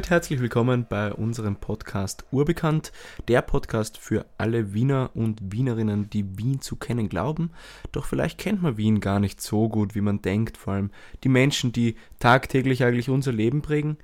damit 0.00 0.08
herzlich 0.08 0.40
willkommen 0.40 0.86
bei 0.88 1.12
unserem 1.12 1.56
Podcast 1.56 2.24
Urbekannt, 2.30 2.90
der 3.28 3.42
Podcast 3.42 3.98
für 3.98 4.24
alle 4.38 4.72
Wiener 4.72 5.10
und 5.12 5.52
Wienerinnen, 5.52 6.08
die 6.08 6.38
Wien 6.38 6.62
zu 6.62 6.76
kennen 6.76 7.10
glauben. 7.10 7.50
Doch 7.92 8.06
vielleicht 8.06 8.38
kennt 8.38 8.62
man 8.62 8.78
Wien 8.78 9.00
gar 9.00 9.20
nicht 9.20 9.42
so 9.42 9.68
gut, 9.68 9.94
wie 9.94 10.00
man 10.00 10.22
denkt, 10.22 10.56
vor 10.56 10.72
allem 10.72 10.90
die 11.22 11.28
Menschen, 11.28 11.72
die 11.72 11.96
tagtäglich 12.18 12.82
eigentlich 12.82 13.10
unser 13.10 13.32
Leben 13.32 13.60
prägen. 13.60 13.98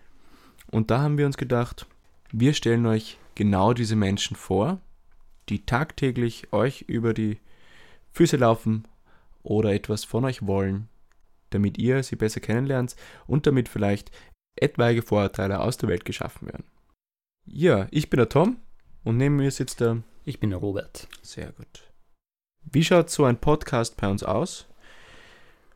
Und 0.70 0.90
da 0.90 1.00
haben 1.00 1.16
wir 1.16 1.24
uns 1.24 1.38
gedacht, 1.38 1.86
wir 2.30 2.52
stellen 2.52 2.84
euch 2.84 3.16
genau 3.34 3.72
diese 3.72 3.96
Menschen 3.96 4.36
vor, 4.36 4.82
die 5.48 5.64
tagtäglich 5.64 6.52
euch 6.52 6.82
über 6.82 7.14
die 7.14 7.38
Füße 8.12 8.36
laufen 8.36 8.86
oder 9.42 9.72
etwas 9.72 10.04
von 10.04 10.26
euch 10.26 10.46
wollen, 10.46 10.90
damit 11.48 11.78
ihr 11.78 12.02
sie 12.02 12.16
besser 12.16 12.40
kennenlernt 12.40 12.96
und 13.26 13.46
damit 13.46 13.70
vielleicht 13.70 14.10
etwaige 14.56 15.02
Vorurteile 15.02 15.60
aus 15.60 15.76
der 15.76 15.88
Welt 15.88 16.04
geschaffen 16.04 16.48
werden. 16.48 16.64
Ja, 17.46 17.86
ich 17.90 18.10
bin 18.10 18.18
der 18.18 18.28
Tom 18.28 18.56
und 19.04 19.16
neben 19.16 19.36
mir 19.36 19.50
sitzt 19.50 19.80
der. 19.80 20.02
Ich 20.24 20.40
bin 20.40 20.50
der 20.50 20.58
Robert. 20.58 21.06
Sehr 21.22 21.52
gut. 21.52 21.84
Wie 22.64 22.82
schaut 22.82 23.10
so 23.10 23.24
ein 23.24 23.40
Podcast 23.40 23.96
bei 23.96 24.08
uns 24.08 24.24
aus? 24.24 24.66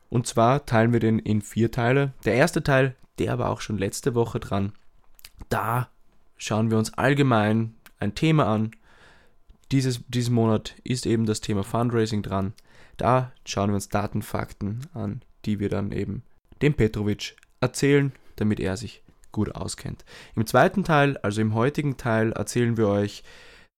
Und 0.08 0.26
zwar 0.26 0.66
teilen 0.66 0.92
wir 0.92 0.98
den 0.98 1.20
in 1.20 1.40
vier 1.40 1.70
Teile. 1.70 2.12
Der 2.24 2.34
erste 2.34 2.64
Teil, 2.64 2.96
der 3.20 3.38
war 3.38 3.50
auch 3.50 3.60
schon 3.60 3.78
letzte 3.78 4.16
Woche 4.16 4.40
dran. 4.40 4.72
Da 5.48 5.88
schauen 6.36 6.70
wir 6.70 6.78
uns 6.78 6.92
allgemein 6.94 7.74
ein 8.00 8.16
Thema 8.16 8.46
an. 8.46 8.72
Dieses, 9.70 10.04
diesen 10.08 10.34
Monat 10.34 10.74
ist 10.82 11.06
eben 11.06 11.26
das 11.26 11.40
Thema 11.40 11.62
Fundraising 11.62 12.22
dran. 12.22 12.54
Da 12.96 13.32
schauen 13.46 13.70
wir 13.70 13.76
uns 13.76 13.88
Daten, 13.88 14.22
Fakten 14.22 14.80
an, 14.92 15.22
die 15.44 15.60
wir 15.60 15.68
dann 15.68 15.92
eben 15.92 16.24
dem 16.60 16.74
Petrovic 16.74 17.36
erzählen, 17.60 18.12
damit 18.40 18.60
er 18.60 18.76
sich 18.76 19.02
gut 19.32 19.54
auskennt. 19.54 20.04
Im 20.34 20.46
zweiten 20.46 20.84
Teil, 20.84 21.16
also 21.18 21.40
im 21.40 21.54
heutigen 21.54 21.96
Teil, 21.96 22.32
erzählen 22.32 22.76
wir 22.76 22.88
euch 22.88 23.22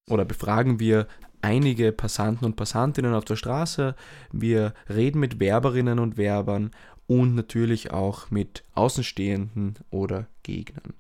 oder 0.09 0.25
befragen 0.25 0.81
wir 0.81 1.07
einige 1.43 1.93
Passanten 1.93 2.45
und 2.45 2.57
Passantinnen 2.57 3.15
auf 3.15 3.25
der 3.25 3.37
Straße. 3.37 3.95
Wir 4.33 4.75
reden 4.89 5.21
mit 5.21 5.41
Werberinnen 5.41 5.99
und 5.99 6.17
Werbern 6.17 6.71
und 7.07 7.35
natürlich 7.35 7.91
auch 7.93 8.31
mit 8.31 8.63
Außenstehenden 8.75 9.79
oder 9.91 10.29
Gegnern. 10.43 10.95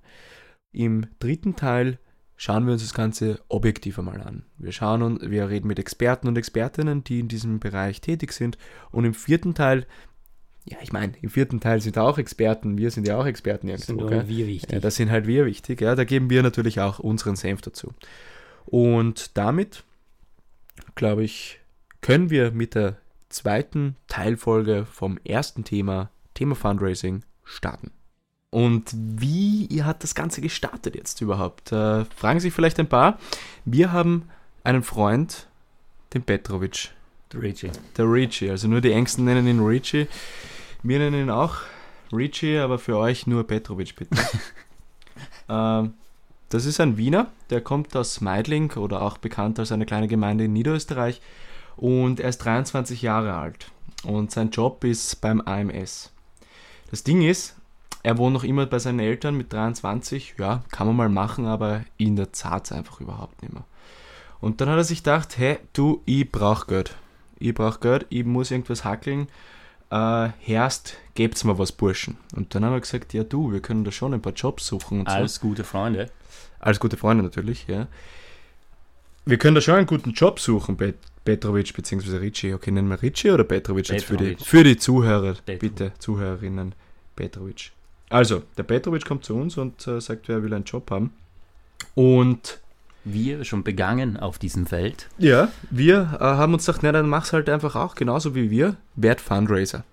Im 0.72 1.06
dritten 1.20 1.56
Teil 1.56 1.98
schauen 2.36 2.66
wir 2.66 2.72
uns 2.72 2.83
das 2.83 2.94
Ganze 2.94 3.40
objektiver 3.48 4.02
mal 4.02 4.20
an. 4.20 4.44
Wir 4.58 4.72
schauen 4.72 5.02
und 5.02 5.30
wir 5.30 5.48
reden 5.48 5.68
mit 5.68 5.78
Experten 5.78 6.27
und 6.27 6.36
Expertinnen, 6.36 7.05
die 7.05 7.20
in 7.20 7.28
diesem 7.28 7.60
Bereich 7.60 8.00
tätig 8.00 8.33
sind. 8.33 8.58
Und 8.90 9.05
im 9.05 9.14
vierten 9.14 9.55
Teil, 9.55 9.86
ja, 10.64 10.78
ich 10.80 10.92
meine, 10.92 11.12
im 11.20 11.28
vierten 11.30 11.60
Teil 11.60 11.80
sind 11.80 11.98
auch 11.98 12.18
Experten, 12.18 12.78
wir 12.78 12.91
sind 12.91 13.06
ja 13.06 13.18
auch 13.18 13.27
Experten 13.27 13.66
Das 13.66 13.88
irgendwo. 13.88 14.08
sind 14.08 14.16
nur 14.18 14.28
wir 14.28 14.46
wichtig. 14.46 14.72
Ja, 14.72 14.80
das 14.80 14.94
sind 14.96 15.10
halt 15.10 15.27
wir 15.27 15.46
wichtig, 15.46 15.80
ja, 15.80 15.94
da 15.94 16.05
geben 16.05 16.30
wir 16.30 16.42
natürlich 16.42 16.80
auch 16.80 16.98
unseren 16.98 17.36
Senf 17.36 17.62
dazu. 17.62 17.92
Und 18.64 19.36
damit, 19.36 19.84
glaube 20.94 21.24
ich, 21.24 21.60
können 22.00 22.30
wir 22.30 22.52
mit 22.52 22.74
der 22.74 22.96
zweiten 23.28 23.96
Teilfolge 24.08 24.86
vom 24.86 25.18
ersten 25.24 25.64
Thema, 25.64 26.10
Thema 26.34 26.55
Fundraising, 26.55 27.22
starten. 27.44 27.90
Und 28.51 28.90
wie 28.95 29.83
hat 29.83 30.02
das 30.02 30.14
Ganze 30.14 30.42
gestartet 30.42 30.95
jetzt 30.95 31.20
überhaupt? 31.22 31.72
Äh, 31.72 32.05
fragen 32.05 32.39
sich 32.39 32.52
vielleicht 32.52 32.78
ein 32.78 32.89
paar. 32.89 33.18
Wir 33.64 33.92
haben 33.92 34.28
einen 34.62 34.83
Freund, 34.83 35.48
den 36.12 36.22
Petrovic, 36.22 36.90
Richie. 37.35 37.70
der 37.97 38.05
Richie. 38.07 38.51
Also 38.51 38.69
nur 38.69 38.81
die 38.81 38.93
Ängsten 38.93 39.25
nennen 39.25 39.47
ihn 39.47 39.61
Richie. 39.61 40.07
Wir 40.83 40.98
nennen 40.98 41.23
ihn 41.23 41.31
auch 41.31 41.57
Richie, 42.13 42.59
aber 42.59 42.79
für 42.79 42.97
euch 42.97 43.27
nur 43.27 43.47
Petrovic 43.47 43.97
bitte. 43.97 44.17
ähm, 45.48 45.95
das 46.48 46.67
ist 46.67 46.81
ein 46.81 46.98
Wiener, 46.98 47.29
der 47.48 47.63
kommt 47.63 47.97
aus 47.97 48.20
Meidling 48.20 48.73
oder 48.73 49.01
auch 49.01 49.17
bekannt 49.17 49.59
als 49.59 49.73
eine 49.73 49.87
kleine 49.87 50.09
Gemeinde 50.09 50.45
in 50.45 50.53
Niederösterreich 50.53 51.23
und 51.77 52.20
er 52.20 52.29
ist 52.29 52.39
23 52.39 53.01
Jahre 53.01 53.35
alt 53.35 53.70
und 54.05 54.31
sein 54.31 54.51
Job 54.51 54.85
ist 54.85 55.20
beim 55.23 55.41
AMS. 55.41 56.13
Das 56.91 57.05
Ding 57.05 57.23
ist, 57.23 57.57
er 58.03 58.19
wohnt 58.19 58.35
noch 58.35 58.45
immer 58.45 58.67
bei 58.67 58.79
seinen 58.79 58.99
Eltern 58.99 59.37
mit 59.37 59.53
23, 59.53 60.35
ja, 60.39 60.63
kann 60.70 60.87
man 60.89 60.97
mal 60.97 61.09
machen, 61.09 61.47
aber 61.47 61.85
in 61.97 62.17
der 62.17 62.33
Zart 62.33 62.70
einfach 62.73 63.01
überhaupt 63.01 63.41
nicht 63.41 63.55
mehr. 63.55 63.64
Und 64.41 64.61
dann 64.61 64.69
hat 64.69 64.77
er 64.77 64.85
sich 64.85 64.99
gedacht, 64.99 65.39
hey, 65.39 65.59
du, 65.73 66.03
ich 66.05 66.31
brauch 66.31 66.67
Geld. 66.67 66.97
Ich 67.42 67.55
brauch 67.55 67.80
Geld, 67.80 68.07
ich 68.08 68.25
muss 68.25 68.51
irgendwas 68.51 68.85
hackeln. 68.85 69.29
Äh, 69.91 70.29
Herst, 70.41 70.97
gebt's 71.14 71.45
mir 71.45 71.58
was, 71.58 71.73
Burschen. 71.73 72.17
Und 72.35 72.55
dann 72.55 72.64
haben 72.64 72.73
wir 72.73 72.80
gesagt, 72.80 73.13
ja 73.13 73.25
du, 73.25 73.53
wir 73.53 73.61
können 73.61 73.85
da 73.85 73.91
schon 73.91 74.14
ein 74.14 74.23
paar 74.23 74.33
Jobs 74.33 74.67
suchen 74.67 75.01
und 75.01 75.08
so. 75.08 75.14
Als 75.14 75.41
gute 75.41 75.64
Freunde. 75.64 76.11
Als 76.61 76.79
gute 76.79 76.97
Freunde 76.97 77.25
natürlich, 77.25 77.67
ja. 77.67 77.89
Wir 79.25 79.39
können 79.39 79.55
da 79.55 79.61
schon 79.61 79.75
einen 79.75 79.86
guten 79.86 80.13
Job 80.13 80.41
suchen, 80.41 80.77
Pet 80.77 80.97
Petrovic 81.25 81.73
bzw. 81.75 82.17
Ricci. 82.17 82.55
Okay, 82.55 82.70
nennen 82.70 82.89
wir 82.89 83.01
Ricci 83.01 83.31
oder 83.31 83.45
Petrovic, 83.45 83.89
jetzt 83.89 84.05
für 84.05 84.17
die, 84.17 84.31
Petrovic. 84.31 84.47
für 84.47 84.64
die 84.64 84.77
Zuhörer, 84.77 85.35
Petrovic. 85.35 85.61
bitte, 85.61 85.92
Zuhörerinnen, 85.98 86.75
Petrovic. 87.14 87.70
Also, 88.08 88.42
der 88.57 88.64
Petrovic 88.64 89.05
kommt 89.05 89.25
zu 89.25 89.35
uns 89.36 89.57
und 89.57 89.86
äh, 89.86 90.01
sagt, 90.01 90.29
wer 90.29 90.42
will 90.42 90.52
einen 90.52 90.64
Job 90.64 90.91
haben. 90.91 91.13
Und 91.95 92.61
Wir 93.05 93.45
schon 93.45 93.64
begangen 93.64 94.17
auf 94.17 94.39
diesem 94.39 94.67
Feld. 94.67 95.08
ja, 95.18 95.48
wir 95.70 96.18
äh, 96.20 96.24
haben 96.24 96.55
uns 96.55 96.67
gedacht, 96.67 96.83
na, 96.83 96.92
dann 96.92 97.08
mach's 97.08 97.33
halt 97.33 97.48
einfach 97.48 97.74
auch 97.74 97.95
genauso 97.95 98.35
wie 98.35 98.51
wir, 98.51 98.77
werd 98.95 99.20
Fundraiser. 99.20 99.85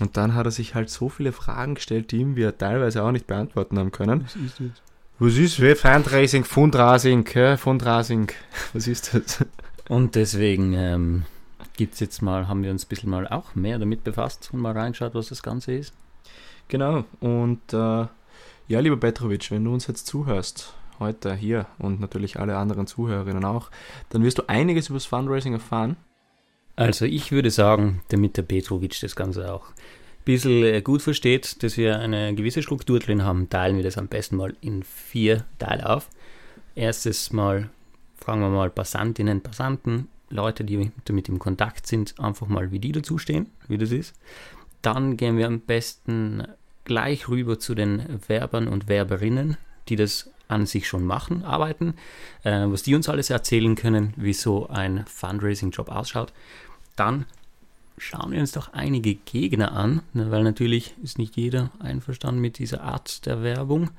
Und 0.00 0.16
dann 0.16 0.34
hat 0.34 0.46
er 0.46 0.50
sich 0.50 0.74
halt 0.74 0.90
so 0.90 1.08
viele 1.08 1.32
Fragen 1.32 1.76
gestellt, 1.76 2.10
die 2.10 2.16
ihm 2.18 2.36
wir 2.36 2.56
teilweise 2.56 3.02
auch 3.02 3.12
nicht 3.12 3.26
beantworten 3.26 3.78
haben 3.78 3.92
können. 3.92 4.24
Was 4.24 4.36
ist 4.36 4.60
das? 4.60 4.82
Was 5.20 5.36
ist 5.36 5.62
wie 5.62 5.74
Fundraising, 5.76 6.44
Fundraising, 6.44 7.24
ja, 7.34 7.56
Fundraising? 7.56 8.32
Was 8.72 8.88
ist 8.88 9.14
das? 9.14 9.44
Und 9.88 10.16
deswegen 10.16 10.72
ähm, 10.72 11.22
gibt's 11.76 12.00
jetzt 12.00 12.20
mal, 12.20 12.48
haben 12.48 12.64
wir 12.64 12.72
uns 12.72 12.84
ein 12.84 12.88
bisschen 12.88 13.10
mal 13.10 13.28
auch 13.28 13.54
mehr 13.54 13.78
damit 13.78 14.02
befasst 14.02 14.50
und 14.52 14.60
mal 14.60 14.72
reingeschaut, 14.72 15.14
was 15.14 15.28
das 15.28 15.42
Ganze 15.42 15.72
ist. 15.72 15.94
Genau. 16.66 17.04
Und 17.20 17.60
äh, 17.72 18.06
ja, 18.66 18.80
lieber 18.80 18.96
Petrovic, 18.96 19.50
wenn 19.50 19.64
du 19.64 19.72
uns 19.72 19.86
jetzt 19.86 20.06
zuhörst, 20.06 20.74
heute 20.98 21.34
hier 21.34 21.66
und 21.78 22.00
natürlich 22.00 22.38
alle 22.38 22.56
anderen 22.56 22.86
Zuhörerinnen 22.86 23.44
auch, 23.44 23.70
dann 24.10 24.22
wirst 24.22 24.38
du 24.38 24.48
einiges 24.48 24.88
über 24.88 24.96
das 24.96 25.06
Fundraising 25.06 25.52
erfahren. 25.52 25.96
Also 26.76 27.04
ich 27.04 27.30
würde 27.30 27.50
sagen, 27.50 28.02
damit 28.08 28.36
der 28.36 28.42
Petrovic 28.42 28.98
das 29.00 29.14
Ganze 29.14 29.52
auch 29.52 29.68
ein 29.68 30.24
bisschen 30.24 30.64
äh, 30.64 30.82
gut 30.82 31.02
versteht, 31.02 31.62
dass 31.62 31.76
wir 31.76 31.98
eine 31.98 32.34
gewisse 32.34 32.62
Struktur 32.62 32.98
drin 32.98 33.22
haben, 33.22 33.48
teilen 33.48 33.76
wir 33.76 33.84
das 33.84 33.98
am 33.98 34.08
besten 34.08 34.36
mal 34.36 34.54
in 34.60 34.82
vier 34.82 35.44
Teile 35.58 35.88
auf. 35.88 36.08
Erstes 36.74 37.32
Mal 37.32 37.70
fragen 38.16 38.40
wir 38.40 38.48
mal 38.48 38.70
Passantinnen, 38.70 39.42
Passanten, 39.42 40.08
Leute, 40.30 40.64
die 40.64 40.90
damit 41.04 41.28
im 41.28 41.38
Kontakt 41.38 41.86
sind, 41.86 42.18
einfach 42.18 42.48
mal, 42.48 42.72
wie 42.72 42.80
die 42.80 42.92
dazu 42.92 43.18
stehen, 43.18 43.50
wie 43.68 43.78
das 43.78 43.92
ist. 43.92 44.14
Dann 44.82 45.16
gehen 45.16 45.38
wir 45.38 45.46
am 45.46 45.60
besten 45.60 46.42
gleich 46.84 47.28
rüber 47.28 47.58
zu 47.58 47.74
den 47.74 48.20
Werbern 48.26 48.68
und 48.68 48.88
Werberinnen, 48.88 49.56
die 49.88 49.96
das 49.96 50.30
an 50.48 50.66
sich 50.66 50.86
schon 50.86 51.04
machen, 51.04 51.44
arbeiten, 51.44 51.94
äh, 52.42 52.66
was 52.66 52.82
die 52.82 52.94
uns 52.94 53.08
alles 53.08 53.30
erzählen 53.30 53.74
können, 53.74 54.12
wie 54.16 54.32
so 54.32 54.68
ein 54.68 55.04
Fundraising-Job 55.06 55.88
ausschaut. 55.88 56.32
Dann 56.96 57.26
schauen 57.96 58.32
wir 58.32 58.40
uns 58.40 58.52
doch 58.52 58.72
einige 58.72 59.14
Gegner 59.14 59.72
an, 59.72 60.02
ne, 60.12 60.30
weil 60.30 60.42
natürlich 60.42 60.94
ist 61.02 61.18
nicht 61.18 61.36
jeder 61.36 61.70
einverstanden 61.78 62.40
mit 62.40 62.58
dieser 62.58 62.82
Art 62.82 63.26
der 63.26 63.42
Werbung. 63.42 63.90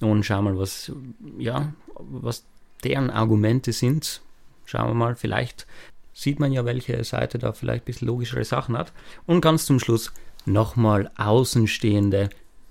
Und 0.00 0.24
schauen 0.24 0.44
mal, 0.44 0.58
was, 0.58 0.92
ja, 1.38 1.72
was 1.96 2.44
deren 2.84 3.10
Argumente 3.10 3.72
sind. 3.72 4.22
Schauen 4.64 4.88
wir 4.88 4.94
mal, 4.94 5.16
vielleicht 5.16 5.66
sieht 6.12 6.40
man 6.40 6.52
ja, 6.52 6.64
welche 6.64 7.02
Seite 7.04 7.38
da 7.38 7.52
vielleicht 7.52 7.84
ein 7.84 7.86
bisschen 7.86 8.08
logischere 8.08 8.44
Sachen 8.44 8.76
hat. 8.76 8.92
Und 9.26 9.40
ganz 9.40 9.66
zum 9.66 9.80
Schluss 9.80 10.12
nochmal 10.44 11.10
Außenstehende. 11.16 12.30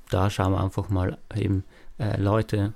Da 0.09 0.30
schauen 0.30 0.53
wir 0.53 0.63
einfach 0.63 0.89
mal 0.89 1.18
eben 1.35 1.63
äh, 1.97 2.19
Leute 2.21 2.73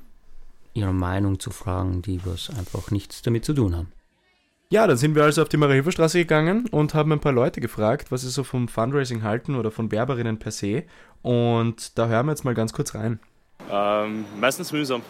ihre 0.74 0.94
Meinung 0.94 1.40
zu 1.40 1.52
fragen, 1.52 2.02
die 2.02 2.20
was 2.26 2.50
einfach 2.50 2.92
nichts 2.92 3.22
damit 3.22 3.46
zu 3.46 3.54
tun 3.54 3.76
haben. 3.76 3.92
Ja, 4.70 4.88
dann 4.88 4.96
sind 4.96 5.16
wir 5.16 5.24
also 5.24 5.42
auf 5.42 5.50
die 5.50 5.58
Marie-Hilfer-Straße 5.58 6.18
gegangen 6.18 6.66
und 6.72 6.94
haben 6.94 7.12
ein 7.12 7.20
paar 7.20 7.34
Leute 7.34 7.60
gefragt, 7.60 8.10
was 8.10 8.22
sie 8.22 8.30
so 8.30 8.46
vom 8.46 8.70
Fundraising 8.70 9.22
halten 9.22 9.56
oder 9.56 9.70
von 9.70 9.92
Werberinnen 9.92 10.40
per 10.40 10.52
se. 10.52 10.84
Und 11.22 11.98
da 11.98 12.08
hören 12.08 12.28
wir 12.28 12.32
jetzt 12.32 12.46
mal 12.46 12.54
ganz 12.54 12.72
kurz 12.72 12.96
rein. 12.96 13.20
Ähm, 13.70 14.24
meistens 14.40 14.72
mühsam. 14.72 15.02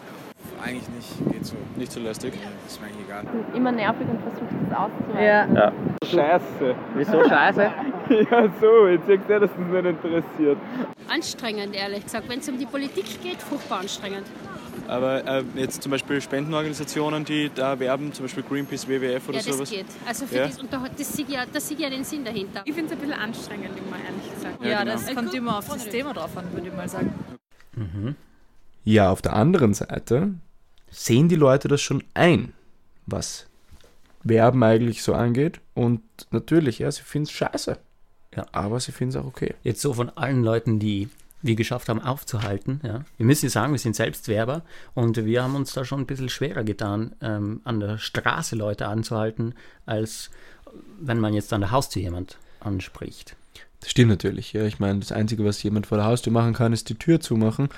Eigentlich 0.60 0.88
nicht, 0.88 1.32
geht 1.32 1.46
so. 1.46 1.54
Nicht 1.76 1.92
so 1.92 2.00
lästig. 2.00 2.34
Ist 2.66 2.80
mir 2.80 2.88
eigentlich 2.88 3.06
egal. 3.06 3.24
immer 3.54 3.70
nervig 3.70 4.08
und 4.08 4.20
versucht 4.20 4.50
es 4.68 4.76
auszuhalten. 4.76 5.54
Ja. 5.54 5.72
Scheiße. 6.10 6.74
Wieso 6.96 7.28
scheiße? 7.28 7.70
Ja, 8.30 8.52
so, 8.60 8.88
jetzt 8.88 9.06
sagt 9.06 9.30
er, 9.30 9.40
dass 9.40 9.50
das 9.56 9.58
nicht 9.58 9.86
interessiert. 9.86 10.58
Anstrengend, 11.08 11.74
ehrlich 11.74 12.02
gesagt. 12.02 12.28
Wenn 12.28 12.40
es 12.40 12.48
um 12.48 12.58
die 12.58 12.66
Politik 12.66 13.06
geht, 13.22 13.40
furchtbar 13.40 13.80
anstrengend. 13.80 14.26
Aber 14.88 15.24
äh, 15.26 15.44
jetzt 15.56 15.82
zum 15.82 15.90
Beispiel 15.90 16.20
Spendenorganisationen, 16.20 17.24
die 17.24 17.50
da 17.54 17.78
werben, 17.78 18.12
zum 18.12 18.24
Beispiel 18.24 18.42
Greenpeace, 18.42 18.88
WWF 18.88 19.28
oder 19.28 19.38
Ja, 19.38 19.44
das 19.44 19.56
sowas. 19.56 19.70
geht. 19.70 19.86
Also 20.06 20.26
für 20.26 20.36
Ja. 20.36 20.46
das, 20.48 20.58
und 20.58 20.72
da, 20.72 20.80
hat- 20.80 20.98
das 20.98 21.12
sehe 21.12 21.24
ich 21.24 21.30
ja, 21.32 21.44
das 21.50 21.70
ja 21.76 21.88
den 21.90 22.04
Sinn 22.04 22.24
dahinter. 22.24 22.62
Ich 22.64 22.74
finde 22.74 22.92
es 22.92 22.92
ein 22.92 22.98
bisschen 23.06 23.18
anstrengend, 23.20 23.70
immer 23.78 23.96
ehrlich 23.96 24.34
gesagt. 24.34 24.62
Ja, 24.62 24.68
Ja, 24.70 24.78
genau. 24.84 24.92
das 24.92 25.14
kommt 25.14 25.34
immer 25.34 25.58
auf 25.58 25.68
das 25.68 25.88
Thema 25.88 26.12
drauf 26.14 26.36
an, 26.36 26.52
würde 26.52 26.68
ich 26.68 26.74
mal 26.74 26.88
sagen. 26.88 27.12
Mhm. 27.76 28.16
Ja, 28.84 29.10
auf 29.10 29.22
der 29.22 29.34
anderen 29.34 29.74
Seite 29.74 30.34
sehen 30.90 31.28
die 31.28 31.36
Leute 31.36 31.68
das 31.68 31.80
schon 31.80 32.02
ein, 32.14 32.52
was 33.06 33.46
Werben 34.24 34.62
eigentlich 34.62 35.02
so 35.02 35.14
angeht. 35.14 35.60
Und 35.74 36.02
natürlich, 36.30 36.80
ja, 36.80 36.90
sie 36.90 37.02
finden 37.02 37.26
es 37.26 37.32
scheiße. 37.32 37.78
Ja. 38.36 38.46
Aber 38.52 38.80
sie 38.80 38.92
finden 38.92 39.16
es 39.16 39.22
auch 39.22 39.26
okay. 39.26 39.54
Jetzt 39.62 39.80
so 39.82 39.92
von 39.94 40.10
allen 40.10 40.42
Leuten, 40.42 40.78
die 40.78 41.08
wir 41.42 41.56
geschafft 41.56 41.88
haben 41.88 42.00
aufzuhalten, 42.00 42.80
ja. 42.82 43.04
Wir 43.16 43.26
müssen 43.26 43.48
sagen, 43.48 43.72
wir 43.72 43.78
sind 43.78 43.96
selbst 43.96 44.28
Werber 44.28 44.62
und 44.94 45.24
wir 45.24 45.42
haben 45.42 45.56
uns 45.56 45.72
da 45.72 45.84
schon 45.84 46.00
ein 46.00 46.06
bisschen 46.06 46.28
schwerer 46.28 46.64
getan, 46.64 47.14
ähm, 47.20 47.60
an 47.64 47.80
der 47.80 47.98
Straße 47.98 48.56
Leute 48.56 48.86
anzuhalten, 48.86 49.54
als 49.84 50.30
wenn 51.00 51.18
man 51.18 51.34
jetzt 51.34 51.52
an 51.52 51.60
der 51.60 51.70
Haustür 51.70 52.02
jemand 52.02 52.38
anspricht. 52.60 53.36
Das 53.80 53.90
stimmt 53.90 54.10
natürlich. 54.10 54.52
Ja. 54.52 54.64
Ich 54.64 54.78
meine, 54.78 55.00
das 55.00 55.10
Einzige, 55.10 55.44
was 55.44 55.62
jemand 55.62 55.88
vor 55.88 55.98
der 55.98 56.06
Haustür 56.06 56.32
machen 56.32 56.54
kann, 56.54 56.72
ist 56.72 56.88
die 56.88 56.94
Tür 56.94 57.20
zumachen. 57.20 57.68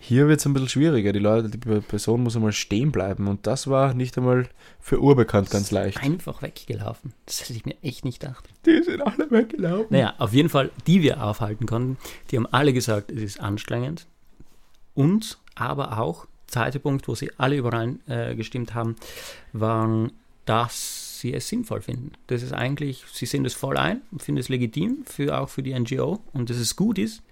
Hier 0.00 0.28
wird 0.28 0.40
es 0.40 0.46
ein 0.46 0.52
bisschen 0.52 0.68
schwieriger. 0.68 1.12
Die 1.12 1.18
Leute, 1.18 1.50
die 1.50 1.58
Person 1.58 2.22
muss 2.22 2.36
einmal 2.36 2.52
stehen 2.52 2.92
bleiben. 2.92 3.26
Und 3.26 3.46
das 3.46 3.66
war 3.66 3.94
nicht 3.94 4.16
einmal 4.16 4.48
für 4.80 5.00
Urbekannt 5.00 5.50
ganz 5.50 5.70
leicht. 5.70 6.02
Einfach 6.02 6.40
weggelaufen. 6.40 7.12
Das 7.26 7.42
hätte 7.42 7.54
ich 7.54 7.66
mir 7.66 7.76
echt 7.82 8.04
nicht 8.04 8.20
gedacht. 8.20 8.48
Die 8.64 8.82
sind 8.82 9.02
alle 9.02 9.30
weggelaufen. 9.30 9.88
Naja, 9.90 10.14
auf 10.18 10.32
jeden 10.32 10.48
Fall, 10.48 10.70
die 10.86 11.02
wir 11.02 11.22
aufhalten 11.22 11.66
konnten, 11.66 11.98
die 12.30 12.36
haben 12.36 12.46
alle 12.46 12.72
gesagt, 12.72 13.10
es 13.10 13.22
ist 13.22 13.40
anstrengend. 13.40 14.06
Und 14.94 15.38
aber 15.54 15.98
auch, 15.98 16.26
zweiter 16.46 16.78
Punkt, 16.78 17.06
wo 17.08 17.14
sie 17.14 17.30
alle 17.36 17.56
überein 17.56 18.00
äh, 18.06 18.34
gestimmt 18.36 18.74
haben, 18.74 18.96
waren, 19.52 20.12
dass 20.44 21.20
sie 21.20 21.34
es 21.34 21.48
sinnvoll 21.48 21.82
finden. 21.82 22.12
Das 22.28 22.42
ist 22.42 22.52
eigentlich, 22.52 23.04
sie 23.12 23.26
sehen 23.26 23.44
das 23.44 23.54
voll 23.54 23.76
ein, 23.76 24.02
finden 24.18 24.40
es 24.40 24.48
legitim, 24.48 25.04
für, 25.04 25.38
auch 25.38 25.48
für 25.48 25.62
die 25.62 25.78
NGO 25.78 26.20
und 26.32 26.50
dass 26.50 26.56
es 26.56 26.76
gut 26.76 26.98
ist. 26.98 27.22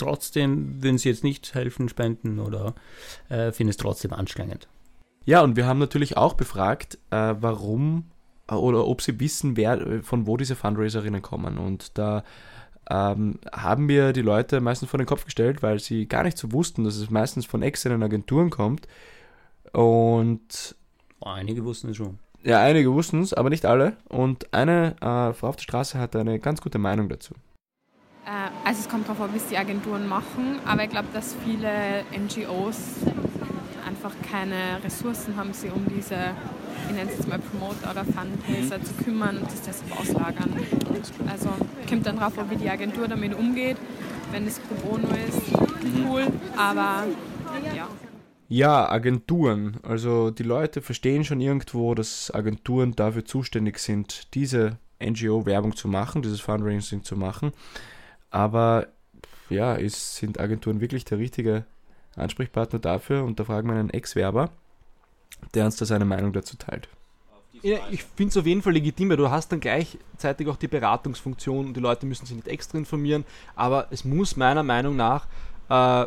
Trotzdem 0.00 0.82
würden 0.82 0.98
sie 0.98 1.08
jetzt 1.08 1.24
nicht 1.24 1.54
helfen, 1.54 1.88
spenden 1.88 2.38
oder 2.38 2.74
äh, 3.28 3.52
finden 3.52 3.70
es 3.70 3.76
trotzdem 3.76 4.12
anstrengend. 4.12 4.68
Ja, 5.24 5.42
und 5.42 5.56
wir 5.56 5.66
haben 5.66 5.78
natürlich 5.78 6.16
auch 6.16 6.34
befragt, 6.34 6.98
äh, 7.10 7.34
warum 7.38 8.06
äh, 8.50 8.54
oder 8.54 8.86
ob 8.86 9.02
sie 9.02 9.20
wissen, 9.20 9.56
wer, 9.56 9.80
äh, 9.80 10.02
von 10.02 10.26
wo 10.26 10.36
diese 10.36 10.56
Fundraiserinnen 10.56 11.22
kommen. 11.22 11.58
Und 11.58 11.98
da 11.98 12.24
ähm, 12.88 13.38
haben 13.52 13.88
wir 13.88 14.12
die 14.12 14.22
Leute 14.22 14.60
meistens 14.60 14.90
vor 14.90 14.98
den 14.98 15.06
Kopf 15.06 15.24
gestellt, 15.24 15.62
weil 15.62 15.78
sie 15.78 16.06
gar 16.06 16.24
nicht 16.24 16.38
so 16.38 16.52
wussten, 16.52 16.84
dass 16.84 16.96
es 16.96 17.10
meistens 17.10 17.46
von 17.46 17.62
externen 17.62 18.02
Agenturen 18.02 18.50
kommt. 18.50 18.88
Und 19.72 20.74
Einige 21.20 21.64
wussten 21.64 21.90
es 21.90 21.96
schon. 21.96 22.18
ja, 22.42 22.60
einige 22.60 22.92
wussten 22.92 23.20
es, 23.20 23.34
aber 23.34 23.50
nicht 23.50 23.66
alle. 23.66 23.96
Und 24.08 24.52
eine 24.52 24.96
äh, 25.00 25.32
Frau 25.34 25.48
auf 25.48 25.56
der 25.56 25.62
Straße 25.62 25.98
hatte 25.98 26.18
eine 26.18 26.38
ganz 26.40 26.60
gute 26.60 26.78
Meinung 26.78 27.08
dazu. 27.08 27.34
Äh, 28.26 28.66
also 28.66 28.80
es 28.80 28.88
kommt 28.88 29.08
darauf 29.08 29.20
an, 29.22 29.32
wie 29.32 29.38
es 29.38 29.48
die 29.48 29.56
Agenturen 29.56 30.06
machen, 30.06 30.58
aber 30.64 30.84
ich 30.84 30.90
glaube, 30.90 31.08
dass 31.12 31.34
viele 31.44 32.04
NGOs 32.12 32.76
einfach 33.86 34.12
keine 34.30 34.82
Ressourcen 34.84 35.36
haben, 35.36 35.52
sich 35.52 35.72
um 35.72 35.84
diese, 35.88 36.16
ich 36.88 36.94
nenne 36.94 37.10
es 37.10 37.18
jetzt 37.18 37.28
mal 37.28 37.38
Promoter 37.38 37.90
oder 37.90 38.04
Fundraiser 38.04 38.82
zu 38.82 38.94
kümmern 39.04 39.38
und 39.38 39.46
das 39.46 39.62
deshalb 39.62 40.00
auslagern. 40.00 40.54
Also 41.28 41.50
kommt 41.88 42.06
dann 42.06 42.16
darauf 42.16 42.38
an, 42.38 42.50
wie 42.50 42.56
die 42.56 42.70
Agentur 42.70 43.08
damit 43.08 43.34
umgeht. 43.34 43.76
Wenn 44.30 44.46
es 44.46 44.60
pro 44.60 44.74
bono 44.76 45.08
ist, 45.28 45.40
cool, 46.06 46.26
aber 46.56 47.06
ja. 47.74 47.88
Ja, 48.48 48.88
Agenturen. 48.88 49.78
Also 49.82 50.30
die 50.30 50.42
Leute 50.42 50.82
verstehen 50.82 51.24
schon 51.24 51.40
irgendwo, 51.40 51.94
dass 51.94 52.32
Agenturen 52.32 52.96
dafür 52.96 53.24
zuständig 53.24 53.78
sind, 53.78 54.34
diese 54.34 54.78
NGO-Werbung 55.00 55.74
zu 55.76 55.88
machen, 55.88 56.22
dieses 56.22 56.40
Fundraising 56.40 57.04
zu 57.04 57.16
machen. 57.16 57.52
Aber 58.30 58.88
ja, 59.48 59.74
ist, 59.74 60.16
sind 60.16 60.38
Agenturen 60.38 60.80
wirklich 60.80 61.04
der 61.04 61.18
richtige 61.18 61.64
Ansprechpartner 62.16 62.78
dafür? 62.78 63.24
Und 63.24 63.40
da 63.40 63.44
fragen 63.44 63.68
wir 63.68 63.76
einen 63.76 63.90
Ex-Werber, 63.90 64.50
der 65.54 65.64
uns 65.64 65.76
da 65.76 65.84
seine 65.84 66.04
Meinung 66.04 66.32
dazu 66.32 66.56
teilt. 66.56 66.88
Ja, 67.62 67.78
ich 67.90 68.04
finde 68.04 68.30
es 68.30 68.36
auf 68.36 68.46
jeden 68.46 68.62
Fall 68.62 68.72
legitim, 68.72 69.10
weil 69.10 69.16
du 69.16 69.30
hast 69.30 69.50
dann 69.52 69.60
gleichzeitig 69.60 70.48
auch 70.48 70.56
die 70.56 70.68
Beratungsfunktion 70.68 71.66
und 71.66 71.76
die 71.76 71.80
Leute 71.80 72.06
müssen 72.06 72.24
sich 72.24 72.36
nicht 72.36 72.48
extra 72.48 72.78
informieren, 72.78 73.24
aber 73.54 73.88
es 73.90 74.04
muss 74.04 74.36
meiner 74.36 74.62
Meinung 74.62 74.96
nach 74.96 75.26
äh, 75.68 76.06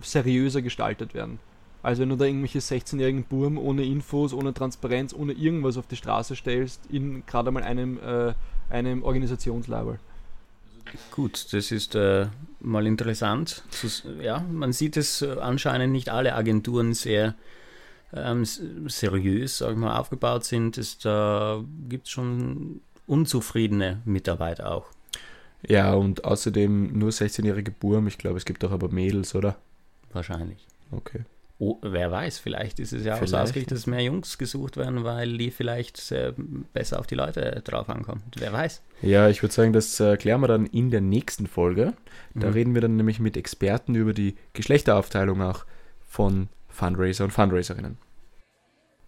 seriöser 0.00 0.62
gestaltet 0.62 1.14
werden. 1.14 1.38
Also 1.82 2.02
wenn 2.02 2.08
du 2.08 2.16
da 2.16 2.24
irgendwelche 2.24 2.58
16-jährigen 2.58 3.24
Burm 3.24 3.58
ohne 3.58 3.84
Infos, 3.84 4.32
ohne 4.32 4.52
Transparenz, 4.52 5.14
ohne 5.14 5.32
irgendwas 5.32 5.76
auf 5.76 5.86
die 5.86 5.96
Straße 5.96 6.34
stellst, 6.34 6.86
in 6.90 7.24
gerade 7.26 7.50
mal 7.50 7.62
einem, 7.62 7.98
äh, 8.00 8.34
einem 8.68 9.04
Organisationslabel. 9.04 10.00
Gut, 11.10 11.52
das 11.52 11.70
ist 11.70 11.94
äh, 11.94 12.26
mal 12.60 12.86
interessant. 12.86 13.62
Ja, 14.20 14.40
man 14.40 14.72
sieht 14.72 14.96
es 14.96 15.22
äh, 15.22 15.36
anscheinend 15.40 15.92
nicht 15.92 16.08
alle 16.10 16.34
Agenturen 16.34 16.94
sehr 16.94 17.34
ähm, 18.12 18.44
seriös, 18.44 19.58
sag 19.58 19.72
ich 19.72 19.76
mal, 19.76 19.98
aufgebaut 19.98 20.44
sind. 20.44 20.78
Es 20.78 20.98
da 20.98 21.62
gibt 21.88 22.06
es 22.06 22.12
schon 22.12 22.80
unzufriedene 23.06 24.00
Mitarbeiter 24.04 24.70
auch. 24.70 24.86
Ja, 25.66 25.94
und 25.94 26.24
außerdem 26.24 26.98
nur 26.98 27.10
16-jährige 27.10 27.72
Burm. 27.72 28.06
Ich 28.06 28.18
glaube, 28.18 28.38
es 28.38 28.44
gibt 28.44 28.64
auch 28.64 28.70
aber 28.70 28.88
Mädels, 28.88 29.34
oder? 29.34 29.56
Wahrscheinlich. 30.12 30.66
Okay. 30.90 31.24
Oh, 31.60 31.78
wer 31.82 32.10
weiß, 32.12 32.38
vielleicht 32.38 32.78
ist 32.78 32.92
es 32.92 33.04
ja 33.04 33.14
auch 33.14 33.18
so 33.18 33.26
Vielleicht. 33.26 33.42
ausgerichtet, 33.42 33.76
dass 33.78 33.86
mehr 33.88 34.02
Jungs 34.04 34.38
gesucht 34.38 34.76
werden, 34.76 35.02
weil 35.02 35.36
die 35.38 35.50
vielleicht 35.50 35.96
sehr 35.96 36.32
besser 36.72 37.00
auf 37.00 37.08
die 37.08 37.16
Leute 37.16 37.62
drauf 37.64 37.88
ankommen. 37.90 38.22
Wer 38.36 38.52
weiß. 38.52 38.80
Ja, 39.02 39.28
ich 39.28 39.42
würde 39.42 39.52
sagen, 39.52 39.72
das 39.72 39.98
äh, 39.98 40.16
klären 40.16 40.40
wir 40.40 40.46
dann 40.46 40.66
in 40.66 40.90
der 40.92 41.00
nächsten 41.00 41.48
Folge. 41.48 41.94
Da 42.34 42.46
Mhm. 42.48 42.52
reden 42.52 42.74
wir 42.74 42.80
dann 42.82 42.96
nämlich 42.96 43.18
mit 43.18 43.36
Experten 43.36 43.96
über 43.96 44.14
die 44.14 44.36
Geschlechteraufteilung 44.52 45.42
auch 45.42 45.64
von 46.06 46.48
Fundraiser 46.68 47.24
und 47.24 47.32
Fundraiserinnen. 47.32 47.98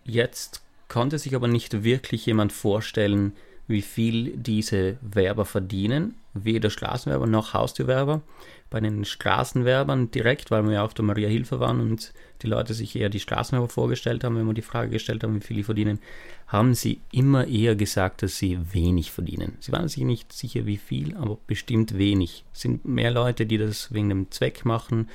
Jetzt 0.04 0.62
konnte 0.88 1.18
sich 1.18 1.34
aber 1.36 1.46
nicht 1.46 1.84
wirklich 1.84 2.26
jemand 2.26 2.52
vorstellen, 2.52 3.32
wie 3.68 3.82
viel 3.82 4.36
diese 4.36 4.96
Werber 5.02 5.44
verdienen. 5.44 6.16
Weder 6.32 6.70
Straßenwerber 6.70 7.26
noch 7.26 7.54
Haustürwerber. 7.54 8.22
Bei 8.70 8.78
den 8.78 9.04
Straßenwerbern 9.04 10.12
direkt, 10.12 10.52
weil 10.52 10.62
wir 10.64 10.74
ja 10.74 10.84
auf 10.84 10.94
der 10.94 11.04
Maria 11.04 11.28
Hilfer 11.28 11.58
waren 11.58 11.80
und 11.80 12.12
die 12.42 12.46
Leute 12.46 12.72
sich 12.72 12.94
eher 12.94 13.08
die 13.08 13.18
Straßenwerber 13.18 13.68
vorgestellt 13.68 14.22
haben, 14.22 14.36
wenn 14.36 14.46
wir 14.46 14.54
die 14.54 14.62
Frage 14.62 14.90
gestellt 14.90 15.24
haben, 15.24 15.34
wie 15.34 15.44
viel 15.44 15.56
die 15.56 15.64
verdienen, 15.64 15.98
haben 16.46 16.74
sie 16.74 17.00
immer 17.10 17.48
eher 17.48 17.74
gesagt, 17.74 18.22
dass 18.22 18.38
sie 18.38 18.58
wenig 18.72 19.10
verdienen. 19.10 19.56
Sie 19.58 19.72
waren 19.72 19.88
sich 19.88 20.04
nicht 20.04 20.32
sicher, 20.32 20.66
wie 20.66 20.76
viel, 20.76 21.16
aber 21.16 21.38
bestimmt 21.48 21.98
wenig. 21.98 22.44
Es 22.52 22.60
sind 22.60 22.84
mehr 22.84 23.10
Leute, 23.10 23.44
die 23.44 23.58
das 23.58 23.92
wegen 23.92 24.08
dem 24.08 24.30
Zweck 24.30 24.64
machen, 24.64 25.08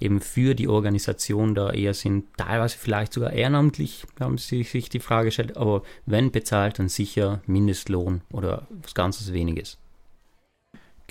eben 0.00 0.20
für 0.22 0.54
die 0.54 0.68
Organisation 0.68 1.54
da 1.54 1.70
eher 1.70 1.92
sind, 1.94 2.24
teilweise 2.38 2.78
vielleicht 2.78 3.12
sogar 3.12 3.32
ehrenamtlich, 3.34 4.04
haben 4.18 4.38
sie 4.38 4.62
sich 4.62 4.88
die 4.88 5.00
Frage 5.00 5.26
gestellt, 5.26 5.56
aber 5.56 5.82
wenn 6.06 6.30
bezahlt, 6.30 6.78
dann 6.78 6.88
sicher 6.88 7.42
Mindestlohn 7.46 8.22
oder 8.30 8.66
was 8.70 8.94
ganzes 8.94 9.34
Weniges. 9.34 9.81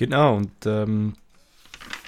Genau, 0.01 0.35
und 0.35 0.65
ähm, 0.65 1.13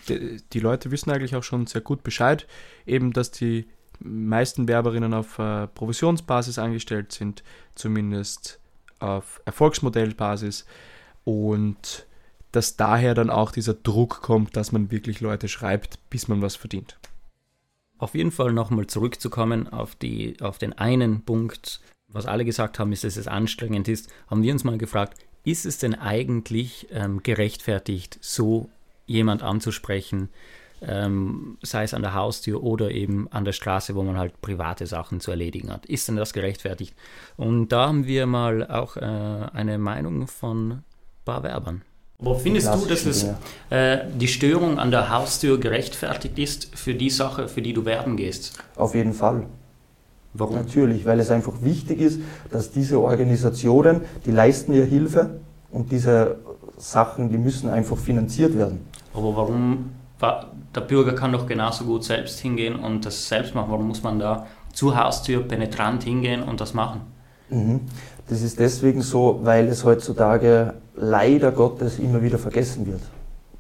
die, 0.10 0.42
die 0.52 0.60
Leute 0.60 0.90
wissen 0.90 1.12
eigentlich 1.12 1.36
auch 1.36 1.44
schon 1.44 1.68
sehr 1.68 1.82
gut 1.82 2.02
Bescheid, 2.02 2.48
eben, 2.88 3.14
dass 3.14 3.30
die 3.30 3.68
meisten 4.00 4.68
Werberinnen 4.68 5.14
auf 5.14 5.38
äh, 5.38 5.68
Provisionsbasis 5.68 6.58
angestellt 6.58 7.12
sind, 7.12 7.44
zumindest 7.76 8.60
auf 8.98 9.44
Erfolgsmodellbasis 9.46 10.66
und 11.24 12.08
dass 12.52 12.78
daher 12.78 13.14
dann 13.14 13.30
auch 13.30 13.52
dieser 13.52 13.76
Druck 13.76 14.24
kommt, 14.24 14.58
dass 14.58 14.72
man 14.72 14.90
wirklich 14.90 15.22
Leute 15.22 15.48
schreibt, 15.48 16.00
bis 16.10 16.28
man 16.28 16.42
was 16.42 16.56
verdient. 16.56 16.98
Auf 18.00 18.16
jeden 18.16 18.32
Fall 18.32 18.54
nochmal 18.54 18.88
zurückzukommen 18.88 19.68
auf, 19.68 19.94
die, 19.94 20.42
auf 20.42 20.58
den 20.58 20.74
einen 20.74 21.26
Punkt, 21.26 21.80
was 22.08 22.26
alle 22.26 22.44
gesagt 22.44 22.80
haben, 22.80 22.92
ist, 22.92 23.04
dass 23.04 23.18
es 23.18 23.28
anstrengend 23.28 23.88
ist, 23.88 24.12
haben 24.32 24.42
wir 24.42 24.52
uns 24.52 24.64
mal 24.64 24.80
gefragt, 24.80 25.20
ist 25.44 25.66
es 25.66 25.78
denn 25.78 25.96
eigentlich 25.96 26.88
ähm, 26.92 27.22
gerechtfertigt, 27.24 28.18
so 28.22 28.70
jemand 29.06 29.44
anzusprechen, 29.44 30.30
ähm, 30.82 31.58
sei 31.62 31.84
es 31.84 31.94
an 31.94 32.02
der 32.02 32.14
Haustür 32.14 32.64
oder 32.64 32.92
eben 32.92 33.28
an 33.32 33.46
der 33.46 33.54
Straße, 33.54 33.96
wo 33.96 34.04
man 34.04 34.18
halt 34.18 34.42
private 34.42 34.86
Sachen 34.86 35.20
zu 35.20 35.32
erledigen 35.32 35.72
hat. 35.72 35.86
Ist 35.86 36.08
denn 36.08 36.16
das 36.16 36.34
gerechtfertigt? 36.34 36.94
Und 37.38 37.70
da 37.70 37.88
haben 37.88 38.06
wir 38.06 38.26
mal 38.26 38.68
auch 38.68 38.98
äh, 38.98 39.02
eine 39.02 39.78
Meinung 39.78 40.28
von 40.28 40.72
ein 40.72 40.84
paar 41.26 41.44
Werbern. 41.44 41.84
Wo 42.20 42.36
findest 42.36 42.74
du, 42.74 42.86
dass 42.86 43.06
es 43.06 43.26
äh, 43.70 44.06
die 44.16 44.30
Störung 44.30 44.80
an 44.80 44.92
der 44.92 45.10
Haustür 45.10 45.60
gerechtfertigt 45.60 46.40
ist 46.40 46.76
für 46.78 46.96
die 46.96 47.10
Sache, 47.10 47.50
für 47.50 47.62
die 47.62 47.74
du 47.74 47.84
werben 47.86 48.16
gehst? 48.16 48.64
Auf 48.76 48.96
jeden 48.96 49.14
Fall. 49.14 49.48
Warum? 50.34 50.56
Natürlich, 50.56 51.06
weil 51.06 51.20
es 51.20 51.30
einfach 51.30 51.54
wichtig 51.62 52.02
ist, 52.02 52.20
dass 52.52 52.72
diese 52.72 53.00
Organisationen, 53.00 54.02
die 54.26 54.32
leisten 54.32 54.74
ja 54.74 54.84
Hilfe 54.84 55.30
und 55.72 55.92
diese 55.92 56.38
Sachen, 56.78 57.30
die 57.30 57.38
müssen 57.38 57.70
einfach 57.70 57.98
finanziert 57.98 58.58
werden. 58.58 58.80
Aber 59.14 59.36
warum, 59.36 59.92
wa- 60.20 60.46
der 60.74 60.82
Bürger 60.82 61.14
kann 61.14 61.32
doch 61.32 61.46
genauso 61.46 61.86
gut 61.86 62.04
selbst 62.04 62.40
hingehen 62.40 62.76
und 62.76 63.06
das 63.06 63.28
selbst 63.28 63.54
machen. 63.54 63.70
Warum 63.70 63.88
muss 63.88 64.02
man 64.02 64.18
da 64.18 64.48
zur 64.74 64.98
Haustür 64.98 65.44
penetrant 65.44 66.04
hingehen 66.04 66.42
und 66.42 66.60
das 66.60 66.74
machen? 66.74 67.02
Mhm. 67.50 67.82
Das 68.28 68.42
ist 68.42 68.58
deswegen 68.60 69.02
so, 69.02 69.40
weil 69.44 69.68
es 69.68 69.84
heutzutage 69.84 70.74
leider 70.96 71.52
Gottes 71.52 72.00
immer 72.00 72.24
wieder 72.24 72.40
vergessen 72.40 72.88
wird. 72.88 73.02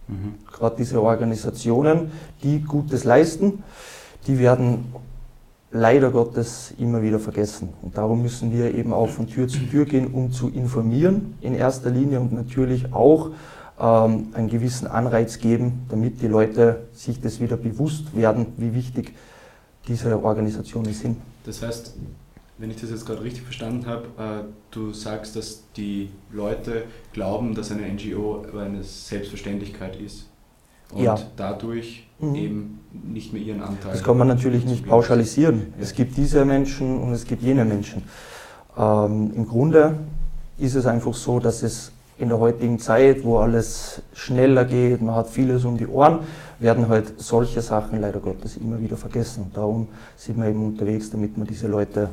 Mhm. 0.07 0.35
Gerade 0.51 0.75
diese 0.77 1.01
Organisationen, 1.01 2.11
die 2.41 2.61
Gutes 2.61 3.03
leisten, 3.03 3.61
die 4.25 4.39
werden 4.39 4.85
leider 5.73 6.11
Gottes 6.11 6.73
immer 6.77 7.01
wieder 7.01 7.19
vergessen. 7.19 7.69
Und 7.81 7.97
darum 7.97 8.21
müssen 8.21 8.53
wir 8.53 8.73
eben 8.75 8.93
auch 8.93 9.09
von 9.09 9.27
Tür 9.27 9.47
zu 9.47 9.57
Tür 9.59 9.85
gehen, 9.85 10.13
um 10.13 10.31
zu 10.31 10.49
informieren 10.49 11.33
in 11.41 11.55
erster 11.55 11.89
Linie 11.89 12.19
und 12.21 12.31
natürlich 12.31 12.93
auch 12.93 13.31
ähm, 13.79 14.27
einen 14.33 14.49
gewissen 14.49 14.87
Anreiz 14.87 15.39
geben, 15.39 15.81
damit 15.89 16.21
die 16.21 16.27
Leute 16.27 16.87
sich 16.93 17.19
das 17.19 17.41
wieder 17.41 17.57
bewusst 17.57 18.15
werden, 18.15 18.45
wie 18.57 18.73
wichtig 18.75 19.13
diese 19.87 20.23
Organisationen 20.23 20.93
sind. 20.93 21.17
Das 21.43 21.63
heißt, 21.63 21.95
wenn 22.59 22.69
ich 22.69 22.79
das 22.79 22.91
jetzt 22.91 23.05
gerade 23.07 23.23
richtig 23.23 23.41
verstanden 23.41 23.87
habe, 23.87 24.05
äh, 24.17 24.43
du 24.69 24.93
sagst, 24.93 25.35
dass 25.35 25.63
die 25.75 26.11
Leute 26.31 26.83
glauben, 27.13 27.55
dass 27.55 27.71
eine 27.71 27.81
NGO 27.91 28.45
eine 28.55 28.83
Selbstverständlichkeit 28.83 29.95
ist 29.99 30.29
und 30.93 31.03
Ja. 31.03 31.17
dadurch 31.35 32.07
Mhm. 32.19 32.35
eben 32.35 32.79
nicht 32.93 33.33
mehr 33.33 33.41
ihren 33.41 33.61
Anteil. 33.61 33.91
Das 33.91 34.03
kann 34.03 34.17
man 34.17 34.27
natürlich 34.27 34.65
nicht 34.65 34.87
pauschalisieren. 34.87 35.73
Es 35.79 35.93
gibt 35.93 36.15
diese 36.17 36.45
Menschen 36.45 36.99
und 36.99 37.11
es 37.13 37.25
gibt 37.25 37.41
jene 37.41 37.65
Menschen. 37.65 38.03
Ähm, 38.77 39.31
Im 39.35 39.47
Grunde 39.47 39.95
ist 40.57 40.75
es 40.75 40.85
einfach 40.85 41.13
so, 41.13 41.39
dass 41.39 41.63
es 41.63 41.91
in 42.17 42.29
der 42.29 42.39
heutigen 42.39 42.79
Zeit, 42.79 43.23
wo 43.23 43.39
alles 43.39 44.01
schneller 44.13 44.65
geht, 44.65 45.01
man 45.01 45.15
hat 45.15 45.29
vieles 45.29 45.65
um 45.65 45.77
die 45.77 45.87
Ohren, 45.87 46.19
werden 46.59 46.87
halt 46.87 47.19
solche 47.19 47.61
Sachen 47.61 47.99
leider 47.99 48.19
Gottes 48.19 48.57
immer 48.57 48.79
wieder 48.79 48.95
vergessen. 48.95 49.45
Und 49.45 49.57
darum 49.57 49.87
sind 50.15 50.37
wir 50.37 50.47
eben 50.47 50.65
unterwegs, 50.65 51.09
damit 51.09 51.35
wir 51.35 51.45
diese 51.45 51.67
Leute 51.67 52.09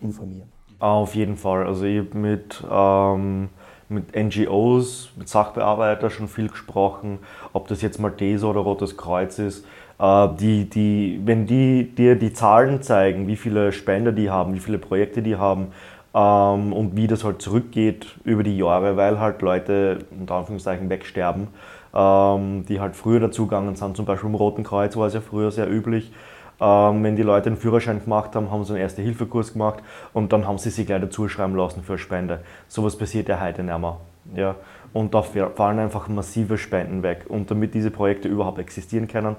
informieren. 0.00 0.48
Auf 0.80 1.14
jeden 1.14 1.36
Fall. 1.36 1.66
Also 1.66 1.84
ich 1.84 2.04
habe 2.04 2.18
mit, 2.18 2.62
ähm, 2.70 3.48
mit 3.88 4.14
NGOs, 4.14 5.10
mit 5.16 5.28
Sachbearbeitern 5.28 6.10
schon 6.10 6.28
viel 6.28 6.48
gesprochen, 6.48 7.20
ob 7.52 7.68
das 7.68 7.80
jetzt 7.80 8.00
Malteser 8.00 8.50
oder 8.50 8.60
Rotes 8.60 8.96
Kreuz 8.96 9.38
ist. 9.38 9.64
Äh, 9.98 10.28
die, 10.38 10.68
die, 10.68 11.20
wenn 11.24 11.46
die 11.46 11.94
dir 11.94 12.16
die 12.16 12.32
Zahlen 12.32 12.82
zeigen, 12.82 13.26
wie 13.26 13.36
viele 13.36 13.72
Spender 13.72 14.12
die 14.12 14.30
haben, 14.30 14.54
wie 14.54 14.60
viele 14.60 14.78
Projekte 14.78 15.22
die 15.22 15.36
haben 15.36 15.68
ähm, 16.14 16.72
und 16.72 16.96
wie 16.96 17.06
das 17.06 17.24
halt 17.24 17.42
zurückgeht 17.42 18.06
über 18.24 18.42
die 18.42 18.56
Jahre, 18.56 18.96
weil 18.96 19.20
halt 19.20 19.42
Leute 19.42 19.98
unter 20.18 20.34
Anführungszeichen 20.34 20.90
wegsterben, 20.90 21.48
ähm, 21.94 22.64
die 22.66 22.80
halt 22.80 22.96
früher 22.96 23.20
dazugegangen 23.20 23.76
sind, 23.76 23.96
zum 23.96 24.06
Beispiel 24.06 24.28
im 24.28 24.34
Roten 24.34 24.64
Kreuz 24.64 24.96
war 24.96 25.06
es 25.06 25.14
ja 25.14 25.20
früher 25.20 25.50
sehr 25.50 25.70
üblich, 25.70 26.12
ähm, 26.60 27.02
wenn 27.02 27.16
die 27.16 27.22
Leute 27.22 27.48
einen 27.48 27.56
Führerschein 27.56 28.02
gemacht 28.02 28.34
haben, 28.36 28.50
haben 28.50 28.64
sie 28.64 28.72
einen 28.72 28.82
Erste-Hilfe-Kurs 28.82 29.54
gemacht 29.54 29.82
und 30.12 30.32
dann 30.32 30.46
haben 30.46 30.58
sie 30.58 30.70
sich 30.70 30.86
gleich 30.86 31.00
dazuschreiben 31.00 31.56
lassen 31.56 31.82
für 31.82 31.98
Spende. 31.98 32.40
Sowas 32.68 32.96
passiert 32.96 33.28
ja 33.28 33.40
heute 33.40 33.62
nicht 33.62 33.78
mehr. 33.78 33.96
Ja? 34.34 34.54
Und 34.92 35.12
da 35.14 35.22
fallen 35.22 35.80
einfach 35.80 36.08
massive 36.08 36.56
Spenden 36.56 37.02
weg. 37.02 37.24
Und 37.28 37.50
damit 37.50 37.74
diese 37.74 37.90
Projekte 37.90 38.28
überhaupt 38.28 38.60
existieren 38.60 39.08
können, 39.08 39.34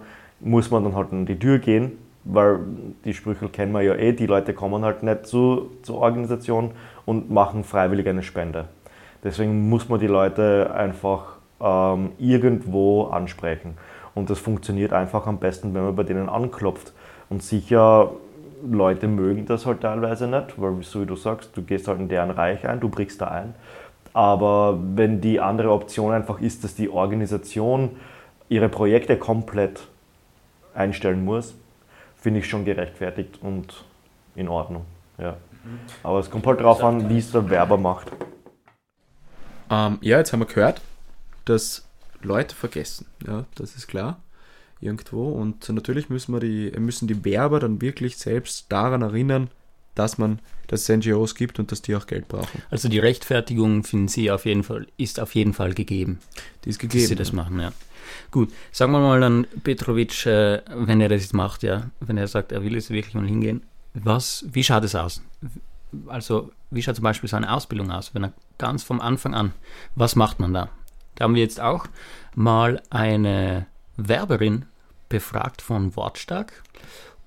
muss 0.46 0.72
man 0.72 0.84
dann 0.84 0.96
halt 0.96 1.12
an 1.12 1.25
die 1.25 1.38
Tür 1.38 1.60
gehen, 1.60 1.94
weil 2.24 2.60
die 3.04 3.14
Sprüche 3.14 3.50
kennen 3.50 3.72
wir 3.72 3.82
ja 3.82 3.96
eh, 3.96 4.14
die 4.14 4.28
Leute 4.28 4.54
kommen 4.54 4.86
halt 4.86 5.04
nicht 5.04 5.25
zu, 5.25 5.72
zur 5.82 5.98
Organisation 5.98 6.72
und 7.06 7.30
machen 7.30 7.64
freiwillig 7.64 8.08
eine 8.08 8.24
Spende. 8.24 8.66
Deswegen 9.24 9.70
muss 9.70 9.90
man 9.90 10.00
die 10.00 10.08
Leute 10.08 10.72
einfach 10.75 11.38
ähm, 11.60 12.12
irgendwo 12.20 13.06
ansprechen. 13.06 13.74
Und 14.14 14.30
das 14.30 14.40
funktioniert 14.40 14.94
einfach 14.94 15.28
am 15.28 15.40
besten, 15.40 15.74
wenn 15.74 15.84
man 15.84 15.96
bei 15.96 16.04
denen 16.04 16.30
anklopft. 16.30 16.94
Und 17.30 17.42
sicher, 17.42 18.12
Leute 18.70 19.08
mögen 19.08 19.46
das 19.46 19.66
halt 19.66 19.82
teilweise 19.82 20.28
nicht, 20.28 20.62
weil 20.62 20.82
so 20.84 21.02
wie 21.02 21.06
du 21.08 21.16
sagst, 21.16 21.58
du 21.58 21.64
gehst 21.64 21.88
halt 21.88 22.00
in 22.00 22.08
deren 22.08 22.32
Reich 22.32 22.68
ein, 22.68 22.80
du 22.80 22.90
brichst 22.90 23.20
da 23.20 23.28
ein. 23.28 23.56
Aber 24.14 24.80
wenn 24.96 25.22
die 25.22 25.42
andere 25.42 25.72
Option 25.72 26.14
einfach 26.14 26.40
ist, 26.40 26.64
dass 26.64 26.75
die 26.75 26.90
Organisation 26.90 27.92
ihre 28.48 28.70
Projekte 28.70 29.18
komplett 29.18 29.88
einstellen 30.75 31.24
muss, 31.24 31.55
finde 32.15 32.41
ich 32.41 32.50
schon 32.50 32.65
gerechtfertigt 32.65 33.39
und 33.41 33.86
in 34.36 34.48
Ordnung. 34.48 34.86
Ja. 35.17 35.38
Aber 36.03 36.20
es 36.20 36.29
kommt 36.29 36.46
halt 36.46 36.60
darauf 36.60 36.84
an, 36.84 37.10
wie 37.10 37.17
es 37.17 37.32
der 37.32 37.50
Werber 37.50 37.77
macht. 37.77 38.12
Ähm, 39.70 39.98
ja, 40.01 40.17
jetzt 40.17 40.32
haben 40.32 40.41
wir 40.41 40.46
gehört, 40.46 40.82
dass 41.46 41.88
Leute 42.22 42.55
vergessen. 42.55 43.08
Ja, 43.25 43.46
das 43.55 43.75
ist 43.75 43.88
klar. 43.88 44.20
Irgendwo. 44.82 45.29
Und 45.29 45.67
natürlich 45.70 46.10
müssen 46.10 46.34
wir 46.34 46.39
die, 46.39 46.72
müssen 46.77 47.08
die 47.08 47.24
Werber 47.25 47.60
dann 47.60 47.82
wirklich 47.82 48.17
selbst 48.17 48.72
daran 48.72 49.01
erinnern, 49.01 49.50
dass 49.96 50.17
man, 50.17 50.39
dass 50.67 50.88
es 50.88 50.96
NGOs 50.96 51.36
gibt 51.36 51.58
und 51.58 51.72
dass 51.72 51.82
die 51.82 51.96
auch 51.96 52.05
Geld 52.05 52.27
brauchen. 52.27 52.62
Also 52.70 52.89
die 52.89 53.00
Rechtfertigung 53.00 53.84
finden 53.84 54.10
Sie 54.10 54.29
auf 54.29 54.46
jeden 54.46 54.63
Fall, 54.63 54.88
ist 54.98 55.20
auf 55.20 55.34
jeden 55.34 55.53
Fall 55.53 55.74
gegeben. 55.74 56.20
Die 56.65 56.70
ist 56.70 56.84
Dass 56.84 56.89
gegeben. 56.89 57.08
Sie 57.08 57.15
das 57.15 57.32
machen, 57.32 57.60
ja. 57.60 57.72
Gut, 58.32 58.52
sagen 58.72 58.92
wir 58.92 59.00
mal 59.00 59.22
an 59.24 59.48
Petrovic, 59.64 60.26
äh, 60.26 60.62
wenn 60.74 61.02
er 61.02 61.10
das 61.10 61.22
jetzt 61.22 61.34
macht, 61.34 61.64
ja, 61.64 61.90
wenn 62.00 62.18
er 62.18 62.28
sagt, 62.28 62.52
er 62.52 62.64
will 62.64 62.74
jetzt 62.74 62.90
wirklich 62.90 63.14
mal 63.14 63.26
hingehen, 63.26 63.64
was, 63.94 64.46
wie 64.52 64.64
schaut 64.64 64.84
es 64.84 64.96
aus? 64.96 65.22
Also, 66.08 66.52
wie 66.72 66.82
schaut 66.82 66.96
zum 66.96 67.04
Beispiel 67.04 67.30
seine 67.30 67.52
Ausbildung 67.52 67.92
aus, 67.92 68.14
wenn 68.14 68.26
er 68.26 68.34
ganz 68.58 68.84
vom 68.84 69.00
Anfang 69.00 69.34
an, 69.34 69.54
was 69.96 70.16
macht 70.16 70.40
man 70.40 70.54
da? 70.54 70.70
Da 71.16 71.24
haben 71.24 71.36
wir 71.36 71.42
jetzt 71.42 71.62
auch 71.62 71.88
mal 72.36 72.82
eine 72.90 73.68
Werberin 73.96 74.66
befragt 75.08 75.62
von 75.62 75.96
Wortstark. 75.96 76.64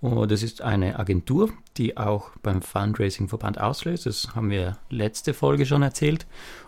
Und 0.00 0.30
das 0.30 0.42
ist 0.42 0.62
eine 0.62 0.98
Agentur, 0.98 1.50
die 1.78 1.96
auch 1.96 2.30
beim 2.42 2.62
Fundraising-Verband 2.62 3.60
auslöst. 3.60 4.06
Das 4.06 4.34
haben 4.34 4.50
wir 4.50 4.76
letzte 4.90 5.34
Folge 5.34 5.64
schon 5.64 5.82
erzählt. 5.82 6.26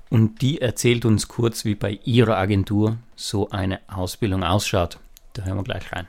Und 0.08 0.42
die 0.42 0.60
erzählt 0.60 1.04
uns 1.04 1.28
kurz, 1.28 1.64
wie 1.64 1.74
bei 1.74 2.00
ihrer 2.04 2.36
Agentur 2.36 2.96
so 3.14 3.50
eine 3.50 3.80
Ausbildung 3.88 4.42
ausschaut. 4.42 4.98
Da 5.34 5.44
hören 5.44 5.58
wir 5.58 5.64
gleich 5.64 5.92
rein. 5.92 6.06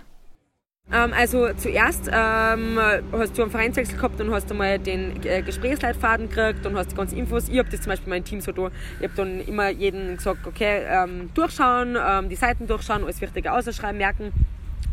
Ähm, 0.91 1.13
also 1.13 1.53
zuerst 1.55 2.09
ähm, 2.11 2.79
hast 3.11 3.37
du 3.37 3.43
einen 3.43 3.51
Vereinswechsel 3.51 3.95
gehabt 3.95 4.19
und 4.19 4.31
hast 4.31 4.51
einmal 4.51 4.79
den 4.79 5.23
äh, 5.23 5.41
Gesprächsleitfaden 5.41 6.29
gekriegt 6.29 6.65
und 6.65 6.75
hast 6.75 6.91
die 6.91 6.95
ganzen 6.95 7.17
Infos. 7.17 7.47
Ich 7.47 7.59
habe 7.59 7.69
das 7.69 7.81
zum 7.81 7.91
Beispiel 7.91 8.09
mein 8.09 8.25
Team 8.25 8.41
so 8.41 8.51
da. 8.51 8.71
Ich 8.99 9.03
habe 9.03 9.13
dann 9.15 9.39
immer 9.41 9.69
jedem 9.69 10.17
gesagt, 10.17 10.45
okay, 10.47 10.83
ähm, 10.87 11.29
durchschauen, 11.33 11.97
ähm, 11.99 12.29
die 12.29 12.35
Seiten 12.35 12.67
durchschauen, 12.67 13.03
alles 13.03 13.21
Wichtige 13.21 13.53
ausschreiben, 13.53 13.97
merken, 13.97 14.33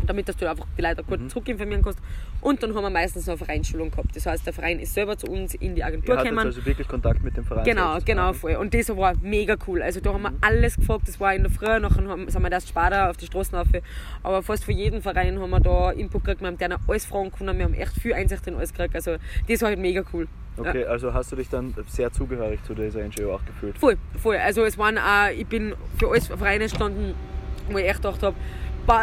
damit 0.09 0.29
dass 0.29 0.37
du 0.37 0.49
einfach 0.49 0.67
die 0.77 0.83
Leute 0.83 1.03
kurz 1.05 1.21
zurückinformieren 1.33 1.83
kannst. 1.83 1.99
Und 2.41 2.63
dann 2.63 2.75
haben 2.75 2.83
wir 2.83 2.91
meistens 2.91 3.27
noch 3.27 3.35
eine 3.35 3.45
Vereinsschulung 3.45 3.91
gehabt. 3.91 4.15
Das 4.15 4.27
heißt, 4.27 4.47
der 4.47 4.53
Verein 4.53 4.79
ist 4.79 4.95
selber 4.95 5.17
zu 5.17 5.27
uns 5.27 5.55
in 5.55 5.75
die 5.75 5.83
Agentur 5.85 6.15
Ihr 6.17 6.23
gekommen. 6.23 6.39
also 6.47 6.65
wirklich 6.65 6.87
Kontakt 6.89 7.23
mit 7.23 7.37
dem 7.37 7.45
Verein? 7.45 7.65
Genau, 7.65 7.99
genau, 8.05 8.33
voll. 8.33 8.55
Und 8.57 8.73
das 8.75 8.89
war 8.97 9.15
mega 9.23 9.57
cool. 9.67 9.83
Also 9.83 10.01
da 10.01 10.13
haben 10.13 10.23
wir 10.23 10.33
alles 10.41 10.77
gefragt, 10.77 11.09
das 11.09 11.19
war 11.21 11.35
in 11.35 11.43
der 11.43 11.51
Früh, 11.53 11.79
nachher 11.81 12.07
haben, 12.07 12.29
sind 12.29 12.43
wir 12.43 12.53
erst 12.53 12.69
später 12.69 13.11
auf 13.11 13.17
die 13.17 13.27
Straßen 13.27 13.57
rauf. 13.59 13.67
Aber 14.23 14.43
fast 14.43 14.65
für 14.65 14.73
jeden 14.73 15.03
Verein 15.03 15.39
haben 15.41 15.51
wir 15.51 15.61
da 15.61 15.91
Input 15.91 16.25
gekriegt, 16.25 16.41
wir 16.41 16.49
haben 16.49 16.59
denen 16.59 16.79
alles 16.87 17.05
fragen 17.07 17.31
können, 17.33 17.57
wir 17.59 17.65
haben 17.65 17.75
echt 17.75 17.93
viel 18.01 18.15
Einsicht 18.15 18.47
in 18.47 18.55
alles 18.55 18.73
gekriegt. 18.73 18.95
Also 18.95 19.17
das 19.49 19.61
war 19.63 19.69
halt 19.71 19.79
mega 19.79 20.03
cool. 20.13 20.29
Okay, 20.57 20.83
Ja. 20.83 20.89
also 20.89 21.13
hast 21.15 21.31
du 21.33 21.37
dich 21.37 21.49
dann 21.49 21.73
sehr 21.87 22.13
zugehörig 22.13 22.63
zu 22.65 22.75
dieser 22.75 23.01
NGO 23.01 23.35
auch 23.35 23.45
gefühlt? 23.45 23.79
Voll, 23.79 23.97
voll. 24.21 24.37
Also 24.37 24.65
es 24.65 24.77
waren 24.79 24.99
auch, 24.99 25.29
ich 25.37 25.47
bin 25.47 25.75
für 25.99 26.09
alles 26.09 26.27
Vereine 26.29 26.65
gestanden, 26.65 27.15
wo 27.71 27.79
ich 27.79 27.85
echt 27.85 27.97
gedacht 28.03 28.23
habe, 28.23 28.37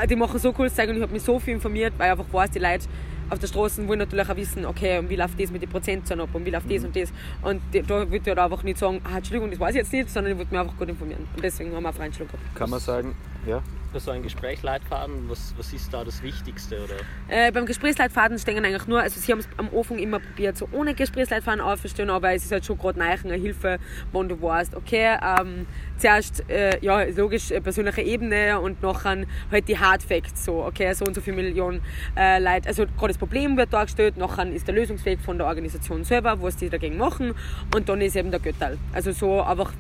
die 0.10 0.16
machen 0.16 0.40
so 0.40 0.52
cooles 0.52 0.76
Zeug 0.76 0.90
und 0.90 0.96
ich 0.96 1.02
habe 1.02 1.14
mich 1.14 1.24
so 1.24 1.40
viel 1.40 1.56
informiert, 1.56 1.94
weil 1.98 2.08
ich 2.08 2.12
einfach 2.12 2.34
weiß, 2.34 2.52
die 2.52 2.60
Leute 2.60 2.86
auf 3.30 3.40
der 3.40 3.48
Straße 3.48 3.88
wollen 3.88 4.00
natürlich 4.00 4.30
auch 4.30 4.36
wissen, 4.36 4.66
okay, 4.66 5.00
und 5.00 5.10
wie 5.10 5.16
läuft 5.16 5.40
das 5.40 5.52
mit 5.52 5.62
den 5.62 5.70
Prozentzahlen 5.70 6.22
ab 6.22 6.30
und 6.34 6.46
wie 6.46 6.52
läuft 6.52 6.72
das 6.72 6.84
und 6.84 6.96
das. 6.96 7.12
Und 7.42 7.62
die, 7.74 7.82
da 7.82 8.00
würde 8.00 8.18
ich 8.18 8.28
halt 8.28 8.40
einfach 8.40 8.64
nicht 8.64 8.78
sagen, 8.78 9.02
ah, 9.04 9.18
Entschuldigung, 9.18 9.50
das 9.50 9.60
weiß 9.60 9.72
ich 9.72 9.82
jetzt 9.82 9.94
nicht, 9.94 10.10
sondern 10.10 10.34
ich 10.34 10.38
würde 10.38 10.52
mich 10.52 10.60
einfach 10.60 10.78
gut 10.78 10.90
informieren. 10.90 11.28
Und 11.36 11.44
deswegen 11.44 11.74
haben 11.74 11.84
wir 11.84 11.90
eine 11.90 11.96
Vereinsschulung 11.96 12.32
gehabt. 12.32 12.56
Kann 12.56 12.70
man 12.70 12.80
sagen, 12.80 13.16
ja? 13.48 13.62
So 13.98 14.12
ein 14.12 14.24
Gesprächsleitfaden, 14.24 15.30
was, 15.30 15.54
was 15.58 15.72
ist 15.72 15.94
da 15.94 16.04
das 16.04 16.22
Wichtigste? 16.22 16.84
Oder? 16.84 16.96
Äh, 17.30 17.52
beim 17.52 17.66
Gesprächsleitfaden 17.66 18.38
stehen 18.38 18.64
eigentlich 18.64 18.88
nur, 18.88 19.02
also 19.02 19.20
sie 19.20 19.32
haben 19.32 19.40
es 19.40 19.48
am 19.56 19.70
Anfang 19.76 20.00
immer 20.00 20.20
probiert, 20.20 20.58
so 20.58 20.68
ohne 20.74 20.94
Gesprächsleitfaden 20.94 21.62
aufzustellen, 21.62 22.10
aber 22.10 22.34
es 22.34 22.44
ist 22.44 22.52
halt 22.52 22.66
schon 22.66 22.78
gerade 22.78 23.02
eine 23.02 23.36
Hilfe, 23.36 23.80
wenn 24.12 24.28
du 24.28 24.42
weißt, 24.42 24.76
okay, 24.76 25.18
ähm, 25.22 25.66
zuerst, 25.98 26.48
äh, 26.50 26.78
ja, 26.82 27.04
logisch, 27.04 27.52
äh, 27.52 27.62
persönliche 27.62 28.02
Ebene 28.02 28.60
und 28.60 28.84
nachher 28.84 29.26
halt 29.50 29.68
die 29.70 29.80
Hard 29.80 30.04
Facts, 30.04 30.44
so, 30.44 30.66
okay, 30.66 30.94
so 30.94 31.06
und 31.06 31.16
so 31.16 31.22
viele 31.22 31.38
Millionen 31.38 31.82
äh, 32.18 32.40
Leute, 32.40 32.68
also 32.68 32.86
gerade 32.86 33.08
das 33.14 33.18
Problem 33.18 33.56
wird 33.56 33.72
dargestellt, 33.72 34.18
nachher 34.18 34.52
ist 34.52 34.68
der 34.68 34.76
Lösungsweg 34.76 35.22
von 35.22 35.38
der 35.38 35.48
Organisation 35.48 36.04
selber, 36.04 36.42
was 36.42 36.58
die 36.58 36.70
dagegen 36.70 36.98
machen 36.98 37.34
und 37.74 37.88
dann 37.88 38.02
ist 38.02 38.16
eben 38.18 38.30
der 38.30 38.42
Göttal. 38.42 38.78
Also 38.94 39.14
so 39.14 39.42
einfach 39.42 39.72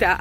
der, 0.00 0.20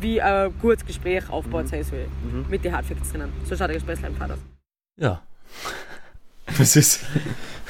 wie 0.00 0.20
ein 0.20 0.52
gutes 0.60 0.84
Gespräch 0.84 1.28
aufgebaut 1.28 1.68
sein 1.68 1.82
soll, 1.84 2.06
mit 2.48 2.64
den 2.64 2.72
Hard 2.72 2.86
Facts 2.86 3.10
drinnen. 3.10 3.32
So 3.44 3.56
schaut 3.56 3.68
der 3.68 3.76
Gesprächsleitfaden 3.76 4.36
aus. 4.36 4.40
Ja. 4.96 5.22
Was 6.58 6.76
ist? 6.76 7.04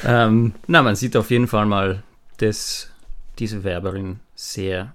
Ähm, 0.04 0.54
na, 0.66 0.82
man 0.82 0.96
sieht 0.96 1.16
auf 1.16 1.30
jeden 1.30 1.46
Fall 1.46 1.66
mal, 1.66 2.02
dass 2.38 2.90
diese 3.38 3.64
Werberin 3.64 4.20
sehr 4.34 4.94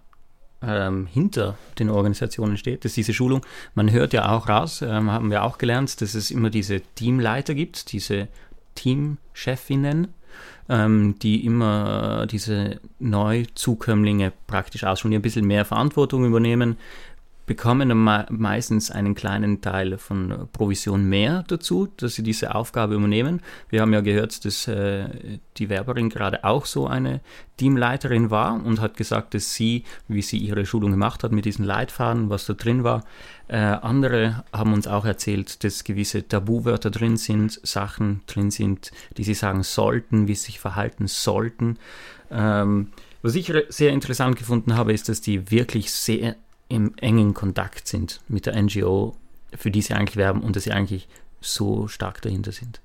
ähm, 0.62 1.08
hinter 1.08 1.58
den 1.80 1.90
Organisationen 1.90 2.58
steht, 2.58 2.86
dass 2.86 2.94
diese 2.94 3.14
Schulung, 3.14 3.46
man 3.76 3.92
hört 3.92 4.14
ja 4.14 4.30
auch 4.32 4.50
raus, 4.50 4.82
ähm, 4.82 5.12
haben 5.12 5.30
wir 5.30 5.44
auch 5.44 5.58
gelernt, 5.58 6.02
dass 6.02 6.16
es 6.16 6.32
immer 6.32 6.50
diese 6.50 6.82
Teamleiter 6.82 7.54
gibt, 7.54 7.92
diese 7.92 8.28
Teamchefinnen, 8.76 10.08
ähm, 10.70 11.16
die 11.22 11.46
immer 11.46 12.26
diese 12.30 12.80
Neuzukömmlinge 13.00 14.32
praktisch 14.48 14.84
ausschulen, 14.84 15.12
die 15.12 15.20
ein 15.20 15.22
bisschen 15.22 15.46
mehr 15.46 15.66
Verantwortung 15.66 16.26
übernehmen, 16.26 16.78
bekommen 17.46 17.90
meistens 18.30 18.90
einen 18.92 19.14
kleinen 19.14 19.62
Teil 19.62 19.98
von 19.98 20.48
Provision 20.52 21.06
mehr 21.06 21.44
dazu, 21.48 21.88
dass 21.98 22.16
sie 22.16 22.24
diese 22.24 22.56
Aufgabe 22.56 22.96
übernehmen. 22.96 23.42
Wir 23.70 23.82
haben 23.82 23.94
ja 23.94 24.02
gehört, 24.02 24.46
dass 24.46 24.68
äh, 24.68 25.08
die 25.58 25.70
Werberin 25.70 26.10
gerade 26.10 26.44
auch 26.44 26.66
so 26.66 26.88
eine 26.88 27.22
Teamleiterin 27.58 28.32
war 28.32 28.54
und 28.66 28.82
hat 28.82 28.98
gesagt, 28.98 29.34
dass 29.34 29.54
sie, 29.54 29.84
wie 30.08 30.22
sie 30.22 30.38
ihre 30.38 30.66
Schulung 30.66 30.92
gemacht 30.92 31.24
hat 31.24 31.32
mit 31.32 31.46
diesen 31.46 31.66
Leitfaden, 31.66 32.30
was 32.30 32.46
da 32.46 32.54
drin 32.54 32.84
war, 32.84 33.04
äh, 33.48 33.58
andere 33.58 34.44
haben 34.52 34.74
uns 34.74 34.88
auch 34.88 35.06
erzählt, 35.06 35.64
dass 35.64 35.84
gewisse 35.84 36.28
Tabuwörter 36.28 36.90
drin 36.90 37.16
sind, 37.18 37.60
Sachen 37.64 38.22
drin 38.26 38.50
sind, 38.50 38.92
die 39.18 39.24
sie 39.24 39.36
sagen 39.36 39.62
sollten, 39.62 40.28
wie 40.28 40.36
sie 40.36 40.46
sich 40.46 40.60
verhalten 40.60 41.08
sollten. 41.08 41.78
Ähm, 42.32 42.90
was 43.22 43.36
ich 43.36 43.52
sehr 43.70 43.92
interessant 43.92 44.36
gefunden 44.36 44.76
habe, 44.76 44.94
ist, 44.94 45.10
dass 45.10 45.22
die 45.22 45.50
wirklich 45.50 45.92
sehr 45.92 46.36
im 46.68 46.96
engen 46.98 47.34
Kontakt 47.34 47.88
sind 47.88 48.22
mit 48.28 48.46
der 48.46 48.62
NGO, 48.62 49.16
für 49.54 49.72
die 49.72 49.82
sie 49.82 49.94
eigentlich 49.94 50.18
werben 50.18 50.42
und 50.42 50.56
dass 50.56 50.64
sie 50.64 50.72
eigentlich 50.72 51.08
so 51.42 51.88
stark 51.88 52.22
dahinter 52.22 52.52
sind. 52.52 52.82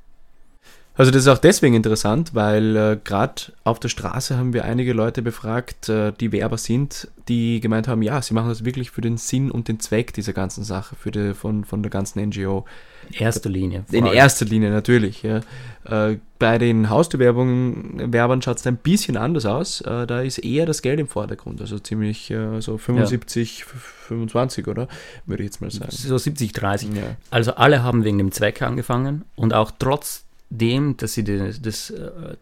Also 1.00 1.10
das 1.10 1.22
ist 1.22 1.28
auch 1.28 1.38
deswegen 1.38 1.74
interessant, 1.74 2.34
weil 2.34 2.76
äh, 2.76 2.98
gerade 3.02 3.54
auf 3.64 3.80
der 3.80 3.88
Straße 3.88 4.36
haben 4.36 4.52
wir 4.52 4.66
einige 4.66 4.92
Leute 4.92 5.22
befragt, 5.22 5.88
äh, 5.88 6.12
die 6.12 6.30
Werber 6.30 6.58
sind, 6.58 7.08
die 7.26 7.60
gemeint 7.60 7.88
haben, 7.88 8.02
ja, 8.02 8.20
sie 8.20 8.34
machen 8.34 8.50
das 8.50 8.66
wirklich 8.66 8.90
für 8.90 9.00
den 9.00 9.16
Sinn 9.16 9.50
und 9.50 9.68
den 9.68 9.80
Zweck 9.80 10.12
dieser 10.12 10.34
ganzen 10.34 10.62
Sache, 10.62 10.96
für 10.96 11.10
die, 11.10 11.32
von, 11.32 11.64
von 11.64 11.82
der 11.82 11.88
ganzen 11.88 12.22
NGO. 12.22 12.66
In 13.08 13.14
erster 13.14 13.48
Linie. 13.48 13.86
In 13.90 14.04
erster 14.04 14.44
Linie 14.44 14.68
natürlich, 14.68 15.22
ja. 15.22 15.40
Äh, 15.86 16.18
bei 16.38 16.58
den 16.58 16.90
Haustürwerbern 16.90 18.42
schaut 18.42 18.58
es 18.58 18.66
ein 18.66 18.76
bisschen 18.76 19.16
anders 19.16 19.46
aus. 19.46 19.80
Äh, 19.80 20.06
da 20.06 20.20
ist 20.20 20.36
eher 20.36 20.66
das 20.66 20.82
Geld 20.82 21.00
im 21.00 21.08
Vordergrund, 21.08 21.62
also 21.62 21.78
ziemlich 21.78 22.30
äh, 22.30 22.60
so 22.60 22.76
75, 22.76 23.60
ja. 23.60 23.66
25, 24.08 24.68
oder? 24.68 24.86
Würde 25.24 25.44
ich 25.44 25.46
jetzt 25.46 25.62
mal 25.62 25.70
sagen. 25.70 25.92
So 25.92 26.18
70, 26.18 26.52
30. 26.52 26.94
Ja. 26.94 27.16
Also 27.30 27.54
alle 27.54 27.82
haben 27.82 28.04
wegen 28.04 28.18
dem 28.18 28.32
Zweck 28.32 28.60
angefangen 28.60 29.24
und 29.34 29.54
auch 29.54 29.70
trotz 29.78 30.26
dem, 30.50 30.96
dass 30.96 31.14
sie 31.14 31.24
des, 31.24 31.62
des, 31.62 31.94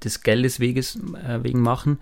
des 0.02 0.22
Geldes 0.22 0.60
weges, 0.60 0.98
wegen 1.42 1.60
machen, 1.60 1.98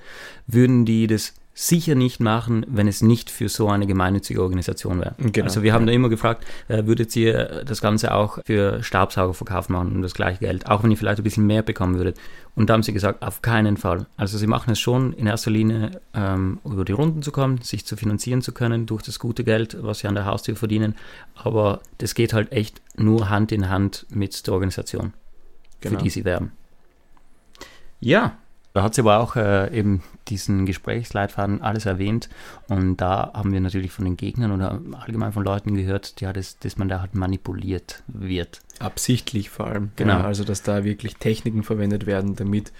würden 0.46 0.84
die 0.84 1.06
das 1.06 1.34
sicher 1.58 1.94
nicht 1.94 2.20
machen, 2.20 2.66
wenn 2.68 2.86
es 2.86 3.00
nicht 3.00 3.30
für 3.30 3.48
so 3.48 3.68
eine 3.70 3.86
gemeinnützige 3.86 4.42
Organisation 4.42 5.00
wäre. 5.00 5.14
Genau, 5.16 5.46
also 5.46 5.62
wir 5.62 5.72
haben 5.72 5.84
ja. 5.84 5.86
da 5.86 5.92
immer 5.94 6.10
gefragt, 6.10 6.44
äh, 6.68 6.84
würdet 6.84 7.16
ihr 7.16 7.64
das 7.64 7.80
Ganze 7.80 8.14
auch 8.14 8.38
für 8.44 8.82
Staubsaugerverkauf 8.82 9.70
machen 9.70 9.96
um 9.96 10.02
das 10.02 10.12
gleiche 10.12 10.40
Geld, 10.40 10.66
auch 10.66 10.82
wenn 10.82 10.90
ihr 10.90 10.98
vielleicht 10.98 11.18
ein 11.18 11.24
bisschen 11.24 11.46
mehr 11.46 11.62
bekommen 11.62 11.96
würdet. 11.96 12.18
Und 12.56 12.68
da 12.68 12.74
haben 12.74 12.82
sie 12.82 12.92
gesagt, 12.92 13.22
auf 13.22 13.40
keinen 13.40 13.78
Fall. 13.78 14.04
Also 14.18 14.36
sie 14.36 14.46
machen 14.46 14.70
es 14.70 14.78
schon 14.78 15.14
in 15.14 15.26
erster 15.26 15.50
Linie, 15.50 16.02
ähm, 16.12 16.58
über 16.62 16.84
die 16.84 16.92
Runden 16.92 17.22
zu 17.22 17.32
kommen, 17.32 17.62
sich 17.62 17.86
zu 17.86 17.96
finanzieren 17.96 18.42
zu 18.42 18.52
können 18.52 18.84
durch 18.84 19.02
das 19.02 19.18
gute 19.18 19.42
Geld, 19.42 19.78
was 19.80 20.00
sie 20.00 20.08
an 20.08 20.14
der 20.14 20.26
Haustür 20.26 20.56
verdienen. 20.56 20.94
Aber 21.34 21.80
das 21.96 22.14
geht 22.14 22.34
halt 22.34 22.52
echt 22.52 22.82
nur 22.96 23.30
Hand 23.30 23.50
in 23.50 23.70
Hand 23.70 24.04
mit 24.10 24.46
der 24.46 24.52
Organisation, 24.52 25.14
genau. 25.86 25.98
für 25.98 26.04
die 26.04 26.10
sie 26.10 26.24
werben. 26.24 26.52
Ja, 28.00 28.36
da 28.76 28.82
hat 28.82 28.94
sie 28.94 29.00
aber 29.00 29.20
auch 29.20 29.36
äh, 29.36 29.74
eben 29.74 30.02
diesen 30.28 30.66
Gesprächsleitfaden 30.66 31.62
alles 31.62 31.86
erwähnt 31.86 32.28
und 32.68 32.98
da 32.98 33.32
haben 33.32 33.52
wir 33.54 33.60
natürlich 33.60 33.90
von 33.90 34.04
den 34.04 34.18
Gegnern 34.18 34.52
oder 34.52 34.78
allgemein 35.00 35.32
von 35.32 35.44
Leuten 35.44 35.74
gehört, 35.74 36.20
ja, 36.20 36.30
dass, 36.34 36.58
dass 36.58 36.76
man 36.76 36.90
da 36.90 37.00
halt 37.00 37.14
manipuliert 37.14 38.02
wird. 38.06 38.60
Absichtlich 38.78 39.48
vor 39.48 39.68
allem. 39.68 39.92
Genau. 39.96 40.18
Ja, 40.18 40.24
also 40.24 40.44
dass 40.44 40.62
da 40.62 40.84
wirklich 40.84 41.16
Techniken 41.16 41.62
verwendet 41.62 42.04
werden, 42.04 42.36
damit 42.36 42.70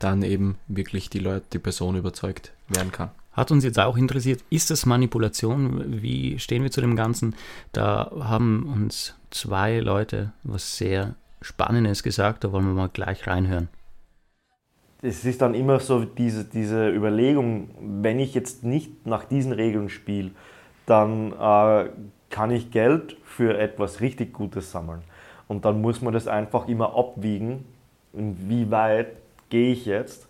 dann 0.00 0.22
eben 0.22 0.58
wirklich 0.66 1.08
die 1.08 1.20
Leute, 1.20 1.46
die 1.52 1.60
Person 1.60 1.94
überzeugt 1.94 2.52
werden 2.68 2.90
kann. 2.90 3.10
Hat 3.32 3.52
uns 3.52 3.62
jetzt 3.62 3.78
auch 3.78 3.96
interessiert, 3.96 4.42
ist 4.50 4.70
das 4.70 4.86
Manipulation? 4.86 6.02
Wie 6.02 6.38
stehen 6.38 6.64
wir 6.64 6.72
zu 6.72 6.80
dem 6.80 6.96
Ganzen? 6.96 7.36
Da 7.70 8.10
haben 8.20 8.72
uns 8.72 9.14
zwei 9.30 9.78
Leute 9.78 10.32
was 10.42 10.76
sehr 10.76 11.14
Spannendes 11.44 12.02
gesagt, 12.02 12.44
da 12.44 12.52
wollen 12.52 12.66
wir 12.66 12.74
mal 12.74 12.88
gleich 12.88 13.26
reinhören 13.26 13.68
es 15.04 15.24
ist 15.26 15.42
dann 15.42 15.54
immer 15.54 15.80
so 15.80 16.04
diese, 16.04 16.44
diese 16.44 16.88
Überlegung, 16.88 17.68
wenn 17.78 18.18
ich 18.18 18.32
jetzt 18.32 18.64
nicht 18.64 19.06
nach 19.06 19.24
diesen 19.24 19.52
Regeln 19.52 19.90
spiele, 19.90 20.30
dann 20.86 21.32
äh, 21.32 21.90
kann 22.30 22.50
ich 22.50 22.70
Geld 22.70 23.16
für 23.22 23.58
etwas 23.58 24.00
richtig 24.00 24.32
Gutes 24.32 24.72
sammeln. 24.72 25.02
Und 25.46 25.66
dann 25.66 25.82
muss 25.82 26.00
man 26.00 26.14
das 26.14 26.26
einfach 26.26 26.68
immer 26.68 26.96
abwiegen, 26.96 27.66
inwieweit 28.14 29.08
gehe 29.50 29.72
ich 29.72 29.84
jetzt, 29.84 30.26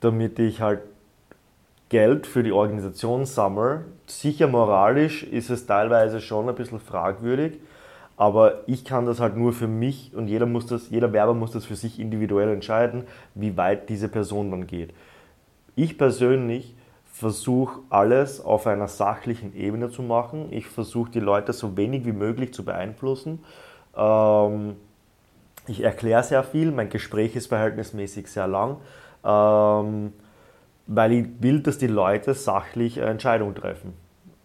damit 0.00 0.40
ich 0.40 0.60
halt 0.60 0.80
Geld 1.90 2.26
für 2.26 2.42
die 2.42 2.52
Organisation 2.52 3.24
sammle. 3.24 3.84
Sicher 4.06 4.48
moralisch 4.48 5.22
ist 5.22 5.48
es 5.48 5.66
teilweise 5.66 6.20
schon 6.20 6.48
ein 6.48 6.56
bisschen 6.56 6.80
fragwürdig, 6.80 7.60
aber 8.20 8.64
ich 8.66 8.84
kann 8.84 9.06
das 9.06 9.18
halt 9.18 9.38
nur 9.38 9.54
für 9.54 9.66
mich 9.66 10.14
und 10.14 10.28
jeder, 10.28 10.44
muss 10.44 10.66
das, 10.66 10.90
jeder 10.90 11.10
Werber 11.14 11.32
muss 11.32 11.52
das 11.52 11.64
für 11.64 11.74
sich 11.74 11.98
individuell 11.98 12.50
entscheiden, 12.50 13.04
wie 13.34 13.56
weit 13.56 13.88
diese 13.88 14.10
Person 14.10 14.50
dann 14.50 14.66
geht. 14.66 14.92
Ich 15.74 15.96
persönlich 15.96 16.74
versuche 17.14 17.80
alles 17.88 18.44
auf 18.44 18.66
einer 18.66 18.88
sachlichen 18.88 19.56
Ebene 19.56 19.88
zu 19.88 20.02
machen. 20.02 20.48
Ich 20.50 20.66
versuche 20.66 21.10
die 21.10 21.20
Leute 21.20 21.54
so 21.54 21.78
wenig 21.78 22.04
wie 22.04 22.12
möglich 22.12 22.52
zu 22.52 22.62
beeinflussen. 22.62 23.42
Ähm, 23.96 24.76
ich 25.66 25.82
erkläre 25.82 26.22
sehr 26.22 26.44
viel, 26.44 26.72
mein 26.72 26.90
Gespräch 26.90 27.34
ist 27.36 27.46
verhältnismäßig 27.46 28.26
sehr 28.26 28.48
lang, 28.48 28.76
ähm, 29.24 30.12
weil 30.86 31.12
ich 31.12 31.26
will, 31.40 31.60
dass 31.60 31.78
die 31.78 31.86
Leute 31.86 32.34
sachlich 32.34 32.98
Entscheidungen 32.98 33.54
treffen. 33.54 33.94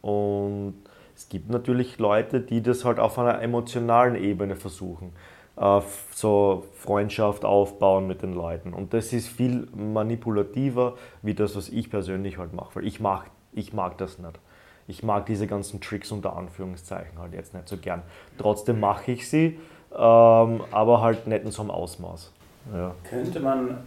Und 0.02 0.76
es 1.16 1.30
gibt 1.30 1.50
natürlich 1.50 1.98
Leute, 1.98 2.42
die 2.42 2.62
das 2.62 2.84
halt 2.84 3.00
auf 3.00 3.18
einer 3.18 3.42
emotionalen 3.42 4.16
Ebene 4.16 4.56
versuchen. 4.56 5.14
Äh, 5.58 5.82
so 6.14 6.66
Freundschaft 6.76 7.46
aufbauen 7.46 8.08
mit 8.08 8.22
den 8.22 8.34
Leuten. 8.34 8.74
Und 8.74 8.94
das 8.94 9.14
ist 9.14 9.30
viel 9.30 9.68
manipulativer, 9.74 10.96
wie 11.22 11.34
das, 11.34 11.56
was 11.56 11.70
ich 11.70 11.90
persönlich 11.90 12.38
halt 12.38 12.54
mache. 12.54 12.76
Weil 12.76 12.86
ich 12.86 13.00
mag, 13.00 13.32
ich 13.54 13.74
mag 13.74 13.98
das 13.98 14.20
nicht. 14.20 14.40
Ich 14.88 15.02
mag 15.02 15.26
diese 15.26 15.48
ganzen 15.48 15.82
Tricks 15.82 16.12
unter 16.12 16.36
Anführungszeichen 16.36 17.18
halt 17.18 17.34
jetzt 17.34 17.54
nicht 17.54 17.68
so 17.68 17.78
gern. 17.78 18.04
Trotzdem 18.38 18.80
mache 18.80 19.14
ich 19.14 19.28
sie, 19.28 19.60
ähm, 19.92 20.62
aber 20.72 21.02
halt 21.02 21.26
nicht 21.26 21.44
in 21.44 21.52
so 21.52 21.64
einem 21.64 21.72
Ausmaß. 21.72 22.32
Ja. 22.74 22.94
Könnte 23.10 23.40
man 23.40 23.78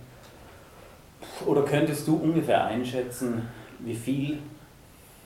oder 1.47 1.63
könntest 1.63 2.07
du 2.09 2.17
ungefähr 2.17 2.65
einschätzen, 2.65 3.49
wie 3.81 3.95
viel 3.95 4.39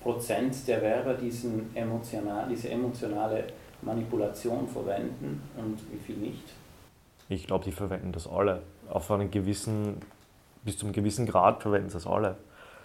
Prozent 0.03 0.67
der 0.67 0.83
Werber 0.83 1.15
diesen 1.15 1.75
emotional, 1.75 2.47
diese 2.49 2.71
emotionale 2.71 3.45
Manipulation 3.83 4.69
verwenden 4.69 5.43
und 5.57 5.79
wie 5.93 5.99
viel 5.99 6.17
nicht? 6.17 6.45
Ich 7.29 7.47
glaube, 7.47 7.65
die 7.65 7.73
verwenden 7.73 8.12
das 8.12 8.27
alle. 8.27 8.62
Auf 8.88 9.11
einen 9.11 9.31
gewissen, 9.31 9.97
bis 10.65 10.79
zu 10.79 10.87
einem 10.87 10.93
gewissen 10.93 11.27
Grad 11.27 11.62
verwenden 11.62 11.91
das 11.93 12.07
alle. 12.07 12.37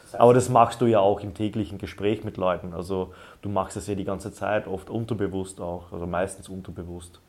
Das 0.03 0.13
heißt, 0.13 0.21
Aber 0.21 0.33
das 0.33 0.49
machst 0.49 0.79
du 0.81 0.85
ja 0.85 0.99
auch 0.99 1.19
im 1.19 1.33
täglichen 1.33 1.77
Gespräch 1.77 2.23
mit 2.23 2.37
Leuten. 2.37 2.73
Also 2.73 3.13
du 3.41 3.49
machst 3.49 3.75
das 3.75 3.87
ja 3.87 3.95
die 3.95 4.05
ganze 4.05 4.31
Zeit, 4.31 4.67
oft 4.67 4.89
unterbewusst 4.89 5.59
auch, 5.59 5.91
also 5.91 6.07
meistens 6.07 6.49
unterbewusst. 6.49 7.19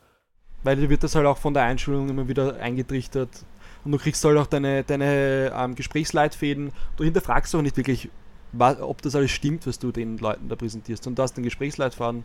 Weil 0.63 0.75
dir 0.75 0.89
wird 0.89 1.03
das 1.03 1.15
halt 1.15 1.25
auch 1.25 1.37
von 1.37 1.53
der 1.53 1.63
Einschulung 1.63 2.09
immer 2.09 2.27
wieder 2.27 2.55
eingetrichtert. 2.57 3.45
Und 3.85 3.91
du 3.91 3.97
kriegst 3.97 4.23
halt 4.25 4.37
auch 4.37 4.47
deine, 4.47 4.83
deine 4.83 5.51
ähm, 5.55 5.75
Gesprächsleitfäden. 5.75 6.71
Du 6.97 7.03
hinterfragst 7.03 7.55
auch 7.55 7.61
nicht 7.61 7.77
wirklich, 7.77 8.09
was, 8.51 8.79
ob 8.81 9.01
das 9.01 9.15
alles 9.15 9.31
stimmt, 9.31 9.67
was 9.67 9.79
du 9.79 9.91
den 9.91 10.17
Leuten 10.17 10.49
da 10.49 10.55
präsentierst. 10.55 11.05
Und 11.07 11.17
da 11.17 11.23
hast 11.23 11.33
du 11.33 11.37
einen 11.37 11.45
Gesprächsleitfaden. 11.45 12.23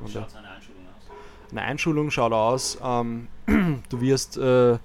Wie 0.00 0.10
schaut 0.10 0.34
eine 0.34 0.48
Einschulung 0.48 0.82
aus? 0.86 1.50
Eine 1.50 1.62
Einschulung 1.62 2.10
schaut 2.10 2.32
aus, 2.32 2.78
ähm, 2.82 3.28
du 3.88 4.00
wirst, 4.00 4.36
äh, 4.36 4.78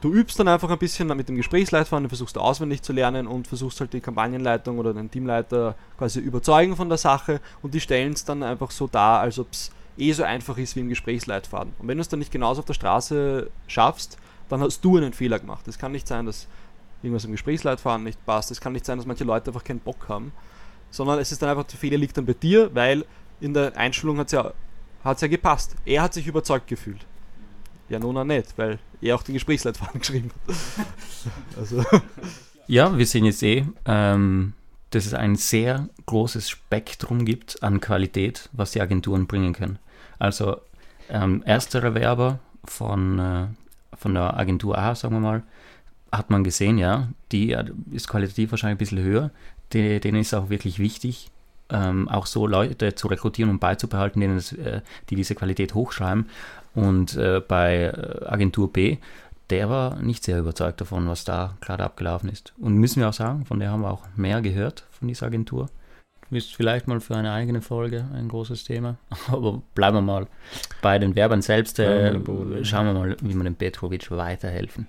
du 0.00 0.12
übst 0.12 0.38
dann 0.38 0.48
einfach 0.48 0.70
ein 0.70 0.78
bisschen 0.78 1.08
mit 1.16 1.28
dem 1.28 1.36
Gesprächsleitfaden, 1.36 2.08
versuchst 2.08 2.36
du 2.36 2.40
auswendig 2.40 2.82
zu 2.82 2.92
lernen 2.92 3.26
und 3.26 3.48
versuchst 3.48 3.80
halt 3.80 3.92
die 3.92 4.00
Kampagnenleitung 4.00 4.78
oder 4.78 4.94
den 4.94 5.10
Teamleiter 5.10 5.74
quasi 5.96 6.20
überzeugen 6.20 6.76
von 6.76 6.88
der 6.88 6.98
Sache 6.98 7.40
und 7.62 7.74
die 7.74 7.80
stellen 7.80 8.12
es 8.12 8.24
dann 8.24 8.42
einfach 8.42 8.70
so 8.70 8.86
dar, 8.86 9.20
als 9.20 9.38
ob 9.38 9.48
es 9.52 9.70
eh 9.96 10.12
so 10.12 10.22
einfach 10.22 10.56
ist 10.58 10.76
wie 10.76 10.80
im 10.80 10.88
Gesprächsleitfaden. 10.88 11.74
Und 11.78 11.88
wenn 11.88 11.98
du 11.98 12.02
es 12.02 12.08
dann 12.08 12.20
nicht 12.20 12.30
genauso 12.30 12.60
auf 12.60 12.66
der 12.66 12.74
Straße 12.74 13.50
schaffst, 13.66 14.18
dann 14.48 14.60
hast 14.60 14.84
du 14.84 14.96
einen 14.96 15.12
Fehler 15.12 15.38
gemacht. 15.38 15.66
Es 15.68 15.78
kann 15.78 15.92
nicht 15.92 16.08
sein, 16.08 16.26
dass 16.26 16.46
irgendwas 17.02 17.24
im 17.24 17.32
Gesprächsleitfaden 17.32 18.04
nicht 18.04 18.24
passt. 18.26 18.50
Es 18.50 18.60
kann 18.60 18.72
nicht 18.72 18.84
sein, 18.84 18.98
dass 18.98 19.06
manche 19.06 19.24
Leute 19.24 19.50
einfach 19.50 19.64
keinen 19.64 19.80
Bock 19.80 20.08
haben, 20.08 20.32
sondern 20.90 21.18
es 21.18 21.32
ist 21.32 21.42
dann 21.42 21.50
einfach, 21.50 21.64
der 21.64 21.78
Fehler 21.78 21.98
liegt 21.98 22.16
dann 22.16 22.26
bei 22.26 22.34
dir, 22.34 22.74
weil 22.74 23.04
in 23.40 23.54
der 23.54 23.76
Einschulung 23.76 24.18
hat 24.18 24.26
es 24.26 24.32
ja, 24.32 24.52
hat's 25.04 25.20
ja 25.20 25.28
gepasst. 25.28 25.76
Er 25.84 26.02
hat 26.02 26.14
sich 26.14 26.26
überzeugt 26.26 26.66
gefühlt. 26.66 27.06
Ja, 27.88 27.98
Nona 27.98 28.24
nicht, 28.24 28.56
weil 28.56 28.78
er 29.00 29.14
auch 29.14 29.22
den 29.22 29.34
Gesprächsleitfaden 29.34 30.00
geschrieben 30.00 30.30
hat. 30.46 30.56
also. 31.56 31.84
Ja, 32.66 32.96
wir 32.96 33.06
sehen 33.06 33.24
jetzt 33.24 33.42
eh, 33.42 33.64
ähm, 33.86 34.52
dass 34.90 35.06
es 35.06 35.14
ein 35.14 35.36
sehr 35.36 35.88
großes 36.06 36.48
Spektrum 36.48 37.24
gibt 37.24 37.62
an 37.62 37.80
Qualität, 37.80 38.48
was 38.52 38.72
die 38.72 38.80
Agenturen 38.80 39.26
bringen 39.26 39.52
können. 39.52 39.78
Also 40.18 40.58
ähm, 41.08 41.42
ersterer 41.44 41.94
Werber 41.94 42.40
von, 42.64 43.18
äh, 43.18 43.46
von 43.96 44.14
der 44.14 44.36
Agentur 44.36 44.76
A, 44.76 44.94
sagen 44.94 45.14
wir 45.14 45.20
mal, 45.20 45.42
hat 46.12 46.30
man 46.30 46.44
gesehen, 46.44 46.78
ja, 46.78 47.08
die 47.32 47.52
äh, 47.52 47.64
ist 47.92 48.08
qualitativ 48.08 48.50
wahrscheinlich 48.50 48.76
ein 48.76 48.78
bisschen 48.78 49.02
höher, 49.02 49.30
die, 49.72 50.00
denen 50.00 50.20
ist 50.20 50.34
auch 50.34 50.50
wirklich 50.50 50.78
wichtig, 50.78 51.30
ähm, 51.70 52.08
auch 52.08 52.26
so 52.26 52.46
Leute 52.46 52.94
zu 52.94 53.08
rekrutieren 53.08 53.50
und 53.50 53.58
beizubehalten, 53.58 54.20
denen 54.20 54.36
es, 54.36 54.52
äh, 54.52 54.80
die 55.10 55.16
diese 55.16 55.34
Qualität 55.34 55.74
hochschreiben. 55.74 56.26
Und 56.74 57.16
äh, 57.16 57.40
bei 57.46 57.84
äh, 57.84 58.24
Agentur 58.26 58.72
B, 58.72 58.98
der 59.50 59.68
war 59.70 59.96
nicht 59.96 60.24
sehr 60.24 60.38
überzeugt 60.38 60.80
davon, 60.80 61.08
was 61.08 61.24
da 61.24 61.56
gerade 61.60 61.84
abgelaufen 61.84 62.28
ist. 62.28 62.52
Und 62.58 62.74
müssen 62.74 63.00
wir 63.00 63.08
auch 63.08 63.14
sagen, 63.14 63.44
von 63.44 63.60
der 63.60 63.70
haben 63.70 63.82
wir 63.82 63.90
auch 63.90 64.04
mehr 64.16 64.40
gehört, 64.40 64.86
von 64.90 65.08
dieser 65.08 65.26
Agentur. 65.26 65.68
Ist 66.30 66.54
vielleicht 66.54 66.86
mal 66.86 67.00
für 67.00 67.16
eine 67.16 67.32
eigene 67.32 67.62
Folge 67.62 68.04
ein 68.12 68.28
großes 68.28 68.64
Thema. 68.64 68.98
Aber 69.28 69.62
bleiben 69.74 69.96
wir 69.96 70.02
mal 70.02 70.26
bei 70.82 70.98
den 70.98 71.16
Werbern 71.16 71.40
selbst. 71.40 71.78
Äh, 71.78 72.20
schauen 72.64 72.86
wir 72.86 72.92
mal, 72.92 73.16
wie 73.22 73.34
wir 73.34 73.44
dem 73.44 73.54
Petrovic 73.54 74.10
weiterhelfen. 74.10 74.86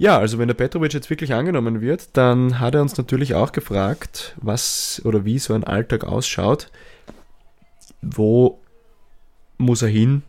Ja, 0.00 0.18
also 0.18 0.38
wenn 0.38 0.48
der 0.48 0.54
Petrovic 0.54 0.94
jetzt 0.94 1.10
wirklich 1.10 1.34
angenommen 1.34 1.82
wird, 1.82 2.16
dann 2.16 2.58
hat 2.58 2.74
er 2.74 2.80
uns 2.80 2.96
natürlich 2.96 3.34
auch 3.34 3.52
gefragt, 3.52 4.34
was 4.40 5.02
oder 5.04 5.26
wie 5.26 5.38
so 5.38 5.52
ein 5.52 5.62
Alltag 5.62 6.04
ausschaut. 6.04 6.70
Wo 8.00 8.58
muss 9.58 9.82
er 9.82 9.88
hin? 9.88 10.22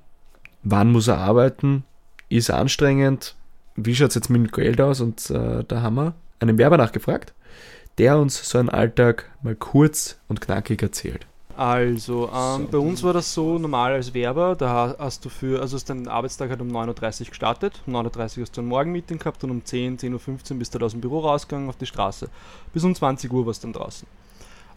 Wann 0.62 0.92
muss 0.92 1.08
er 1.08 1.20
arbeiten? 1.20 1.86
Ist 2.28 2.50
er 2.50 2.58
anstrengend? 2.58 3.36
Wie 3.78 3.96
schaut 3.96 4.10
es 4.10 4.16
jetzt 4.16 4.30
mit 4.30 4.42
dem 4.42 4.52
Geld 4.52 4.82
aus? 4.82 5.00
Und 5.00 5.30
äh, 5.30 5.64
da 5.66 5.82
haben 5.82 5.96
wir 5.96 6.16
einen 6.42 6.58
Werber 6.58 6.76
nachgefragt, 6.76 7.34
der 7.98 8.18
uns 8.18 8.50
so 8.50 8.58
einen 8.58 8.68
Alltag 8.68 9.30
mal 9.42 9.56
kurz 9.56 10.20
und 10.28 10.42
knackig 10.42 10.82
erzählt. 10.82 11.26
Also, 11.58 12.30
ähm, 12.34 12.68
bei 12.72 12.78
uns 12.78 13.04
war 13.04 13.14
das 13.14 13.34
so 13.34 13.58
normal 13.58 13.94
als 13.94 14.14
Werber, 14.14 14.56
da 14.56 14.96
hast 14.98 15.26
du 15.26 15.30
für, 15.30 15.62
also 15.62 15.76
ist 15.76 15.90
dein 15.90 16.08
Arbeitstag 16.08 16.50
halt 16.50 16.62
um 16.62 16.70
9.30 16.70 17.22
Uhr 17.22 17.28
gestartet, 17.28 17.82
um 17.86 17.96
9.30 17.96 18.38
Uhr 18.38 18.42
hast 18.44 18.58
du 18.58 18.62
ein 18.62 18.68
Morgenmeeting 18.68 19.20
gehabt 19.20 19.44
und 19.44 19.52
um 19.52 19.64
10, 19.64 20.00
10.15 20.00 20.52
Uhr 20.52 20.60
bist 20.60 20.74
du 20.74 20.80
halt 20.80 20.84
aus 20.84 20.92
dem 20.92 21.02
Büro 21.02 21.20
rausgegangen 21.20 21.70
auf 21.70 21.78
die 21.78 21.86
Straße. 21.86 22.30
Bis 22.74 22.84
um 22.84 22.96
20 22.96 23.32
Uhr 23.32 23.46
warst 23.46 23.64
du 23.64 23.68
dann 23.68 23.82
draußen. 23.82 24.08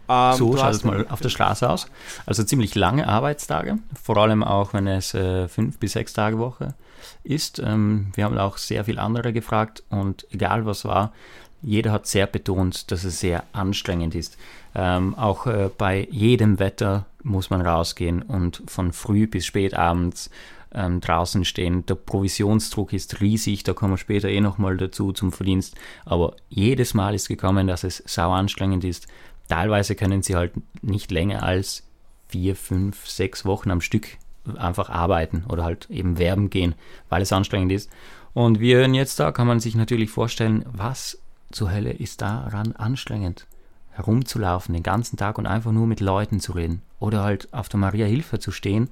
Ähm, 0.09 0.35
so 0.35 0.57
schaut 0.57 0.75
es 0.75 0.85
mal 0.85 1.07
auf 1.09 1.21
der 1.21 1.31
Straße 1.31 1.69
aus. 1.69 1.87
Also 2.27 2.45
ziemlich 2.45 2.75
lange 2.75 3.09
Arbeitstage, 3.09 3.79
vor 4.01 4.17
allem 4.19 4.43
auch 4.43 4.75
wenn 4.75 4.87
es 4.87 5.15
äh, 5.15 5.49
fünf 5.49 5.79
bis 5.79 5.93
sechs 5.93 6.13
Tage 6.13 6.39
Woche 6.39 6.75
ist. 7.23 7.59
Ähm, 7.59 8.13
wir 8.15 8.25
haben 8.25 8.37
auch 8.39 8.59
sehr 8.59 8.85
viel 8.85 8.99
andere 8.99 9.33
gefragt 9.33 9.83
und 9.91 10.27
egal 10.31 10.67
was 10.67 10.85
war, 10.85 11.13
jeder 11.65 11.93
hat 11.93 12.07
sehr 12.07 12.27
betont, 12.27 12.91
dass 12.91 13.05
es 13.05 13.21
sehr 13.21 13.45
anstrengend 13.53 14.15
ist. 14.15 14.37
Ähm, 14.75 15.15
auch 15.15 15.47
äh, 15.47 15.71
bei 15.77 16.07
jedem 16.11 16.59
Wetter 16.59 17.07
muss 17.23 17.51
man 17.51 17.63
rausgehen 17.63 18.23
und 18.23 18.63
von 18.67 18.93
früh 18.93 19.27
bis 19.27 19.47
spät 19.47 19.75
abends 19.75 20.31
ähm, 20.75 21.01
draußen 21.01 21.45
stehen. 21.45 21.87
Der 21.87 21.95
Provisionsdruck 21.95 22.93
ist 22.93 23.21
riesig, 23.21 23.63
da 23.63 23.73
kommen 23.73 23.95
wir 23.95 23.99
später 23.99 24.29
eh 24.29 24.41
nochmal 24.41 24.77
dazu 24.77 25.13
zum 25.13 25.33
Verdienst. 25.33 25.77
Aber 26.05 26.37
jedes 26.49 26.95
Mal 26.95 27.15
ist 27.15 27.29
gekommen, 27.29 27.67
dass 27.67 27.85
es 27.85 28.03
sau 28.07 28.33
anstrengend 28.33 28.85
ist. 28.85 29.07
Teilweise 29.49 29.95
können 29.95 30.23
sie 30.23 30.37
halt 30.37 30.53
nicht 30.83 31.11
länger 31.11 31.43
als 31.43 31.85
vier, 32.29 32.57
fünf, 32.57 33.07
sechs 33.07 33.45
Wochen 33.45 33.71
am 33.71 33.81
Stück 33.81 34.09
einfach 34.57 34.91
arbeiten 34.91 35.45
oder 35.49 35.65
halt 35.65 35.89
eben 35.91 36.19
werben 36.19 36.51
gehen, 36.51 36.75
weil 37.09 37.23
es 37.23 37.33
anstrengend 37.33 37.73
ist. 37.73 37.91
Und 38.35 38.59
wir 38.59 38.79
hören 38.79 38.95
jetzt 38.95 39.21
da, 39.21 39.31
kann 39.31 39.47
man 39.47 39.61
sich 39.61 39.77
natürlich 39.77 40.11
vorstellen, 40.11 40.65
was 40.73 41.19
zur 41.55 41.73
Hölle 41.73 41.93
ist 41.93 42.21
daran 42.21 42.73
anstrengend? 42.73 43.47
Herumzulaufen 43.91 44.75
den 44.75 44.83
ganzen 44.83 45.17
Tag 45.17 45.39
und 45.39 45.47
einfach 45.47 45.71
nur 45.71 45.87
mit 45.87 46.01
Leuten 46.01 46.41
zu 46.41 46.53
reden. 46.53 46.83
Oder 46.99 47.23
halt 47.23 47.53
auf 47.53 47.69
der 47.69 47.79
Maria 47.79 48.07
Hilfe 48.07 48.41
zu 48.41 48.51
stehen, 48.51 48.91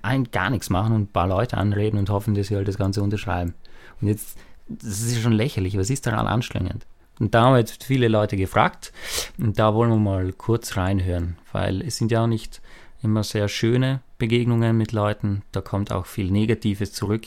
ein, 0.00 0.30
gar 0.30 0.48
nichts 0.48 0.70
machen 0.70 0.94
und 0.94 1.02
ein 1.02 1.12
paar 1.12 1.28
Leute 1.28 1.58
anreden 1.58 1.98
und 1.98 2.08
hoffen, 2.08 2.34
dass 2.34 2.46
sie 2.46 2.56
halt 2.56 2.68
das 2.68 2.78
Ganze 2.78 3.02
unterschreiben. 3.02 3.54
Und 4.00 4.08
jetzt, 4.08 4.38
das 4.66 5.02
ist 5.02 5.20
schon 5.20 5.32
lächerlich, 5.32 5.76
was 5.76 5.90
ist 5.90 6.06
daran 6.06 6.26
anstrengend? 6.26 6.86
Und 7.20 7.34
da 7.34 7.42
haben 7.42 7.52
wir 7.52 7.58
jetzt 7.58 7.84
viele 7.84 8.08
Leute 8.08 8.36
gefragt 8.36 8.92
und 9.38 9.58
da 9.58 9.74
wollen 9.74 9.90
wir 9.90 9.96
mal 9.96 10.32
kurz 10.32 10.76
reinhören, 10.76 11.36
weil 11.52 11.82
es 11.82 11.96
sind 11.96 12.12
ja 12.12 12.22
auch 12.22 12.28
nicht 12.28 12.62
immer 13.02 13.24
sehr 13.24 13.48
schöne 13.48 14.00
Begegnungen 14.18 14.76
mit 14.76 14.92
Leuten, 14.92 15.42
da 15.52 15.60
kommt 15.60 15.92
auch 15.92 16.06
viel 16.06 16.30
Negatives 16.30 16.92
zurück 16.92 17.26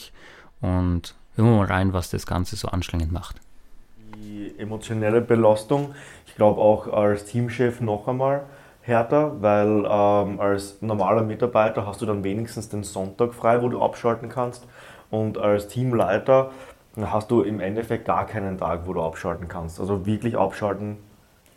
und 0.62 1.14
hören 1.36 1.50
wir 1.50 1.58
mal 1.58 1.66
rein, 1.66 1.94
was 1.94 2.10
das 2.10 2.26
Ganze 2.26 2.56
so 2.56 2.70
anstrengend 2.70 3.12
macht 3.12 3.42
die 4.22 4.54
emotionelle 4.58 5.22
Belastung, 5.22 5.94
ich 6.28 6.36
glaube 6.36 6.62
auch 6.62 6.88
als 6.88 7.26
Teamchef 7.26 7.82
noch 7.82 8.08
einmal 8.08 8.44
härter, 8.82 9.42
weil 9.42 9.86
ähm, 9.86 10.40
als 10.40 10.82
normaler 10.82 11.24
Mitarbeiter 11.24 11.86
hast 11.86 12.02
du 12.02 12.06
dann 12.06 12.24
wenigstens 12.24 12.70
den 12.70 12.84
Sonntag 12.84 13.34
frei, 13.34 13.62
wo 13.62 13.70
du 13.70 13.82
abschalten 13.82 14.30
kannst 14.30 14.68
und 15.10 15.38
als 15.38 15.68
Teamleiter 15.68 16.52
hast 17.00 17.32
du 17.32 17.42
im 17.42 17.60
Endeffekt 17.60 18.06
gar 18.06 18.26
keinen 18.26 18.58
Tag, 18.58 18.82
wo 18.86 18.94
du 18.94 19.02
abschalten 19.02 19.48
kannst. 19.48 19.80
Also 19.80 20.06
wirklich 20.06 20.38
abschalten 20.38 20.98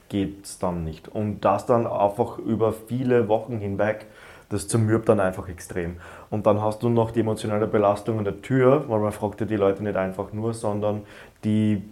geht 0.09 0.45
es 0.45 0.59
dann 0.59 0.85
nicht. 0.85 1.09
Und 1.09 1.41
das 1.41 1.67
dann 1.67 1.87
einfach 1.87 2.39
über 2.39 2.73
viele 2.73 3.29
Wochen 3.29 3.59
hinweg, 3.59 4.07
das 4.49 4.69
zermürbt 4.69 5.09
dann 5.09 5.19
einfach 5.19 5.49
extrem. 5.49 5.97
Und 6.31 6.47
dann 6.47 6.63
hast 6.63 6.83
du 6.83 6.89
noch 6.89 7.11
die 7.11 7.21
emotionale 7.21 7.67
Belastung 7.67 8.19
an 8.19 8.25
der 8.25 8.43
Tür, 8.43 8.85
weil 8.89 9.01
man 9.01 9.11
fragt 9.11 9.41
ja 9.41 9.47
die 9.47 9.57
Leute 9.57 9.83
nicht 9.83 9.97
einfach 9.97 10.33
nur, 10.33 10.55
sondern 10.55 11.03
die 11.43 11.83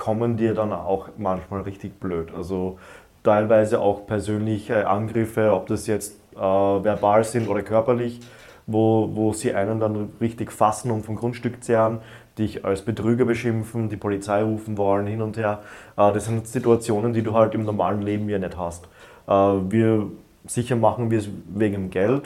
kommen 0.00 0.38
dir 0.38 0.54
dann 0.54 0.72
auch 0.72 1.08
manchmal 1.18 1.60
richtig 1.60 2.00
blöd. 2.00 2.32
Also 2.34 2.78
teilweise 3.22 3.80
auch 3.80 4.06
persönliche 4.06 4.88
Angriffe, 4.88 5.52
ob 5.52 5.66
das 5.66 5.86
jetzt 5.86 6.16
äh, 6.34 6.38
verbal 6.38 7.22
sind 7.22 7.48
oder 7.48 7.62
körperlich, 7.62 8.20
wo, 8.66 9.10
wo 9.12 9.34
sie 9.34 9.52
einen 9.52 9.78
dann 9.78 10.08
richtig 10.18 10.52
fassen 10.52 10.90
und 10.90 11.04
vom 11.04 11.16
Grundstück 11.16 11.62
zehren, 11.62 11.98
dich 12.38 12.64
als 12.64 12.80
Betrüger 12.80 13.26
beschimpfen, 13.26 13.90
die 13.90 13.98
Polizei 13.98 14.42
rufen 14.42 14.78
wollen, 14.78 15.06
hin 15.06 15.20
und 15.20 15.36
her. 15.36 15.60
Äh, 15.98 16.12
das 16.14 16.24
sind 16.24 16.48
Situationen, 16.48 17.12
die 17.12 17.22
du 17.22 17.34
halt 17.34 17.54
im 17.54 17.64
normalen 17.64 18.00
Leben 18.00 18.26
ja 18.30 18.38
nicht 18.38 18.56
hast. 18.56 18.86
Äh, 19.28 19.32
wir 19.32 20.06
sicher 20.46 20.76
machen 20.76 21.10
wir 21.10 21.18
es 21.18 21.28
wegen 21.54 21.74
dem 21.74 21.90
Geld, 21.90 22.22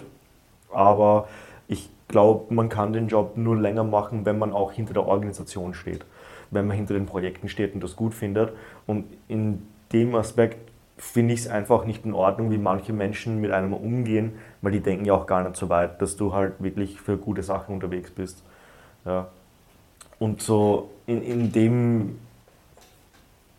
aber 0.72 1.26
ich 1.66 1.90
glaube, 2.06 2.54
man 2.54 2.68
kann 2.68 2.92
den 2.92 3.08
Job 3.08 3.37
nur 3.37 3.56
länger 3.56 3.82
machen, 3.82 4.24
wenn 4.24 4.38
man 4.38 4.52
auch 4.52 4.70
hinter 4.70 4.94
der 4.94 5.08
Organisation 5.08 5.74
steht 5.74 6.04
wenn 6.54 6.66
man 6.66 6.76
hinter 6.76 6.94
den 6.94 7.06
Projekten 7.06 7.48
steht 7.48 7.74
und 7.74 7.82
das 7.82 7.96
gut 7.96 8.14
findet. 8.14 8.52
Und 8.86 9.04
in 9.28 9.62
dem 9.92 10.14
Aspekt 10.14 10.58
finde 10.96 11.34
ich 11.34 11.40
es 11.40 11.48
einfach 11.48 11.84
nicht 11.84 12.04
in 12.04 12.14
Ordnung, 12.14 12.50
wie 12.50 12.58
manche 12.58 12.92
Menschen 12.92 13.40
mit 13.40 13.50
einem 13.50 13.72
umgehen, 13.72 14.32
weil 14.62 14.72
die 14.72 14.80
denken 14.80 15.04
ja 15.04 15.14
auch 15.14 15.26
gar 15.26 15.42
nicht 15.42 15.56
so 15.56 15.68
weit, 15.68 16.00
dass 16.00 16.16
du 16.16 16.32
halt 16.32 16.54
wirklich 16.60 17.00
für 17.00 17.16
gute 17.16 17.42
Sachen 17.42 17.74
unterwegs 17.74 18.10
bist. 18.10 18.42
Ja. 19.04 19.28
Und 20.18 20.40
so 20.40 20.90
in, 21.06 21.22
in 21.22 21.52
dem, 21.52 22.18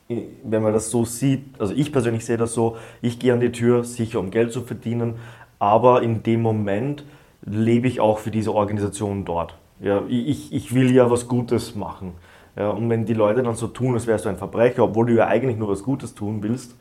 wenn 0.07 0.63
man 0.63 0.73
das 0.73 0.89
so 0.89 1.03
sieht, 1.03 1.43
also 1.59 1.73
ich 1.73 1.91
persönlich 1.91 2.25
sehe 2.25 2.37
das 2.37 2.53
so, 2.53 2.77
ich 3.01 3.19
gehe 3.19 3.33
an 3.33 3.41
die 3.41 3.51
Tür, 3.51 3.83
sicher 3.83 4.19
um 4.19 4.31
Geld 4.31 4.53
zu 4.53 4.61
verdienen, 4.61 5.15
aber 5.59 6.01
in 6.01 6.23
dem 6.23 6.41
Moment 6.41 7.03
lebe 7.41 7.87
ich 7.87 7.99
auch 7.99 8.19
für 8.19 8.31
diese 8.31 8.53
Organisation 8.53 9.25
dort. 9.25 9.55
Ja, 9.81 10.03
ich, 10.07 10.53
ich 10.53 10.73
will 10.73 10.91
ja 10.91 11.11
was 11.11 11.27
Gutes 11.27 11.75
machen. 11.75 12.13
Ja, 12.55 12.69
und 12.69 12.89
wenn 12.89 13.05
die 13.05 13.13
Leute 13.13 13.43
dann 13.43 13.55
so 13.55 13.67
tun, 13.67 13.93
als 13.95 14.07
wärst 14.07 14.25
du 14.25 14.29
ein 14.29 14.37
Verbrecher, 14.37 14.83
obwohl 14.83 15.07
du 15.07 15.13
ja 15.13 15.27
eigentlich 15.27 15.57
nur 15.57 15.69
was 15.69 15.83
Gutes 15.83 16.15
tun 16.15 16.41
willst, 16.41 16.75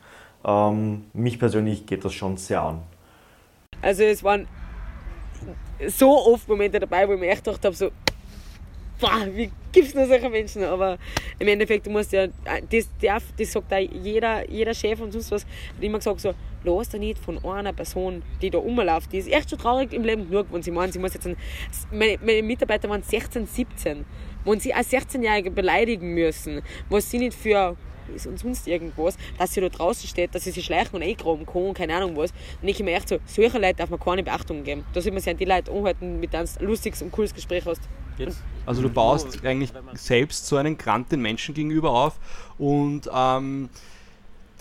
ähm, 0.45 1.05
mich 1.13 1.37
persönlich 1.37 1.85
geht 1.85 2.05
das 2.05 2.13
schon 2.13 2.37
sehr 2.37 2.61
an. 2.61 2.81
Also 3.81 4.03
es 4.03 4.23
waren 4.23 4.47
so 5.87 6.17
oft 6.27 6.47
Momente 6.47 6.79
dabei, 6.79 7.07
wo 7.07 7.13
ich 7.13 7.19
mir 7.19 7.29
echt 7.29 7.43
gedacht 7.43 7.65
habe, 7.65 7.75
so, 7.75 7.91
boah, 8.99 9.27
wie 9.33 9.51
gibt 9.71 9.87
es 9.87 9.93
nur 9.93 10.07
solche 10.07 10.29
Menschen? 10.29 10.63
Aber 10.63 10.97
im 11.39 11.47
Endeffekt, 11.47 11.85
du 11.85 11.89
musst 11.89 12.11
ja, 12.11 12.27
das, 12.69 12.89
darf, 13.01 13.23
das 13.37 13.51
sagt 13.51 13.73
auch 13.73 13.77
jeder, 13.77 14.49
jeder 14.49 14.73
Chef 14.73 14.99
und 14.99 15.11
sonst 15.11 15.31
was, 15.31 15.43
hat 15.43 15.81
immer 15.81 15.97
gesagt 15.97 16.21
so, 16.21 16.33
lass 16.63 16.89
da 16.89 16.97
nicht 16.97 17.19
von 17.19 17.43
einer 17.43 17.73
Person, 17.73 18.23
die 18.41 18.49
da 18.49 18.57
rumläuft, 18.57 19.11
die 19.11 19.17
ist 19.17 19.31
echt 19.31 19.49
schon 19.49 19.59
traurig 19.59 19.93
im 19.93 20.03
Leben 20.03 20.29
genug, 20.29 20.47
wenn 20.51 20.63
sie 20.63 20.71
meinen, 20.71 20.91
sie 20.91 20.99
muss 20.99 21.13
jetzt, 21.13 21.27
ein, 21.27 21.37
meine, 21.91 22.17
meine 22.23 22.43
Mitarbeiter 22.43 22.89
waren 22.89 23.03
16, 23.03 23.47
17 23.47 24.05
wenn 24.45 24.59
sie 24.59 24.73
als 24.73 24.91
16-Jährige 24.91 25.51
beleidigen 25.51 26.13
müssen, 26.13 26.61
was 26.89 27.09
sie 27.09 27.17
nicht 27.17 27.33
für 27.33 27.75
ist 28.13 28.27
und 28.27 28.37
sonst 28.37 28.67
irgendwas, 28.67 29.17
dass 29.39 29.55
sie 29.55 29.61
da 29.61 29.69
draußen 29.69 30.07
steht, 30.07 30.35
dass 30.35 30.43
sie 30.43 30.51
sich 30.51 30.65
schleichen 30.65 30.95
und 30.95 31.01
eingraben 31.01 31.43
kann, 31.43 31.73
keine 31.73 31.95
Ahnung 31.95 32.15
was. 32.15 32.31
Und 32.61 32.67
ich 32.67 32.79
mir 32.83 32.93
echt 32.93 33.09
so, 33.09 33.17
solche 33.25 33.57
Leute 33.57 33.77
darf 33.77 33.89
man 33.89 33.99
keine 33.99 34.21
Beachtung 34.21 34.63
geben. 34.63 34.85
Da 34.93 35.01
sollte 35.01 35.13
man 35.13 35.21
sich 35.21 35.31
an 35.31 35.37
die 35.37 35.45
Leute 35.45 35.71
anhalten, 35.71 36.19
mit 36.19 36.31
denen 36.31 36.45
du 36.45 36.59
ein 36.59 36.67
lustiges 36.67 37.01
und 37.01 37.11
cooles 37.11 37.33
Gespräch 37.33 37.65
hast. 37.65 37.81
Also 38.65 38.81
du 38.81 38.89
baust 38.89 39.45
eigentlich 39.45 39.71
selbst 39.93 40.47
so 40.47 40.57
einen 40.57 40.77
Grant 40.77 41.11
den 41.11 41.21
Menschen 41.21 41.53
gegenüber 41.53 41.91
auf 41.91 42.15
und 42.57 43.09
ähm, 43.13 43.69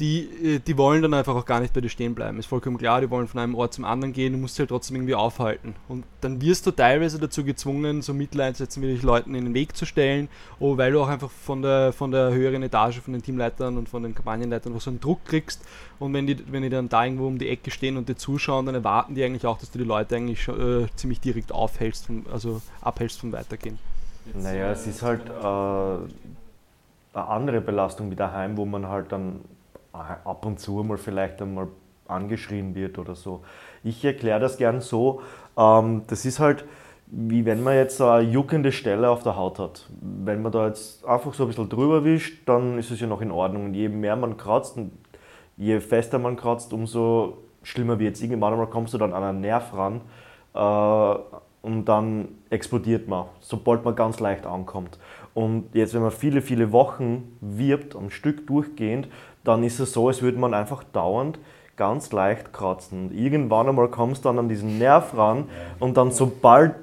die, 0.00 0.57
äh, 0.57 0.59
die 0.59 0.76
wollen 0.76 1.02
dann 1.02 1.14
einfach 1.14 1.35
auch 1.35 1.44
gar 1.44 1.61
nicht 1.61 1.72
bei 1.72 1.80
dir 1.80 1.88
stehen 1.88 2.14
bleiben. 2.14 2.38
Ist 2.38 2.46
vollkommen 2.46 2.78
klar, 2.78 3.00
die 3.00 3.11
wollen 3.11 3.28
von 3.28 3.40
einem 3.40 3.54
Ort 3.54 3.74
zum 3.74 3.85
anderen 3.85 4.12
gehen, 4.12 4.33
du 4.33 4.38
musst 4.38 4.57
sie 4.57 4.62
halt 4.62 4.70
trotzdem 4.70 4.96
irgendwie 4.96 5.14
aufhalten. 5.14 5.74
Und 5.88 6.04
dann 6.20 6.40
wirst 6.40 6.66
du 6.66 6.70
teilweise 6.70 7.18
dazu 7.18 7.44
gezwungen, 7.44 8.02
so 8.02 8.12
Mittel 8.12 8.40
einzusetzen, 8.40 8.83
wie 8.83 8.92
dich 8.92 9.02
Leuten 9.02 9.35
in 9.35 9.44
den 9.44 9.54
Weg 9.54 9.76
zu 9.76 9.87
stellen, 9.87 10.28
weil 10.59 10.92
du 10.92 11.00
auch 11.00 11.09
einfach 11.09 11.30
von 11.30 11.62
der, 11.62 11.92
von 11.92 12.11
der 12.11 12.33
höheren 12.33 12.62
Etage, 12.62 13.00
von 13.00 13.12
den 13.12 13.22
Teamleitern 13.22 13.76
und 13.78 13.88
von 13.88 14.02
den 14.02 14.14
Kampagnenleitern 14.14 14.78
so 14.78 14.90
einen 14.90 15.00
Druck 15.00 15.24
kriegst. 15.24 15.62
Und 15.98 16.12
wenn 16.12 16.26
die, 16.26 16.37
wenn 16.50 16.62
die 16.62 16.70
dann 16.70 16.88
da 16.88 17.04
irgendwo 17.04 17.26
um 17.26 17.38
die 17.38 17.48
Ecke 17.48 17.70
stehen 17.70 17.96
und 17.96 18.09
dir 18.09 18.16
zuschauen, 18.16 18.66
dann 18.66 18.74
erwarten 18.74 19.14
die 19.14 19.22
eigentlich 19.22 19.46
auch, 19.46 19.59
dass 19.59 19.70
du 19.70 19.78
die 19.78 19.85
Leute 19.85 20.16
eigentlich 20.16 20.42
schon, 20.42 20.85
äh, 20.85 20.87
ziemlich 20.96 21.20
direkt 21.20 21.52
aufhältst, 21.52 22.07
vom, 22.07 22.24
also 22.33 22.61
abhältst 22.80 23.20
vom 23.20 23.33
Weitergehen. 23.33 23.78
Naja, 24.35 24.70
es 24.72 24.87
ist 24.87 25.02
halt 25.02 25.28
äh, 25.28 25.33
eine 25.33 27.28
andere 27.28 27.61
Belastung 27.61 28.11
wie 28.11 28.16
daheim, 28.16 28.57
wo 28.57 28.64
man 28.64 28.88
halt 28.88 29.12
dann 29.12 29.40
ab 29.94 30.44
und 30.44 30.59
zu 30.61 30.83
mal 30.83 30.98
vielleicht 30.98 31.40
einmal 31.40 31.68
angeschrien 32.07 32.74
wird 32.74 32.98
oder 32.98 33.14
so. 33.14 33.42
Ich 33.83 34.04
erkläre 34.04 34.40
das 34.40 34.59
gern 34.59 34.80
so, 34.80 35.22
ähm, 35.57 36.02
das 36.09 36.24
ist 36.24 36.40
halt 36.40 36.64
wie 37.16 37.44
wenn 37.44 37.62
man 37.62 37.74
jetzt 37.74 38.00
eine 38.00 38.28
juckende 38.28 38.72
Stelle 38.72 39.09
auf 39.09 39.22
der 39.22 39.37
Haut 39.37 39.59
hat. 39.59 39.88
Wenn 40.00 40.42
man 40.42 40.52
da 40.52 40.66
jetzt 40.66 41.04
einfach 41.04 41.35
so 41.35 41.44
ein 41.44 41.48
bisschen 41.48 41.68
drüber 41.68 42.04
wischt, 42.04 42.48
dann 42.48 42.78
ist 42.78 42.90
es 42.90 43.00
ja 43.00 43.07
noch 43.07 43.20
in 43.20 43.30
Ordnung. 43.30 43.66
Und 43.66 43.74
je 43.74 43.88
mehr 43.88 44.16
man 44.16 44.37
kratzt 44.37 44.76
und 44.76 44.92
je 45.57 45.80
fester 45.80 46.18
man 46.18 46.37
kratzt, 46.37 46.72
umso 46.72 47.38
schlimmer 47.62 47.98
wird 47.98 48.16
es. 48.16 48.22
Irgendwann 48.22 48.52
einmal 48.52 48.68
kommst 48.68 48.94
du 48.94 48.98
dann 48.98 49.12
an 49.12 49.22
einen 49.22 49.40
Nerv 49.40 49.72
ran 49.74 50.00
äh, 50.54 51.18
und 51.62 51.85
dann 51.85 52.28
explodiert 52.50 53.07
man, 53.09 53.26
sobald 53.40 53.85
man 53.85 53.94
ganz 53.94 54.18
leicht 54.18 54.46
ankommt. 54.46 54.98
Und 55.35 55.74
jetzt, 55.74 55.94
wenn 55.94 56.02
man 56.02 56.11
viele, 56.11 56.42
viele 56.42 56.72
Wochen 56.72 57.37
wirbt, 57.40 57.96
am 57.96 58.11
Stück 58.11 58.46
durchgehend, 58.46 59.09
dann 59.44 59.62
ist 59.62 59.78
es 59.78 59.92
so, 59.92 60.09
als 60.09 60.22
würde 60.22 60.38
man 60.38 60.54
einfach 60.54 60.83
dauernd 60.85 61.38
ganz 61.76 62.12
leicht 62.12 62.52
kratzen. 62.52 63.09
Und 63.09 63.14
irgendwann 63.14 63.68
einmal 63.68 63.88
kommst 63.88 64.24
du 64.24 64.28
dann 64.28 64.38
an 64.38 64.48
diesen 64.48 64.78
Nerv 64.78 65.16
ran 65.16 65.48
und 65.80 65.96
dann 65.96 66.11
sobald 66.11 66.74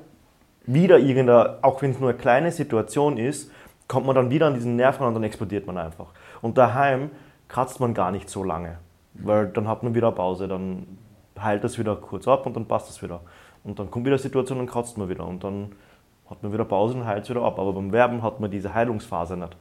wieder 0.65 0.99
irgendeine, 0.99 1.57
auch 1.61 1.81
wenn 1.81 1.91
es 1.91 1.99
nur 1.99 2.09
eine 2.09 2.17
kleine 2.17 2.51
Situation 2.51 3.17
ist, 3.17 3.51
kommt 3.87 4.05
man 4.05 4.15
dann 4.15 4.29
wieder 4.29 4.47
an 4.47 4.53
diesen 4.53 4.75
Nerv 4.75 4.99
ran 4.99 5.09
und 5.09 5.15
dann 5.15 5.23
explodiert 5.23 5.65
man 5.65 5.77
einfach. 5.77 6.07
Und 6.41 6.57
daheim 6.57 7.09
kratzt 7.47 7.79
man 7.79 7.93
gar 7.93 8.11
nicht 8.11 8.29
so 8.29 8.43
lange, 8.43 8.77
weil 9.13 9.47
dann 9.47 9.67
hat 9.67 9.83
man 9.83 9.95
wieder 9.95 10.07
eine 10.07 10.15
Pause, 10.15 10.47
dann 10.47 10.97
heilt 11.39 11.63
das 11.63 11.79
wieder 11.79 11.95
kurz 11.95 12.27
ab 12.27 12.45
und 12.45 12.55
dann 12.55 12.65
passt 12.67 12.89
das 12.89 13.01
wieder. 13.01 13.21
Und 13.63 13.79
dann 13.79 13.89
kommt 13.91 14.05
wieder 14.05 14.15
eine 14.15 14.21
Situation 14.21 14.59
und 14.59 14.67
kratzt 14.67 14.97
man 14.97 15.09
wieder 15.09 15.25
und 15.25 15.43
dann 15.43 15.71
hat 16.29 16.41
man 16.43 16.53
wieder 16.53 16.65
Pause 16.65 16.95
und 16.95 17.05
heilt 17.05 17.23
es 17.23 17.29
wieder 17.29 17.43
ab. 17.43 17.59
Aber 17.59 17.73
beim 17.73 17.91
Werben 17.91 18.23
hat 18.23 18.39
man 18.39 18.49
diese 18.49 18.73
Heilungsphase 18.73 19.35
nicht. 19.35 19.55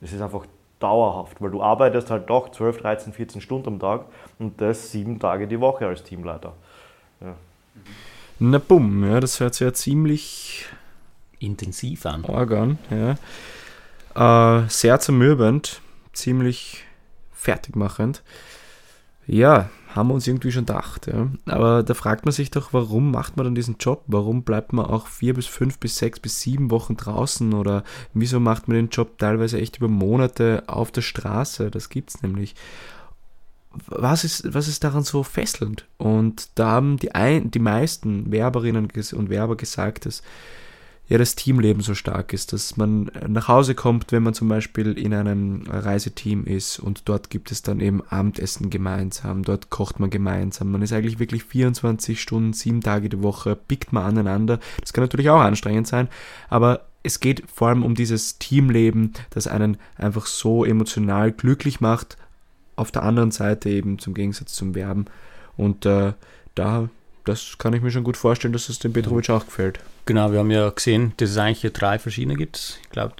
Es 0.00 0.12
ist 0.12 0.22
einfach 0.22 0.46
dauerhaft, 0.78 1.40
weil 1.40 1.50
du 1.50 1.62
arbeitest 1.62 2.10
halt 2.10 2.28
doch 2.28 2.50
12, 2.50 2.78
13, 2.78 3.12
14 3.12 3.40
Stunden 3.40 3.68
am 3.68 3.78
Tag 3.78 4.06
und 4.38 4.60
das 4.60 4.90
sieben 4.90 5.18
Tage 5.18 5.48
die 5.48 5.60
Woche 5.60 5.86
als 5.86 6.02
Teamleiter. 6.02 6.52
Ja. 7.20 7.34
Na 8.38 8.58
bumm, 8.58 9.10
ja, 9.10 9.20
das 9.20 9.40
hört 9.40 9.54
sich 9.54 9.64
ja 9.64 9.72
ziemlich 9.72 10.66
intensiv 11.38 12.04
an. 12.06 12.24
Organ, 12.24 12.78
ja. 12.90 13.16
Äh, 14.14 14.68
sehr 14.68 15.00
zermürbend, 15.00 15.80
ziemlich 16.12 16.84
fertigmachend. 17.32 18.22
Ja, 19.26 19.70
haben 19.96 20.08
wir 20.08 20.14
uns 20.14 20.26
irgendwie 20.26 20.52
schon 20.52 20.66
gedacht. 20.66 21.06
Ja. 21.06 21.28
Aber 21.46 21.82
da 21.82 21.94
fragt 21.94 22.24
man 22.24 22.32
sich 22.32 22.50
doch, 22.50 22.72
warum 22.72 23.10
macht 23.10 23.36
man 23.36 23.44
dann 23.44 23.54
diesen 23.54 23.76
Job? 23.78 24.04
Warum 24.06 24.42
bleibt 24.42 24.72
man 24.72 24.86
auch 24.86 25.06
vier 25.06 25.34
bis 25.34 25.46
fünf 25.46 25.78
bis 25.78 25.96
sechs 25.96 26.20
bis 26.20 26.40
sieben 26.40 26.70
Wochen 26.70 26.96
draußen? 26.96 27.54
Oder 27.54 27.82
wieso 28.14 28.38
macht 28.38 28.68
man 28.68 28.76
den 28.76 28.88
Job 28.90 29.18
teilweise 29.18 29.58
echt 29.58 29.78
über 29.78 29.88
Monate 29.88 30.64
auf 30.66 30.92
der 30.92 31.02
Straße? 31.02 31.70
Das 31.70 31.88
gibt 31.88 32.10
es 32.10 32.22
nämlich. 32.22 32.54
Was 33.88 34.24
ist, 34.24 34.54
was 34.54 34.68
ist 34.68 34.84
daran 34.84 35.02
so 35.02 35.22
fesselnd? 35.22 35.86
Und 35.98 36.48
da 36.54 36.70
haben 36.70 36.96
die, 36.96 37.14
ein, 37.14 37.50
die 37.50 37.58
meisten 37.58 38.32
Werberinnen 38.32 38.88
und 39.12 39.28
Werber 39.28 39.56
gesagt, 39.56 40.06
dass 40.06 40.22
ja 41.08 41.18
das 41.18 41.36
Teamleben 41.36 41.82
so 41.82 41.94
stark 41.94 42.32
ist, 42.32 42.52
dass 42.52 42.76
man 42.76 43.10
nach 43.28 43.48
Hause 43.48 43.74
kommt, 43.74 44.12
wenn 44.12 44.22
man 44.22 44.34
zum 44.34 44.48
Beispiel 44.48 44.98
in 44.98 45.14
einem 45.14 45.64
Reiseteam 45.68 46.44
ist 46.44 46.78
und 46.78 47.08
dort 47.08 47.30
gibt 47.30 47.52
es 47.52 47.62
dann 47.62 47.80
eben 47.80 48.02
Abendessen 48.08 48.70
gemeinsam, 48.70 49.42
dort 49.42 49.70
kocht 49.70 50.00
man 50.00 50.10
gemeinsam, 50.10 50.70
man 50.70 50.82
ist 50.82 50.92
eigentlich 50.92 51.18
wirklich 51.18 51.44
24 51.44 52.20
Stunden, 52.20 52.52
sieben 52.52 52.80
Tage 52.80 53.08
die 53.08 53.22
Woche, 53.22 53.56
pickt 53.56 53.92
man 53.92 54.04
aneinander. 54.04 54.58
Das 54.80 54.92
kann 54.92 55.04
natürlich 55.04 55.30
auch 55.30 55.40
anstrengend 55.40 55.86
sein, 55.86 56.08
aber 56.48 56.86
es 57.02 57.20
geht 57.20 57.44
vor 57.52 57.68
allem 57.68 57.84
um 57.84 57.94
dieses 57.94 58.38
Teamleben, 58.38 59.12
das 59.30 59.46
einen 59.46 59.76
einfach 59.94 60.26
so 60.26 60.64
emotional 60.64 61.30
glücklich 61.30 61.80
macht, 61.80 62.16
auf 62.74 62.90
der 62.90 63.04
anderen 63.04 63.30
Seite 63.30 63.70
eben 63.70 64.00
zum 64.00 64.12
Gegensatz 64.12 64.54
zum 64.54 64.74
Werben. 64.74 65.06
Und 65.56 65.86
äh, 65.86 66.14
da, 66.56 66.88
das 67.26 67.58
kann 67.58 67.74
ich 67.74 67.82
mir 67.82 67.90
schon 67.90 68.04
gut 68.04 68.16
vorstellen, 68.16 68.52
dass 68.52 68.68
es 68.68 68.78
dem 68.78 68.92
Petrovic 68.92 69.28
auch 69.30 69.44
gefällt. 69.44 69.80
Genau, 70.06 70.32
wir 70.32 70.38
haben 70.38 70.50
ja 70.50 70.70
gesehen, 70.70 71.12
dass 71.16 71.30
es 71.30 71.36
eigentlich 71.38 71.72
drei 71.72 71.98
verschiedene 71.98 72.36
gibt. 72.36 72.80
Ich 72.82 72.90
glaube, 72.90 73.14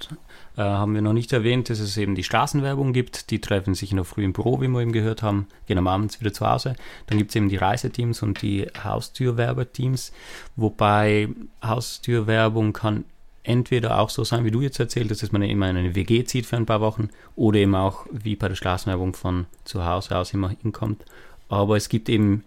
äh, 0.55 0.61
haben 0.61 0.95
wir 0.95 1.01
noch 1.01 1.13
nicht 1.13 1.33
erwähnt, 1.33 1.69
dass 1.69 1.79
es 1.79 1.97
eben 1.97 2.15
die 2.15 2.23
Straßenwerbung 2.23 2.93
gibt. 2.93 3.29
Die 3.29 3.39
treffen 3.39 3.75
sich 3.75 3.91
in 3.91 3.97
der 3.97 4.05
Früh 4.05 4.23
im 4.23 4.33
Büro, 4.33 4.61
wie 4.61 4.67
wir 4.67 4.81
eben 4.81 4.91
gehört 4.91 5.21
haben, 5.21 5.47
gehen 5.67 5.77
am 5.77 5.87
Abend 5.87 6.19
wieder 6.19 6.33
zu 6.33 6.49
Hause. 6.49 6.75
Dann 7.07 7.17
gibt 7.17 7.31
es 7.31 7.35
eben 7.35 7.49
die 7.49 7.57
Reiseteams 7.57 8.23
und 8.23 8.41
die 8.41 8.67
Haustürwerberteams, 8.83 10.13
wobei 10.55 11.29
Haustürwerbung 11.61 12.73
kann 12.73 13.05
entweder 13.43 13.99
auch 13.99 14.09
so 14.09 14.23
sein, 14.23 14.45
wie 14.45 14.51
du 14.51 14.61
jetzt 14.61 14.79
erzählt 14.79 15.09
hast, 15.11 15.23
dass 15.23 15.31
man 15.31 15.41
immer 15.43 15.69
in 15.69 15.77
eine 15.77 15.95
WG 15.95 16.23
zieht 16.25 16.45
für 16.45 16.57
ein 16.57 16.65
paar 16.65 16.81
Wochen 16.81 17.09
oder 17.35 17.59
eben 17.59 17.75
auch 17.75 18.05
wie 18.11 18.35
bei 18.35 18.49
der 18.49 18.55
Straßenwerbung 18.55 19.13
von 19.13 19.45
zu 19.63 19.85
Hause 19.85 20.17
aus 20.17 20.33
immer 20.33 20.49
hinkommt. 20.49 21.05
Aber 21.49 21.77
es 21.77 21.87
gibt 21.87 22.09
eben 22.09 22.43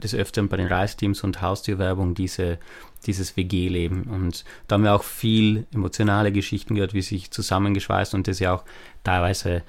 des 0.00 0.14
Öfteren 0.14 0.48
bei 0.48 0.56
den 0.56 0.66
Reisteams 0.66 1.22
und 1.22 1.40
Haustürwerbung 1.42 2.14
diese, 2.14 2.58
dieses 3.06 3.36
WG-Leben. 3.36 4.04
Und 4.04 4.44
da 4.68 4.74
haben 4.74 4.84
wir 4.84 4.94
auch 4.94 5.04
viel 5.04 5.66
emotionale 5.72 6.32
Geschichten 6.32 6.74
gehört, 6.74 6.94
wie 6.94 7.02
sich 7.02 7.30
zusammengeschweißt 7.30 8.14
und 8.14 8.28
das 8.28 8.38
ja 8.38 8.54
auch 8.54 8.64
teilweise 9.04 9.62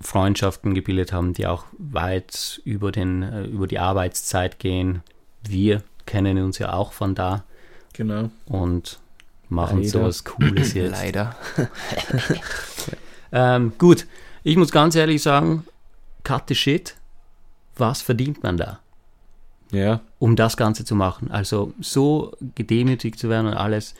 Freundschaften 0.00 0.74
gebildet 0.74 1.12
haben, 1.12 1.32
die 1.32 1.46
auch 1.46 1.64
weit 1.78 2.60
über, 2.64 2.92
den, 2.92 3.22
äh, 3.22 3.44
über 3.44 3.66
die 3.66 3.78
Arbeitszeit 3.78 4.58
gehen. 4.58 5.02
Wir 5.42 5.82
kennen 6.04 6.38
uns 6.42 6.58
ja 6.58 6.72
auch 6.72 6.92
von 6.92 7.14
da. 7.14 7.44
Genau. 7.92 8.30
Und 8.46 8.98
machen 9.48 9.78
Leider. 9.78 9.90
sowas 9.90 10.24
Cooles 10.24 10.74
jetzt. 10.74 10.92
Leider. 10.92 11.36
ähm, 13.32 13.72
gut, 13.78 14.06
ich 14.42 14.56
muss 14.56 14.70
ganz 14.70 14.94
ehrlich 14.94 15.22
sagen, 15.22 15.64
cut 16.24 16.44
the 16.48 16.54
shit, 16.54 16.94
was 17.76 18.02
verdient 18.02 18.42
man 18.42 18.56
da? 18.56 18.80
Ja. 19.72 20.00
Um 20.18 20.36
das 20.36 20.56
Ganze 20.56 20.84
zu 20.84 20.94
machen. 20.94 21.30
Also 21.30 21.72
so 21.80 22.32
gedemütigt 22.54 23.18
zu 23.18 23.28
werden 23.28 23.46
und 23.46 23.54
alles, 23.54 23.94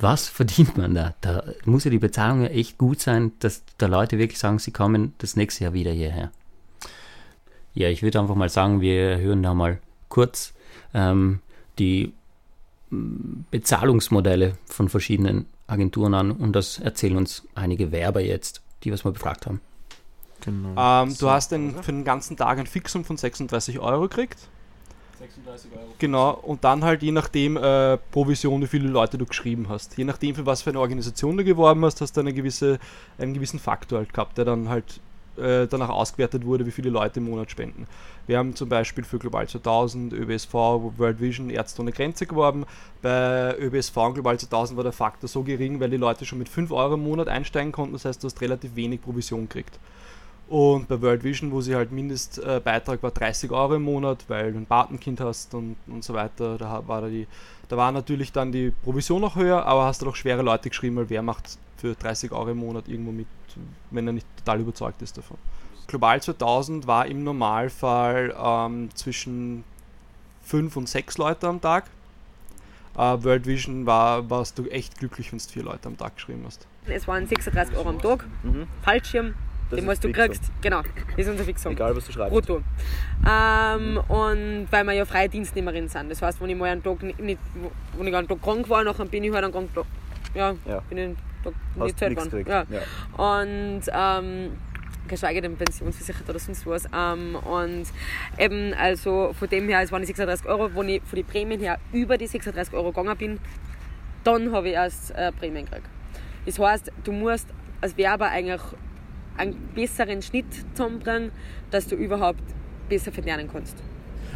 was 0.00 0.28
verdient 0.28 0.76
man 0.76 0.94
da? 0.94 1.14
Da 1.20 1.44
muss 1.64 1.84
ja 1.84 1.90
die 1.90 1.98
Bezahlung 1.98 2.42
ja 2.42 2.48
echt 2.48 2.78
gut 2.78 3.00
sein, 3.00 3.32
dass 3.40 3.62
da 3.78 3.86
Leute 3.86 4.18
wirklich 4.18 4.38
sagen, 4.38 4.58
sie 4.58 4.72
kommen 4.72 5.14
das 5.18 5.36
nächste 5.36 5.64
Jahr 5.64 5.72
wieder 5.72 5.92
hierher. 5.92 6.30
Ja, 7.74 7.88
ich 7.88 8.02
würde 8.02 8.20
einfach 8.20 8.34
mal 8.34 8.48
sagen, 8.48 8.80
wir 8.80 9.18
hören 9.18 9.42
da 9.42 9.52
mal 9.52 9.78
kurz 10.08 10.54
ähm, 10.94 11.40
die 11.78 12.14
Bezahlungsmodelle 12.90 14.56
von 14.66 14.88
verschiedenen 14.88 15.46
Agenturen 15.66 16.14
an 16.14 16.30
und 16.30 16.54
das 16.54 16.78
erzählen 16.78 17.16
uns 17.16 17.42
einige 17.54 17.92
Werber 17.92 18.20
jetzt, 18.20 18.62
die 18.82 18.90
wir 18.90 18.98
mal 19.04 19.12
befragt 19.12 19.46
haben. 19.46 19.60
Genau. 20.42 21.02
Ähm, 21.02 21.16
du 21.18 21.28
hast 21.28 21.52
ein, 21.52 21.82
für 21.82 21.92
den 21.92 22.04
ganzen 22.04 22.36
Tag 22.36 22.58
ein 22.58 22.66
Fixum 22.66 23.04
von 23.04 23.16
36 23.16 23.78
Euro 23.80 24.02
gekriegt. 24.02 24.48
36 25.18 25.70
Euro. 25.72 25.94
Genau, 25.98 26.30
und 26.42 26.64
dann 26.64 26.84
halt 26.84 27.02
je 27.02 27.12
nachdem 27.12 27.56
äh, 27.56 27.96
Provision, 28.10 28.62
wie 28.62 28.66
viele 28.66 28.88
Leute 28.88 29.18
du 29.18 29.26
geschrieben 29.26 29.68
hast. 29.68 29.96
Je 29.96 30.04
nachdem, 30.04 30.34
für 30.34 30.46
was 30.46 30.62
für 30.62 30.70
eine 30.70 30.80
Organisation 30.80 31.36
du 31.36 31.44
geworben 31.44 31.84
hast, 31.84 32.00
hast 32.00 32.16
du 32.16 32.20
eine 32.20 32.32
gewisse, 32.32 32.78
einen 33.18 33.34
gewissen 33.34 33.58
Faktor 33.58 33.98
halt 33.98 34.12
gehabt, 34.12 34.38
der 34.38 34.44
dann 34.44 34.68
halt 34.68 35.00
äh, 35.38 35.66
danach 35.66 35.88
ausgewertet 35.88 36.44
wurde, 36.44 36.66
wie 36.66 36.70
viele 36.70 36.90
Leute 36.90 37.20
im 37.20 37.26
Monat 37.26 37.50
spenden. 37.50 37.86
Wir 38.26 38.38
haben 38.38 38.54
zum 38.54 38.68
Beispiel 38.68 39.04
für 39.04 39.18
Global 39.18 39.46
2000, 39.48 40.12
ÖBSV, 40.12 40.52
World 40.52 41.20
Vision, 41.20 41.50
Ärzte 41.50 41.82
ohne 41.82 41.92
Grenze 41.92 42.26
geworben. 42.26 42.64
Bei 43.02 43.56
ÖBSV 43.58 43.96
und 43.98 44.14
Global 44.14 44.38
2000 44.38 44.76
war 44.76 44.84
der 44.84 44.92
Faktor 44.92 45.28
so 45.28 45.42
gering, 45.42 45.78
weil 45.80 45.90
die 45.90 45.96
Leute 45.96 46.24
schon 46.24 46.38
mit 46.38 46.48
5 46.48 46.72
Euro 46.72 46.94
im 46.94 47.04
Monat 47.04 47.28
einsteigen 47.28 47.72
konnten. 47.72 47.92
Das 47.92 48.04
heißt, 48.04 48.22
du 48.22 48.26
hast 48.26 48.40
relativ 48.40 48.74
wenig 48.76 49.02
Provision 49.02 49.42
gekriegt. 49.42 49.78
Und 50.48 50.86
bei 50.86 51.00
World 51.02 51.24
Vision, 51.24 51.50
wo 51.50 51.60
sie 51.60 51.74
halt 51.74 51.90
Mindestbeitrag 51.90 53.02
war 53.02 53.10
30 53.10 53.50
Euro 53.50 53.74
im 53.74 53.82
Monat, 53.82 54.24
weil 54.28 54.52
du 54.52 54.58
ein 54.58 54.66
Patenkind 54.66 55.20
hast 55.20 55.54
und, 55.54 55.76
und 55.88 56.04
so 56.04 56.14
weiter, 56.14 56.56
da 56.56 56.86
war 56.86 57.00
da 57.00 57.08
die, 57.08 57.26
da 57.68 57.76
war 57.76 57.90
natürlich 57.90 58.30
dann 58.30 58.52
die 58.52 58.70
Provision 58.84 59.20
noch 59.20 59.34
höher, 59.34 59.66
aber 59.66 59.86
hast 59.86 60.02
du 60.02 60.06
doch 60.06 60.14
schwere 60.14 60.42
Leute 60.42 60.68
geschrieben, 60.68 60.96
weil 60.96 61.10
wer 61.10 61.22
macht 61.22 61.58
für 61.76 61.94
30 61.94 62.30
Euro 62.30 62.50
im 62.50 62.58
Monat 62.58 62.86
irgendwo 62.86 63.10
mit, 63.10 63.26
wenn 63.90 64.06
er 64.06 64.12
nicht 64.12 64.26
total 64.36 64.60
überzeugt 64.60 65.02
ist 65.02 65.18
davon. 65.18 65.36
Global 65.88 66.22
2000 66.22 66.86
war 66.86 67.06
im 67.06 67.24
Normalfall 67.24 68.34
ähm, 68.38 68.90
zwischen 68.94 69.64
5 70.42 70.76
und 70.76 70.88
6 70.88 71.18
Leute 71.18 71.48
am 71.48 71.60
Tag. 71.60 71.86
Äh, 72.96 72.98
World 72.98 73.46
Vision 73.46 73.84
war, 73.84 74.30
warst 74.30 74.58
du 74.58 74.66
echt 74.66 74.98
glücklich, 74.98 75.32
wenn 75.32 75.38
du 75.38 75.44
vier 75.44 75.64
Leute 75.64 75.88
am 75.88 75.96
Tag 75.96 76.14
geschrieben 76.16 76.44
hast. 76.46 76.66
Es 76.86 77.08
waren 77.08 77.26
36 77.26 77.76
Euro 77.76 77.88
am 77.88 78.00
Tag, 78.00 78.24
Fallschirm, 78.82 79.34
Das 79.70 79.80
ist 79.80 79.86
was 79.86 80.00
du 80.00 80.08
Fixum. 80.08 80.24
kriegst. 80.26 80.52
Genau, 80.62 80.82
das 80.82 81.18
ist 81.26 81.28
unser 81.28 81.44
Fixum. 81.44 81.72
Egal, 81.72 81.96
was 81.96 82.06
du 82.06 82.12
schreibst. 82.12 82.32
Brutto. 82.32 82.62
Ähm, 83.28 83.98
und 84.08 84.66
weil 84.70 84.84
wir 84.84 84.92
ja 84.92 85.04
freie 85.04 85.28
Dienstnehmerin 85.28 85.88
sind. 85.88 86.10
Das 86.10 86.22
heißt, 86.22 86.40
wenn 86.40 86.50
ich 86.50 86.56
mal 86.56 86.66
einen 86.70 86.82
Tag 86.82 87.02
nicht, 87.02 87.18
wenn 87.18 88.06
ich 88.06 88.14
einen 88.14 88.28
Tag 88.28 88.42
krank 88.42 88.68
war, 88.68 88.84
dann 88.84 89.08
bin 89.08 89.24
ich 89.24 89.32
halt 89.32 89.44
einen 89.44 89.52
krank 89.52 89.70
ja, 90.34 90.54
Ja. 90.66 90.80
bin 90.88 90.98
ich 90.98 91.16
Tag 91.42 91.54
nicht 91.76 92.00
nichts 92.00 92.32
worden. 92.32 92.44
gekriegt. 92.44 92.48
Ja. 92.48 93.34
Und 93.40 93.82
ähm, 93.92 94.52
geschweige 95.08 95.40
denn 95.40 95.56
pensionsversichert 95.56 96.28
oder 96.28 96.38
sonst 96.38 96.66
was. 96.66 96.84
Ähm, 96.94 97.36
und 97.36 97.86
eben, 98.38 98.74
also 98.74 99.32
von 99.38 99.48
dem 99.48 99.68
her, 99.68 99.80
es 99.82 99.90
waren 99.92 100.02
die 100.02 100.06
36 100.06 100.46
Euro, 100.46 100.70
wenn 100.74 100.88
ich 100.88 101.02
von 101.04 101.16
den 101.16 101.26
Prämien 101.26 101.60
her 101.60 101.78
über 101.92 102.18
die 102.18 102.26
36 102.26 102.74
Euro 102.74 102.90
gegangen 102.92 103.16
bin, 103.16 103.40
dann 104.24 104.52
habe 104.52 104.68
ich 104.68 104.74
erst 104.74 105.12
äh, 105.12 105.32
Prämien 105.32 105.64
gekriegt. 105.64 105.86
Das 106.44 106.58
heißt, 106.58 106.92
du 107.04 107.12
musst 107.12 107.48
als 107.80 107.96
Werber 107.96 108.28
eigentlich 108.28 108.60
einen 109.36 109.56
besseren 109.74 110.22
Schnitt 110.22 110.46
zusammenbringen, 110.74 111.30
dass 111.70 111.86
du 111.86 111.96
überhaupt 111.96 112.42
besser 112.88 113.12
verlernen 113.12 113.48
kannst. 113.52 113.76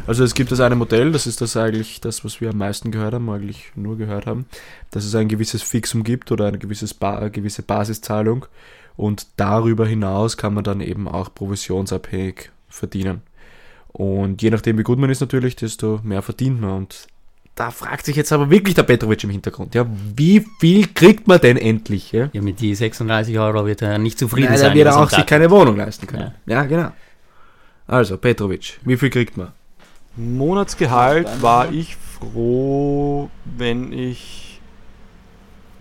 Also 0.07 0.23
es 0.23 0.33
gibt 0.33 0.51
das 0.51 0.59
eine 0.59 0.75
Modell, 0.75 1.11
das 1.11 1.27
ist 1.27 1.41
das 1.41 1.55
eigentlich 1.55 2.01
das, 2.01 2.25
was 2.25 2.41
wir 2.41 2.49
am 2.49 2.57
meisten 2.57 2.91
gehört 2.91 3.13
haben, 3.13 3.29
eigentlich 3.29 3.71
nur 3.75 3.97
gehört 3.97 4.25
haben, 4.25 4.45
dass 4.89 5.05
es 5.05 5.13
ein 5.13 5.27
gewisses 5.27 5.61
Fixum 5.61 6.03
gibt 6.03 6.31
oder 6.31 6.47
eine 6.47 6.57
gewisses 6.57 6.93
ba 6.93 7.19
eine 7.19 7.29
gewisse 7.29 7.61
Basiszahlung 7.61 8.45
und 8.95 9.27
darüber 9.37 9.85
hinaus 9.85 10.37
kann 10.37 10.53
man 10.53 10.63
dann 10.63 10.81
eben 10.81 11.07
auch 11.07 11.33
provisionsabhängig 11.33 12.51
verdienen. 12.67 13.21
Und 13.89 14.41
je 14.41 14.49
nachdem, 14.49 14.77
wie 14.77 14.83
gut 14.83 14.99
man 14.99 15.09
ist 15.09 15.19
natürlich, 15.19 15.55
desto 15.55 15.99
mehr 16.03 16.21
verdient 16.21 16.61
man. 16.61 16.77
Und 16.77 17.07
da 17.55 17.69
fragt 17.71 18.05
sich 18.05 18.15
jetzt 18.15 18.31
aber 18.31 18.49
wirklich 18.49 18.75
der 18.75 18.83
Petrovic 18.83 19.23
im 19.23 19.29
Hintergrund, 19.29 19.75
ja, 19.75 19.85
wie 20.15 20.45
viel 20.59 20.87
kriegt 20.87 21.27
man 21.27 21.39
denn 21.39 21.57
endlich? 21.57 22.11
Ja, 22.11 22.29
Ja, 22.33 22.41
mit 22.41 22.59
die 22.59 22.73
36 22.73 23.37
Euro 23.37 23.65
wird 23.65 23.81
er 23.81 23.97
nicht 23.97 24.17
zufrieden 24.17 24.49
Nein, 24.49 24.57
sein. 24.57 24.73
wird 24.73 24.87
er 24.87 24.95
am 24.95 25.03
auch 25.03 25.09
sich 25.09 25.25
keine 25.25 25.49
Wohnung 25.51 25.75
leisten 25.77 26.07
können. 26.07 26.33
Ja, 26.45 26.63
genau. 26.63 26.91
Also, 27.87 28.17
Petrovic, 28.17 28.79
wie 28.83 28.95
viel 28.97 29.09
kriegt 29.09 29.35
man? 29.37 29.51
Monatsgehalt 30.15 31.41
war 31.41 31.71
ich 31.71 31.95
froh, 31.95 33.29
wenn 33.45 33.91
ich 33.93 34.61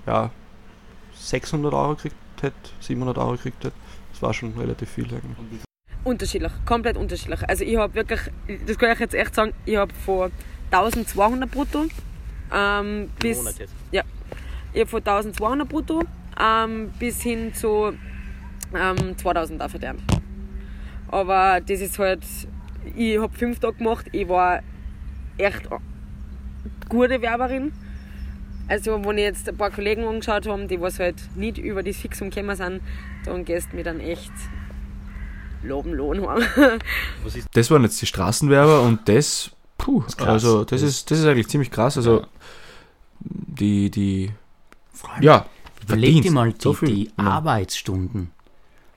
ja 0.06 0.30
600 1.14 1.72
Euro 1.72 1.94
gekriegt 1.94 2.14
hätte, 2.40 2.54
700 2.80 3.18
Euro 3.18 3.32
gekriegt 3.32 3.64
hätte. 3.64 3.74
Das 4.12 4.22
war 4.22 4.34
schon 4.34 4.52
relativ 4.58 4.88
viel 4.90 5.04
eigentlich. 5.04 5.60
Unterschiedlich, 6.04 6.52
komplett 6.64 6.96
unterschiedlich. 6.96 7.46
Also 7.48 7.64
ich 7.64 7.76
habe 7.76 7.94
wirklich, 7.94 8.20
das 8.66 8.78
kann 8.78 8.92
ich 8.92 8.98
jetzt 9.00 9.14
echt 9.14 9.34
sagen, 9.34 9.52
ich 9.66 9.76
habe 9.76 9.92
von 9.94 10.32
1200 10.70 11.50
brutto 11.50 11.86
ähm, 12.52 13.10
bis... 13.18 13.38
Monat 13.38 13.58
jetzt. 13.58 13.74
Ja, 13.92 14.02
ich 14.72 14.80
habe 14.80 14.90
von 14.90 15.00
1200 15.00 15.68
brutto 15.68 16.02
ähm, 16.38 16.90
bis 16.98 17.22
hin 17.22 17.52
zu 17.54 17.92
ähm, 18.74 19.16
2000 19.16 19.60
da 19.60 19.68
verdient. 19.68 20.00
Aber 21.08 21.60
das 21.60 21.80
ist 21.80 21.98
halt, 21.98 22.24
ich 22.96 23.18
habe 23.18 23.36
fünf 23.36 23.58
Tage 23.58 23.78
gemacht, 23.78 24.06
ich 24.12 24.28
war 24.28 24.60
echt 25.38 25.68
gute 26.88 27.20
Werberin. 27.20 27.72
Also 28.68 29.04
wenn 29.04 29.18
ich 29.18 29.24
jetzt 29.24 29.48
ein 29.48 29.56
paar 29.56 29.70
Kollegen 29.70 30.04
angeschaut 30.04 30.46
haben, 30.46 30.68
die 30.68 30.80
was 30.80 31.00
halt 31.00 31.16
nicht 31.34 31.58
über 31.58 31.82
das 31.82 31.96
Fixum 31.96 32.30
gekommen 32.30 32.54
sind, 32.54 32.80
dann 33.24 33.44
gehst 33.44 33.72
du 33.72 33.76
mir 33.76 33.82
dann 33.82 33.98
echt 33.98 34.32
loben 35.62 35.92
Lohn 35.92 36.26
haben. 36.26 36.44
Das 37.52 37.70
waren 37.70 37.82
jetzt 37.82 38.00
die 38.00 38.06
Straßenwerber 38.06 38.82
und 38.82 39.08
das, 39.08 39.50
puh, 39.80 40.02
ist 40.06 40.16
krass. 40.18 40.28
also 40.28 40.64
das 40.64 40.80
Das- 40.80 40.88
ist, 40.90 41.10
das 41.10 41.18
ist 41.20 41.24
eigentlich 41.26 41.48
ziemlich 41.48 41.70
krass. 41.70 41.96
Also 41.96 42.24
die, 43.20 43.90
die, 43.90 44.30
ja, 45.20 45.46
Überleg 45.82 46.22
dir 46.22 46.30
mal 46.32 46.52
die, 46.52 46.60
so 46.62 46.72
viel. 46.74 46.88
die 46.88 47.04
Ja. 47.18 47.24
Arbeitsstunden. 47.24 48.30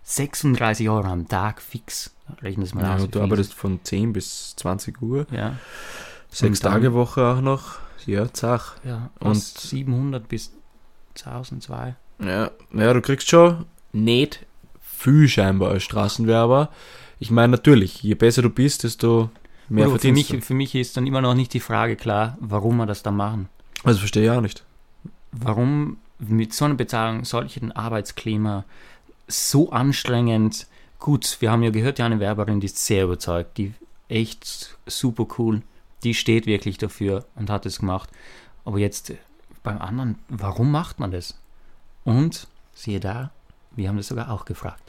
36 0.04 0.90
Euro 0.90 1.08
am 1.08 1.28
Tag 1.28 1.62
fix. 1.62 2.12
Rechnen 2.42 2.66
das 2.66 2.74
mal 2.74 2.84
ja, 2.84 2.96
aus. 2.96 3.10
du 3.10 3.22
arbeitest 3.22 3.54
von 3.54 3.80
10 3.84 4.14
bis 4.14 4.56
20 4.58 5.02
Uhr, 5.02 5.26
das- 5.26 5.38
Ja, 5.38 5.56
sechs 6.30 6.60
dann- 6.60 6.74
Tage 6.74 6.94
Woche 6.94 7.26
auch 7.26 7.42
noch, 7.42 7.76
ja, 8.06 8.32
zach. 8.34 8.76
ja. 8.84 9.10
Und- 9.20 9.28
Und 9.30 9.42
700 9.42 10.28
bis 10.28 10.52
1002. 11.16 11.96
Ja, 12.20 12.52
ja, 12.74 12.94
du 12.94 13.02
kriegst 13.02 13.30
schon 13.30 13.66
nicht 13.94 14.46
viel 14.82 15.28
scheinbar 15.28 15.72
als 15.72 15.84
Straßenwerber. 15.84 16.70
Ich 17.20 17.32
meine 17.32 17.52
natürlich, 17.52 18.04
je 18.04 18.16
besser 18.16 18.42
du 18.42 18.50
bist, 18.50 18.84
desto 18.84 19.30
mehr 19.74 19.90
Oder 19.90 20.00
für, 20.00 20.12
mich, 20.12 20.28
für 20.28 20.54
mich 20.54 20.76
ist 20.76 20.96
dann 20.98 21.08
immer 21.08 21.22
noch 21.22 21.34
nicht 21.34 21.54
die 21.54 21.60
Frage 21.60 21.96
klar, 21.96 22.38
warum 22.40 22.78
wir 22.78 22.86
das 22.86 23.04
da 23.04 23.12
machen. 23.12 23.50
Also 23.84 24.00
verstehe 24.00 24.24
ich 24.24 24.30
auch 24.30 24.42
nicht. 24.42 24.64
Warum 25.32 25.98
mit 26.20 26.54
so 26.54 26.66
einer 26.66 26.76
Bezahlung, 26.76 27.26
solchen 27.26 27.72
Arbeitsklima 27.72 28.66
so 29.28 29.72
anstrengend. 29.72 30.68
Gut, 31.00 31.38
wir 31.40 31.52
haben 31.52 31.64
ja 31.64 31.70
gehört, 31.70 32.00
ja 32.00 32.06
eine 32.06 32.20
Werberin, 32.20 32.60
die 32.60 32.68
ist 32.68 32.86
sehr 32.86 33.06
überzeugt, 33.06 33.58
die 33.58 33.74
echt 34.08 34.78
super 34.86 35.28
cool, 35.38 35.62
die 36.04 36.14
steht 36.14 36.46
wirklich 36.46 36.78
dafür 36.78 37.26
und 37.36 37.50
hat 37.50 37.66
es 37.66 37.80
gemacht. 37.80 38.10
Aber 38.66 38.80
jetzt 38.80 39.10
äh, 39.10 39.18
beim 39.64 39.80
anderen, 39.80 40.18
warum 40.30 40.72
macht 40.72 41.00
man 41.00 41.12
das? 41.12 41.40
Und 42.04 42.48
siehe 42.74 43.00
da, 43.00 43.32
wir 43.72 43.90
haben 43.90 43.98
das 43.98 44.08
sogar 44.08 44.30
auch 44.30 44.46
gefragt. 44.46 44.83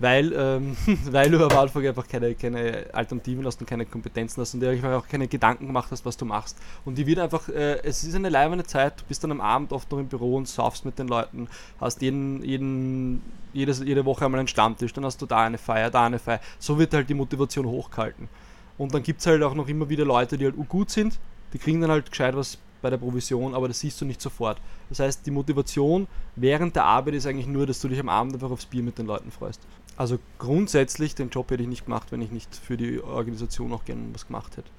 Weil, 0.00 0.32
ähm, 0.32 0.76
weil 1.10 1.30
du 1.30 1.44
am 1.44 1.58
Anfang 1.58 1.86
einfach 1.86 2.06
keine, 2.06 2.34
keine 2.34 2.86
Alternativen 2.92 3.44
hast 3.46 3.60
und 3.60 3.66
keine 3.66 3.84
Kompetenzen 3.84 4.40
hast 4.40 4.54
und 4.54 4.60
dir 4.60 4.70
einfach 4.70 4.92
auch 4.92 5.08
keine 5.08 5.26
Gedanken 5.26 5.66
gemacht 5.66 5.90
hast, 5.90 6.04
was 6.04 6.16
du 6.16 6.24
machst. 6.24 6.56
Und 6.84 6.98
die 6.98 7.06
wird 7.06 7.18
einfach, 7.18 7.48
äh, 7.48 7.80
es 7.82 8.04
ist 8.04 8.14
eine 8.14 8.28
leibende 8.28 8.64
Zeit, 8.64 9.00
du 9.00 9.04
bist 9.06 9.24
dann 9.24 9.32
am 9.32 9.40
Abend 9.40 9.72
oft 9.72 9.90
noch 9.90 9.98
im 9.98 10.06
Büro 10.06 10.36
und 10.36 10.46
saufst 10.46 10.84
mit 10.84 10.98
den 10.98 11.08
Leuten, 11.08 11.48
hast 11.80 12.00
jeden, 12.02 12.44
jeden, 12.44 13.22
jedes, 13.52 13.80
jede 13.80 14.04
Woche 14.04 14.24
einmal 14.24 14.38
einen 14.38 14.48
Stammtisch, 14.48 14.92
dann 14.92 15.04
hast 15.04 15.20
du 15.20 15.26
da 15.26 15.44
eine 15.44 15.58
Feier, 15.58 15.90
da 15.90 16.06
eine 16.06 16.18
Feier. 16.18 16.40
So 16.58 16.78
wird 16.78 16.94
halt 16.94 17.08
die 17.08 17.14
Motivation 17.14 17.66
hochgehalten. 17.66 18.28
Und 18.76 18.94
dann 18.94 19.02
gibt 19.02 19.20
es 19.20 19.26
halt 19.26 19.42
auch 19.42 19.54
noch 19.54 19.66
immer 19.66 19.88
wieder 19.88 20.04
Leute, 20.04 20.38
die 20.38 20.44
halt 20.44 20.56
gut 20.68 20.90
sind, 20.90 21.18
die 21.52 21.58
kriegen 21.58 21.80
dann 21.80 21.90
halt 21.90 22.10
gescheit 22.10 22.36
was 22.36 22.58
bei 22.80 22.90
der 22.90 22.96
Provision, 22.96 23.54
aber 23.54 23.68
das 23.68 23.80
siehst 23.80 24.00
du 24.00 24.04
nicht 24.04 24.20
sofort. 24.20 24.58
Das 24.88 25.00
heißt, 25.00 25.26
die 25.26 25.30
Motivation 25.30 26.06
während 26.36 26.76
der 26.76 26.84
Arbeit 26.84 27.14
ist 27.14 27.26
eigentlich 27.26 27.46
nur, 27.46 27.66
dass 27.66 27.80
du 27.80 27.88
dich 27.88 27.98
am 27.98 28.08
Abend 28.08 28.34
einfach 28.34 28.50
aufs 28.50 28.66
Bier 28.66 28.82
mit 28.82 28.98
den 28.98 29.06
Leuten 29.06 29.30
freust. 29.30 29.60
Also 29.98 30.20
grundsätzlich, 30.38 31.16
den 31.16 31.28
Job 31.28 31.50
hätte 31.50 31.64
ich 31.64 31.68
nicht 31.68 31.86
gemacht, 31.86 32.12
wenn 32.12 32.22
ich 32.22 32.30
nicht 32.30 32.54
für 32.54 32.76
die 32.76 33.02
Organisation 33.02 33.72
auch 33.72 33.84
gerne 33.84 34.02
was 34.12 34.28
gemacht 34.28 34.56
hätte. 34.56 34.70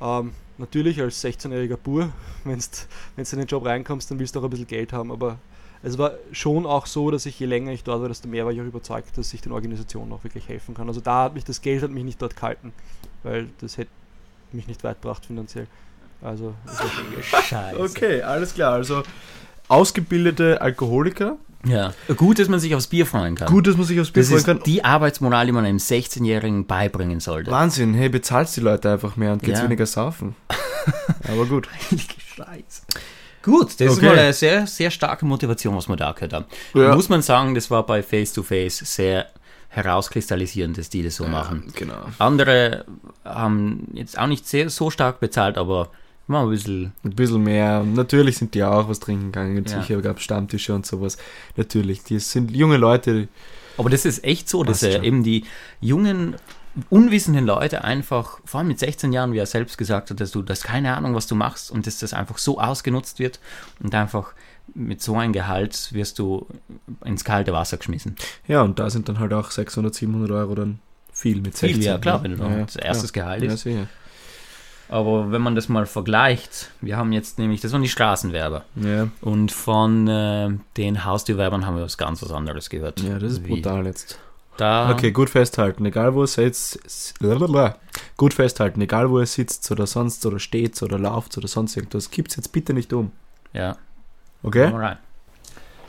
Ähm, 0.00 0.32
natürlich 0.56 1.02
als 1.02 1.22
16-jähriger 1.22 1.76
Bur, 1.76 2.08
wenn 2.44 2.58
du 2.58 3.22
in 3.32 3.38
den 3.38 3.46
Job 3.46 3.66
reinkommst, 3.66 4.10
dann 4.10 4.18
willst 4.18 4.34
du 4.34 4.40
auch 4.40 4.44
ein 4.44 4.50
bisschen 4.50 4.66
Geld 4.66 4.94
haben, 4.94 5.12
aber 5.12 5.38
es 5.82 5.98
war 5.98 6.12
schon 6.32 6.64
auch 6.64 6.86
so, 6.86 7.10
dass 7.10 7.26
ich 7.26 7.38
je 7.38 7.44
länger 7.44 7.72
ich 7.72 7.84
dort 7.84 8.00
war, 8.00 8.08
desto 8.08 8.26
mehr 8.26 8.46
war 8.46 8.52
ich 8.52 8.60
auch 8.62 8.64
überzeugt, 8.64 9.18
dass 9.18 9.34
ich 9.34 9.42
den 9.42 9.52
Organisationen 9.52 10.10
auch 10.14 10.24
wirklich 10.24 10.48
helfen 10.48 10.74
kann. 10.74 10.88
Also 10.88 11.02
da 11.02 11.24
hat 11.24 11.34
mich 11.34 11.44
das 11.44 11.60
Geld 11.60 11.82
hat 11.82 11.90
mich 11.90 12.02
nicht 12.02 12.20
dort 12.22 12.36
gehalten, 12.36 12.72
weil 13.22 13.50
das 13.60 13.76
hätte 13.76 13.90
mich 14.50 14.66
nicht 14.66 14.82
weit 14.82 15.02
gebracht 15.02 15.26
finanziell. 15.26 15.66
Also. 16.22 16.54
Scheiße. 17.20 17.78
Okay, 17.78 18.22
alles 18.22 18.54
klar. 18.54 18.72
Also 18.72 19.02
ausgebildete 19.68 20.62
Alkoholiker. 20.62 21.36
Ja. 21.66 21.92
Gut, 22.16 22.38
dass 22.38 22.48
man 22.48 22.60
sich 22.60 22.74
aufs 22.74 22.86
Bier 22.86 23.06
freuen 23.06 23.34
kann. 23.34 23.48
Gut, 23.48 23.66
dass 23.66 23.76
man 23.76 23.86
sich 23.86 24.00
aufs 24.00 24.10
Bier 24.10 24.22
das 24.22 24.28
freuen 24.28 24.38
ist 24.38 24.46
kann. 24.46 24.60
die 24.64 24.84
Arbeitsmoral, 24.84 25.46
die 25.46 25.52
man 25.52 25.64
einem 25.64 25.78
16-Jährigen 25.78 26.66
beibringen 26.66 27.20
sollte. 27.20 27.50
Wahnsinn, 27.50 27.94
hey, 27.94 28.08
bezahlst 28.08 28.56
die 28.56 28.60
Leute 28.60 28.92
einfach 28.92 29.16
mehr 29.16 29.32
und 29.32 29.42
geht's 29.42 29.58
Ja. 29.58 29.64
weniger 29.64 29.86
saufen. 29.86 30.34
Aber 31.28 31.46
gut. 31.46 31.68
Scheiße. 32.36 32.82
Gut, 33.42 33.80
das 33.80 33.92
ist 33.92 33.98
Okay. 33.98 34.06
mal 34.06 34.18
eine 34.18 34.32
sehr, 34.32 34.66
sehr 34.66 34.90
starke 34.90 35.24
Motivation, 35.24 35.76
was 35.76 35.88
wir 35.88 35.96
da 35.96 36.12
gehört 36.12 36.32
haben. 36.32 36.44
Ja. 36.74 36.94
Muss 36.94 37.08
man 37.08 37.22
sagen, 37.22 37.54
das 37.54 37.70
war 37.70 37.86
bei 37.86 38.02
Face 38.02 38.32
to 38.32 38.42
Face 38.42 38.78
sehr 38.78 39.26
herauskristallisierend, 39.68 40.78
dass 40.78 40.88
die 40.88 41.02
das 41.02 41.16
so 41.16 41.26
machen. 41.26 41.72
Genau. 41.76 42.06
Andere 42.18 42.84
haben 43.24 43.88
jetzt 43.92 44.18
auch 44.18 44.26
nicht 44.26 44.46
sehr, 44.48 44.70
so 44.70 44.90
stark 44.90 45.20
bezahlt, 45.20 45.58
aber 45.58 45.90
mal 46.26 46.44
ein 46.44 46.50
bisschen. 46.50 46.92
Ein 47.04 47.10
bisschen 47.14 47.42
mehr. 47.42 47.82
Natürlich 47.84 48.38
sind 48.38 48.54
die 48.54 48.62
auch 48.64 48.88
was 48.88 49.00
trinken 49.00 49.26
gegangen. 49.26 49.64
Ja. 49.64 49.80
Sicher 49.82 50.00
gab 50.02 50.18
es 50.18 50.22
Stammtische 50.22 50.74
und 50.74 50.86
sowas. 50.86 51.16
Natürlich, 51.56 52.02
die 52.04 52.18
sind 52.18 52.50
junge 52.50 52.76
Leute. 52.76 53.28
Aber 53.78 53.90
das 53.90 54.04
ist 54.04 54.24
echt 54.24 54.48
so, 54.48 54.64
dass 54.64 54.80
schon. 54.80 55.04
eben 55.04 55.22
die 55.22 55.44
jungen, 55.80 56.36
unwissenden 56.90 57.44
Leute 57.46 57.84
einfach, 57.84 58.38
vor 58.44 58.58
allem 58.58 58.68
mit 58.68 58.78
16 58.78 59.12
Jahren, 59.12 59.32
wie 59.32 59.38
er 59.38 59.46
selbst 59.46 59.78
gesagt 59.78 60.10
hat, 60.10 60.20
dass 60.20 60.30
du 60.30 60.42
das 60.42 60.62
keine 60.62 60.96
Ahnung, 60.96 61.14
was 61.14 61.26
du 61.26 61.34
machst 61.34 61.70
und 61.70 61.86
dass 61.86 61.98
das 61.98 62.12
einfach 62.14 62.38
so 62.38 62.60
ausgenutzt 62.60 63.18
wird 63.18 63.38
und 63.82 63.94
einfach 63.94 64.32
mit 64.74 65.00
so 65.00 65.16
einem 65.16 65.32
Gehalt 65.32 65.92
wirst 65.92 66.18
du 66.18 66.46
ins 67.04 67.24
kalte 67.24 67.52
Wasser 67.52 67.76
geschmissen. 67.76 68.16
Ja, 68.48 68.62
und 68.62 68.78
da 68.78 68.90
sind 68.90 69.08
dann 69.08 69.20
halt 69.20 69.32
auch 69.32 69.50
600, 69.50 69.94
700 69.94 70.30
Euro 70.32 70.54
dann 70.54 70.80
viel 71.12 71.40
mit 71.40 71.56
Viel, 71.56 71.68
16. 71.74 71.82
ja, 71.82 71.98
klar, 71.98 72.18
ne? 72.18 72.24
wenn 72.24 72.36
du 72.38 72.44
ja, 72.44 72.64
das 72.64 72.76
erstes 72.76 73.12
Gehalt 73.12 73.42
Ja, 73.42 73.52
ist. 73.52 73.60
sicher. 73.62 73.86
Aber 74.88 75.32
wenn 75.32 75.42
man 75.42 75.54
das 75.56 75.68
mal 75.68 75.84
vergleicht, 75.86 76.70
wir 76.80 76.96
haben 76.96 77.12
jetzt 77.12 77.38
nämlich, 77.38 77.60
das 77.60 77.72
waren 77.72 77.82
die 77.82 77.88
Straßenwerber. 77.88 78.64
Ja. 78.76 79.08
Und 79.20 79.50
von 79.50 80.06
äh, 80.06 80.50
den 80.76 81.04
Haustürwerbern 81.04 81.66
haben 81.66 81.76
wir 81.76 81.82
was 81.84 81.98
ganz 81.98 82.22
was 82.22 82.30
anderes 82.30 82.70
gehört. 82.70 83.00
ja, 83.00 83.18
das 83.18 83.32
ist 83.32 83.44
Wie 83.44 83.54
brutal 83.54 83.86
jetzt. 83.86 84.18
Da, 84.56 84.90
Okay, 84.90 85.10
gut 85.10 85.28
festhalten, 85.28 85.84
egal 85.84 86.14
wo 86.14 86.22
ihr 86.22 86.26
sitzt. 86.28 87.18
Blablabla. 87.18 87.76
Gut 88.16 88.32
festhalten, 88.32 88.80
egal 88.80 89.10
wo 89.10 89.18
ihr 89.20 89.26
sitzt 89.26 89.70
oder 89.70 89.86
sonst 89.86 90.24
oder 90.24 90.38
steht 90.38 90.80
oder 90.82 90.98
lauft 90.98 91.36
oder 91.36 91.48
sonst 91.48 91.76
irgendwas. 91.76 92.10
Gibt's 92.10 92.36
jetzt 92.36 92.52
bitte 92.52 92.72
nicht 92.72 92.92
um. 92.92 93.10
Ja, 93.52 93.76
Okay? 94.42 94.66
rein. 94.66 94.98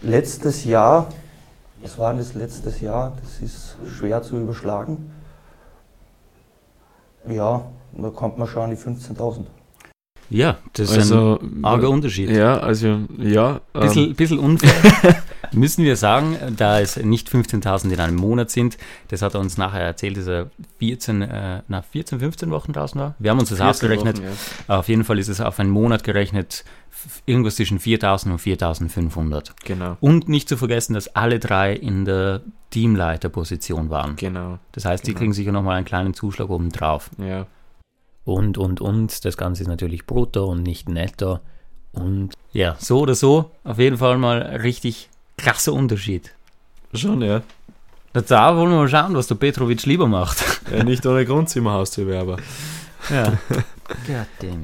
Letztes 0.01 0.65
Jahr 0.65 1.07
Was 1.81 1.97
war 1.97 2.09
denn 2.11 2.19
das 2.19 2.33
letztes 2.33 2.81
Jahr? 2.81 3.15
Das 3.21 3.39
ist 3.41 3.77
schwer 3.97 4.21
zu 4.23 4.37
überschlagen. 4.37 5.11
Ja, 7.29 7.65
da 8.03 8.09
kommt 8.09 8.37
man 8.37 8.47
schon 8.47 8.63
an 8.63 8.69
die 8.71 8.77
15.000. 8.77 9.45
Ja, 10.29 10.57
das 10.73 10.91
ist 10.91 10.97
Also, 10.97 11.39
ein 11.41 11.63
arger 11.63 11.89
Unterschied. 11.89 12.29
Ja, 12.29 12.57
also, 12.59 12.99
ja. 13.17 13.61
ähm, 13.73 13.81
Bisschen, 13.81 14.13
bisschen 14.15 14.39
unfair, 14.39 15.15
müssen 15.53 15.85
wir 15.85 15.95
sagen, 15.95 16.35
da 16.57 16.81
es 16.81 16.97
nicht 16.97 17.29
15.000 17.29 17.91
in 17.93 17.99
einem 18.01 18.17
Monat 18.17 18.51
sind. 18.51 18.77
Das 19.07 19.21
hat 19.21 19.35
er 19.35 19.39
uns 19.39 19.57
nachher 19.57 19.79
erzählt, 19.79 20.17
dass 20.17 20.27
er 20.27 20.49
14, 20.79 21.21
äh, 21.21 21.61
na, 21.69 21.81
14, 21.81 22.19
15 22.19 22.51
Wochen 22.51 22.73
draußen 22.73 22.99
war. 22.99 23.15
Wir 23.19 23.31
haben 23.31 23.39
uns 23.39 23.47
das 23.49 23.59
14 23.59 23.69
ausgerechnet. 23.69 24.17
Wochen, 24.21 24.71
Auf 24.71 24.89
jeden 24.89 25.05
Fall 25.05 25.17
ist 25.17 25.29
es 25.29 25.39
auf 25.39 25.61
einen 25.61 25.69
Monat 25.69 26.03
gerechnet 26.03 26.65
irgendwas 27.25 27.55
zwischen 27.55 27.79
4.000 27.79 28.31
und 28.31 28.41
4.500. 28.41 29.51
Genau. 29.63 29.95
Und 30.01 30.27
nicht 30.27 30.49
zu 30.49 30.57
vergessen, 30.57 30.93
dass 30.93 31.07
alle 31.15 31.39
drei 31.39 31.73
in 31.73 32.03
der 32.03 32.41
Teamleiterposition 32.71 33.89
waren. 33.89 34.15
Genau. 34.17 34.59
Das 34.73 34.83
heißt, 34.85 35.05
die 35.05 35.11
Genau. 35.11 35.19
kriegen 35.19 35.33
sicher 35.33 35.51
nochmal 35.53 35.77
einen 35.77 35.85
kleinen 35.85 36.13
Zuschlag 36.13 36.49
oben 36.49 36.69
drauf. 36.71 37.09
Ja. 37.17 37.45
Und, 38.27 38.57
und, 38.57 38.81
und. 38.81 39.23
Das 39.23 39.37
Ganze 39.37 39.63
ist 39.63 39.69
natürlich 39.69 40.05
brutto 40.05 40.47
und 40.47 40.61
nicht 40.61 40.89
netto. 40.89 41.39
Und 41.93 42.33
ja, 42.51 42.75
so 42.77 42.99
oder 42.99 43.15
so, 43.15 43.51
auf 43.63 43.79
jeden 43.79 43.97
Fall 43.97 44.17
mal 44.17 44.43
ein 44.43 44.59
richtig 44.59 45.09
krasser 45.37 45.71
Unterschied. 45.71 46.33
Schon, 46.93 47.21
ja. 47.21 47.41
Da 48.11 48.57
wollen 48.57 48.71
wir 48.71 48.79
mal 48.79 48.89
schauen, 48.89 49.15
was 49.15 49.27
der 49.27 49.35
Petrovic 49.35 49.85
lieber 49.85 50.07
macht. 50.07 50.43
ja 50.69 50.83
nicht 50.83 51.05
ohne 51.05 51.25
Grund 51.25 51.49
sind 51.49 51.63
wir 51.63 51.71
Haustürwerber. 51.71 52.37
Ja. 53.09 53.37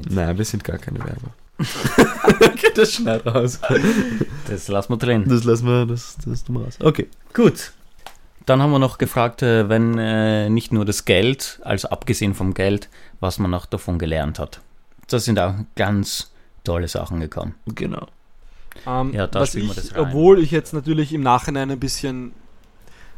Nein, 0.09 0.37
wir 0.37 0.43
sind 0.43 0.65
gar 0.65 0.77
keine 0.77 0.99
Werber. 0.99 1.33
okay, 2.41 2.71
das 2.75 2.91
schneid 2.91 3.25
raus. 3.25 3.61
Das 4.49 4.67
lassen 4.67 4.91
wir 4.91 4.97
drin. 4.97 5.23
Das 5.25 5.45
lassen 5.45 5.65
wir, 5.65 5.85
das, 5.85 6.17
das 6.25 6.43
tun 6.43 6.55
wir 6.55 6.65
raus. 6.65 6.77
Okay. 6.81 7.07
Gut. 7.33 7.71
Dann 8.45 8.61
haben 8.61 8.71
wir 8.71 8.79
noch 8.79 8.97
gefragt, 8.97 9.41
äh, 9.41 9.69
wenn 9.69 9.97
äh, 9.97 10.49
nicht 10.49 10.73
nur 10.73 10.85
das 10.85 11.05
Geld, 11.05 11.59
also 11.63 11.89
abgesehen 11.89 12.33
vom 12.33 12.53
Geld, 12.53 12.89
was 13.19 13.39
man 13.39 13.51
noch 13.51 13.65
davon 13.65 13.99
gelernt 13.99 14.39
hat. 14.39 14.61
Das 15.07 15.25
sind 15.25 15.39
auch 15.39 15.53
ganz 15.75 16.31
tolle 16.63 16.87
Sachen 16.87 17.19
gekommen. 17.19 17.55
Genau. 17.67 18.07
Ähm, 18.85 19.13
Ja, 19.13 19.27
da 19.27 19.45
spielen 19.45 19.67
wir 19.67 19.75
das 19.75 19.93
rein. 19.95 20.01
Obwohl 20.01 20.39
ich 20.39 20.51
jetzt 20.51 20.73
natürlich 20.73 21.13
im 21.13 21.21
Nachhinein 21.21 21.71
ein 21.71 21.79
bisschen, 21.79 22.33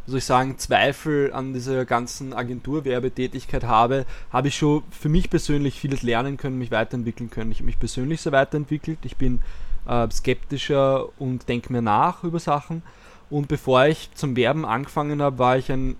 wie 0.05 0.11
soll 0.11 0.17
ich 0.19 0.25
sagen, 0.25 0.57
Zweifel 0.57 1.31
an 1.33 1.53
dieser 1.53 1.85
ganzen 1.85 2.33
Agenturwerbetätigkeit 2.33 3.63
habe, 3.63 4.05
habe 4.31 4.49
ich 4.49 4.55
schon 4.57 4.83
für 4.91 5.09
mich 5.09 5.29
persönlich 5.29 5.79
vieles 5.79 6.03
lernen 6.03 6.37
können, 6.37 6.57
mich 6.57 6.71
weiterentwickeln 6.71 7.29
können. 7.29 7.51
Ich 7.51 7.57
habe 7.57 7.65
mich 7.65 7.79
persönlich 7.79 8.21
sehr 8.21 8.31
weiterentwickelt. 8.31 8.99
Ich 9.03 9.17
bin 9.17 9.39
äh, 9.87 10.07
skeptischer 10.11 11.07
und 11.19 11.47
denke 11.49 11.71
mir 11.71 11.81
nach 11.81 12.23
über 12.23 12.39
Sachen. 12.39 12.83
Und 13.29 13.47
bevor 13.47 13.85
ich 13.85 14.09
zum 14.13 14.35
Werben 14.35 14.65
angefangen 14.65 15.21
habe, 15.21 15.39
war 15.39 15.57
ich 15.57 15.71
ein 15.71 15.95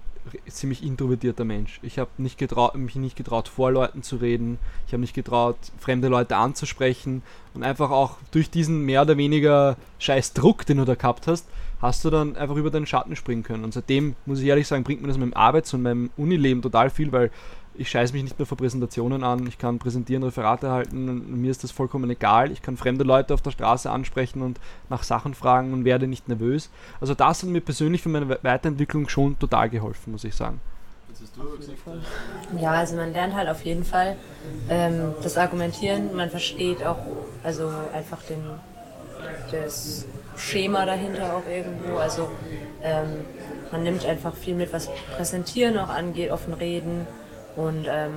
ziemlich 0.47 0.84
introvertierter 0.84 1.45
Mensch. 1.45 1.80
Ich 1.84 1.99
habe 1.99 2.09
nicht 2.17 2.38
getraut, 2.38 2.76
mich 2.76 2.95
nicht 2.95 3.15
getraut, 3.15 3.47
vor 3.47 3.71
Leuten 3.71 4.03
zu 4.03 4.17
reden. 4.17 4.57
Ich 4.88 4.93
habe 4.93 5.01
nicht 5.01 5.13
getraut, 5.13 5.57
fremde 5.80 6.07
Leute 6.07 6.36
anzusprechen. 6.36 7.21
Und 7.53 7.63
einfach 7.63 7.91
auch 7.91 8.17
durch 8.32 8.49
diesen 8.49 8.82
mehr 8.82 9.03
oder 9.03 9.17
weniger 9.17 9.78
scheiß 9.99 10.34
Druck, 10.34 10.65
den 10.65 10.78
du 10.78 10.86
da 10.86 10.95
gehabt 10.95 11.28
hast, 11.28 11.47
hast 11.82 12.03
du 12.05 12.09
dann 12.09 12.36
einfach 12.36 12.55
über 12.55 12.71
deinen 12.71 12.88
Schatten 12.88 13.15
springen 13.15 13.43
können. 13.43 13.63
Und 13.63 13.73
seitdem, 13.73 14.15
muss 14.26 14.39
ich 14.39 14.47
ehrlich 14.47 14.67
sagen, 14.67 14.84
bringt 14.84 15.01
mir 15.01 15.07
das 15.07 15.17
meinem 15.17 15.34
Arbeits- 15.34 15.73
und 15.73 15.84
meinem 15.84 16.09
Unileben 16.17 16.61
total 16.61 16.89
viel, 16.89 17.11
weil 17.11 17.32
ich 17.78 17.89
scheiße 17.89 18.13
mich 18.13 18.23
nicht 18.23 18.39
mehr 18.39 18.45
vor 18.45 18.57
Präsentationen 18.57 19.23
an, 19.23 19.45
ich 19.47 19.57
kann 19.57 19.80
präsentieren, 19.80 20.23
Referate 20.23 20.69
halten 20.71 21.09
und 21.09 21.41
mir 21.41 21.51
ist 21.51 21.63
das 21.63 21.71
vollkommen 21.71 22.09
egal. 22.09 22.51
Ich 22.51 22.61
kann 22.61 22.78
fremde 22.78 23.03
Leute 23.03 23.34
auf 23.34 23.41
der 23.41 23.51
Straße 23.51 23.89
ansprechen 23.89 24.41
und 24.41 24.59
nach 24.89 25.03
Sachen 25.03 25.34
fragen 25.34 25.73
und 25.73 25.86
werde 25.86 26.07
nicht 26.07 26.28
nervös. 26.28 26.69
Also 27.01 27.13
das 27.13 27.43
hat 27.43 27.49
mir 27.49 27.61
persönlich 27.61 28.01
für 28.01 28.09
meine 28.09 28.30
We- 28.30 28.39
Weiterentwicklung 28.41 29.09
schon 29.09 29.38
total 29.39 29.69
geholfen, 29.69 30.13
muss 30.13 30.23
ich 30.23 30.36
sagen. 30.36 30.61
Ja, 32.59 32.71
also 32.71 32.95
man 32.95 33.13
lernt 33.13 33.34
halt 33.36 33.49
auf 33.49 33.63
jeden 33.63 33.84
Fall 33.84 34.15
ähm, 34.69 35.13
das 35.23 35.38
Argumentieren, 35.38 36.15
man 36.15 36.30
versteht 36.30 36.86
auch 36.86 36.99
also 37.43 37.71
einfach 37.93 38.21
den, 38.23 38.43
das 39.51 40.05
Schema 40.38 40.86
dahinter 40.86 41.38
auch 41.38 41.49
irgendwo. 41.49 41.97
Also 41.97 42.30
ähm, 42.84 43.26
man 43.71 43.84
nimmt 43.84 44.05
einfach 44.05 44.36
viel 44.36 44.55
mit, 44.55 44.71
was 44.73 44.89
Präsentieren 45.15 45.78
auch 45.78 45.89
angeht, 45.89 46.32
offen 46.32 46.53
reden 46.53 47.07
und 47.55 47.87
ähm, 47.89 48.13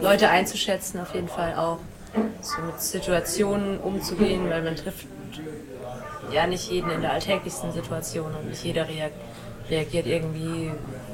Leute 0.00 0.28
einzuschätzen 0.28 1.00
auf 1.00 1.14
jeden 1.14 1.28
Fall 1.28 1.54
auch, 1.54 1.78
so 2.40 2.62
mit 2.62 2.80
Situationen 2.80 3.78
umzugehen, 3.78 4.48
weil 4.48 4.62
man 4.62 4.76
trifft 4.76 5.06
ja 6.32 6.46
nicht 6.46 6.70
jeden 6.70 6.90
in 6.90 7.02
der 7.02 7.12
alltäglichsten 7.12 7.72
Situation 7.72 8.34
und 8.34 8.48
nicht 8.48 8.64
jeder 8.64 8.88
reag 8.88 9.12
reagiert 9.68 10.06
irgendwie, 10.06 10.70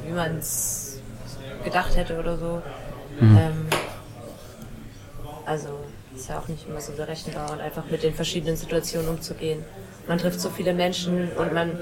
wie 0.06 0.12
man 0.12 0.36
es 0.36 1.00
gedacht 1.64 1.96
hätte 1.96 2.18
oder 2.18 2.36
so. 2.36 2.62
Mhm. 3.18 3.38
Ähm, 3.38 3.66
also 5.46 5.68
ist 6.14 6.28
ja 6.28 6.38
auch 6.38 6.48
nicht 6.48 6.68
immer 6.68 6.80
so 6.80 6.92
berechenbar 6.92 7.50
und 7.50 7.60
einfach 7.60 7.84
mit 7.90 8.02
den 8.02 8.14
verschiedenen 8.14 8.56
Situationen 8.56 9.08
umzugehen. 9.08 9.64
Man 10.06 10.18
trifft 10.18 10.40
so 10.40 10.50
viele 10.50 10.74
Menschen 10.74 11.30
und 11.32 11.54
man, 11.54 11.78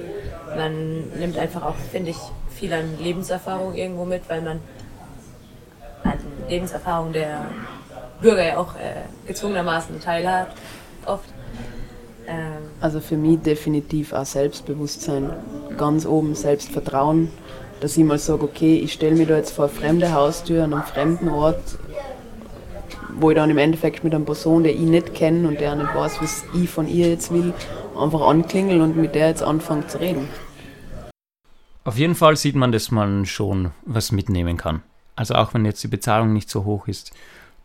man 0.56 1.08
nimmt 1.18 1.36
einfach 1.38 1.62
auch, 1.62 1.74
finde 1.90 2.10
ich, 2.10 2.18
viel 2.50 2.72
an 2.72 2.98
Lebenserfahrung 3.00 3.74
irgendwo 3.74 4.04
mit, 4.04 4.28
weil 4.28 4.42
man 4.42 4.58
an 4.58 4.60
Lebenserfahrung 6.48 7.12
der 7.12 7.46
Bürger 8.20 8.44
ja 8.44 8.58
auch 8.58 8.74
äh, 8.74 9.06
gezwungenermaßen 9.26 10.00
teilhat, 10.00 10.48
oft. 11.06 11.24
Ähm, 12.26 12.58
Also 12.80 13.00
für 13.00 13.16
mich 13.16 13.40
definitiv 13.40 14.12
auch 14.12 14.26
Selbstbewusstsein. 14.26 15.30
Ganz 15.78 16.04
oben 16.04 16.34
Selbstvertrauen, 16.34 17.30
dass 17.80 17.96
ich 17.96 18.04
mal 18.04 18.18
sage, 18.18 18.42
okay, 18.42 18.76
ich 18.76 18.92
stelle 18.92 19.16
mich 19.16 19.28
da 19.28 19.36
jetzt 19.36 19.52
vor 19.52 19.66
eine 19.66 19.74
fremde 19.74 20.12
Haustür 20.12 20.64
an 20.64 20.74
einem 20.74 20.82
fremden 20.82 21.28
Ort, 21.28 21.78
wo 23.14 23.30
ich 23.30 23.36
dann 23.36 23.50
im 23.50 23.58
Endeffekt 23.58 24.04
mit 24.04 24.14
einer 24.14 24.24
Person, 24.24 24.64
der 24.64 24.74
ich 24.74 24.80
nicht 24.80 25.14
kenne 25.14 25.48
und 25.48 25.60
der 25.60 25.76
nicht 25.76 25.94
weiß, 25.94 26.20
was 26.20 26.44
ich 26.54 26.68
von 26.68 26.88
ihr 26.88 27.08
jetzt 27.08 27.32
will, 27.32 27.54
einfach 27.98 28.20
anklingel 28.22 28.80
und 28.80 28.96
mit 28.96 29.14
der 29.14 29.28
jetzt 29.28 29.42
anfange 29.42 29.86
zu 29.86 29.98
reden. 30.00 30.28
Auf 31.84 31.96
jeden 31.96 32.14
Fall 32.14 32.36
sieht 32.36 32.54
man, 32.56 32.72
dass 32.72 32.90
man 32.90 33.24
schon 33.24 33.70
was 33.86 34.12
mitnehmen 34.12 34.56
kann. 34.58 34.82
Also 35.20 35.34
auch 35.34 35.52
wenn 35.52 35.66
jetzt 35.66 35.84
die 35.84 35.88
Bezahlung 35.88 36.32
nicht 36.32 36.48
so 36.48 36.64
hoch 36.64 36.88
ist, 36.88 37.12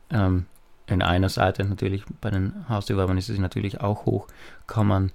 ähm, 0.09 0.45
in 0.87 1.01
einer 1.01 1.29
Seite 1.29 1.63
natürlich, 1.63 2.03
bei 2.19 2.29
den 2.29 2.67
Haustürwerbern 2.67 3.17
ist 3.17 3.29
es 3.29 3.39
natürlich 3.39 3.79
auch 3.79 4.05
hoch, 4.05 4.27
kann 4.67 4.87
man 4.87 5.13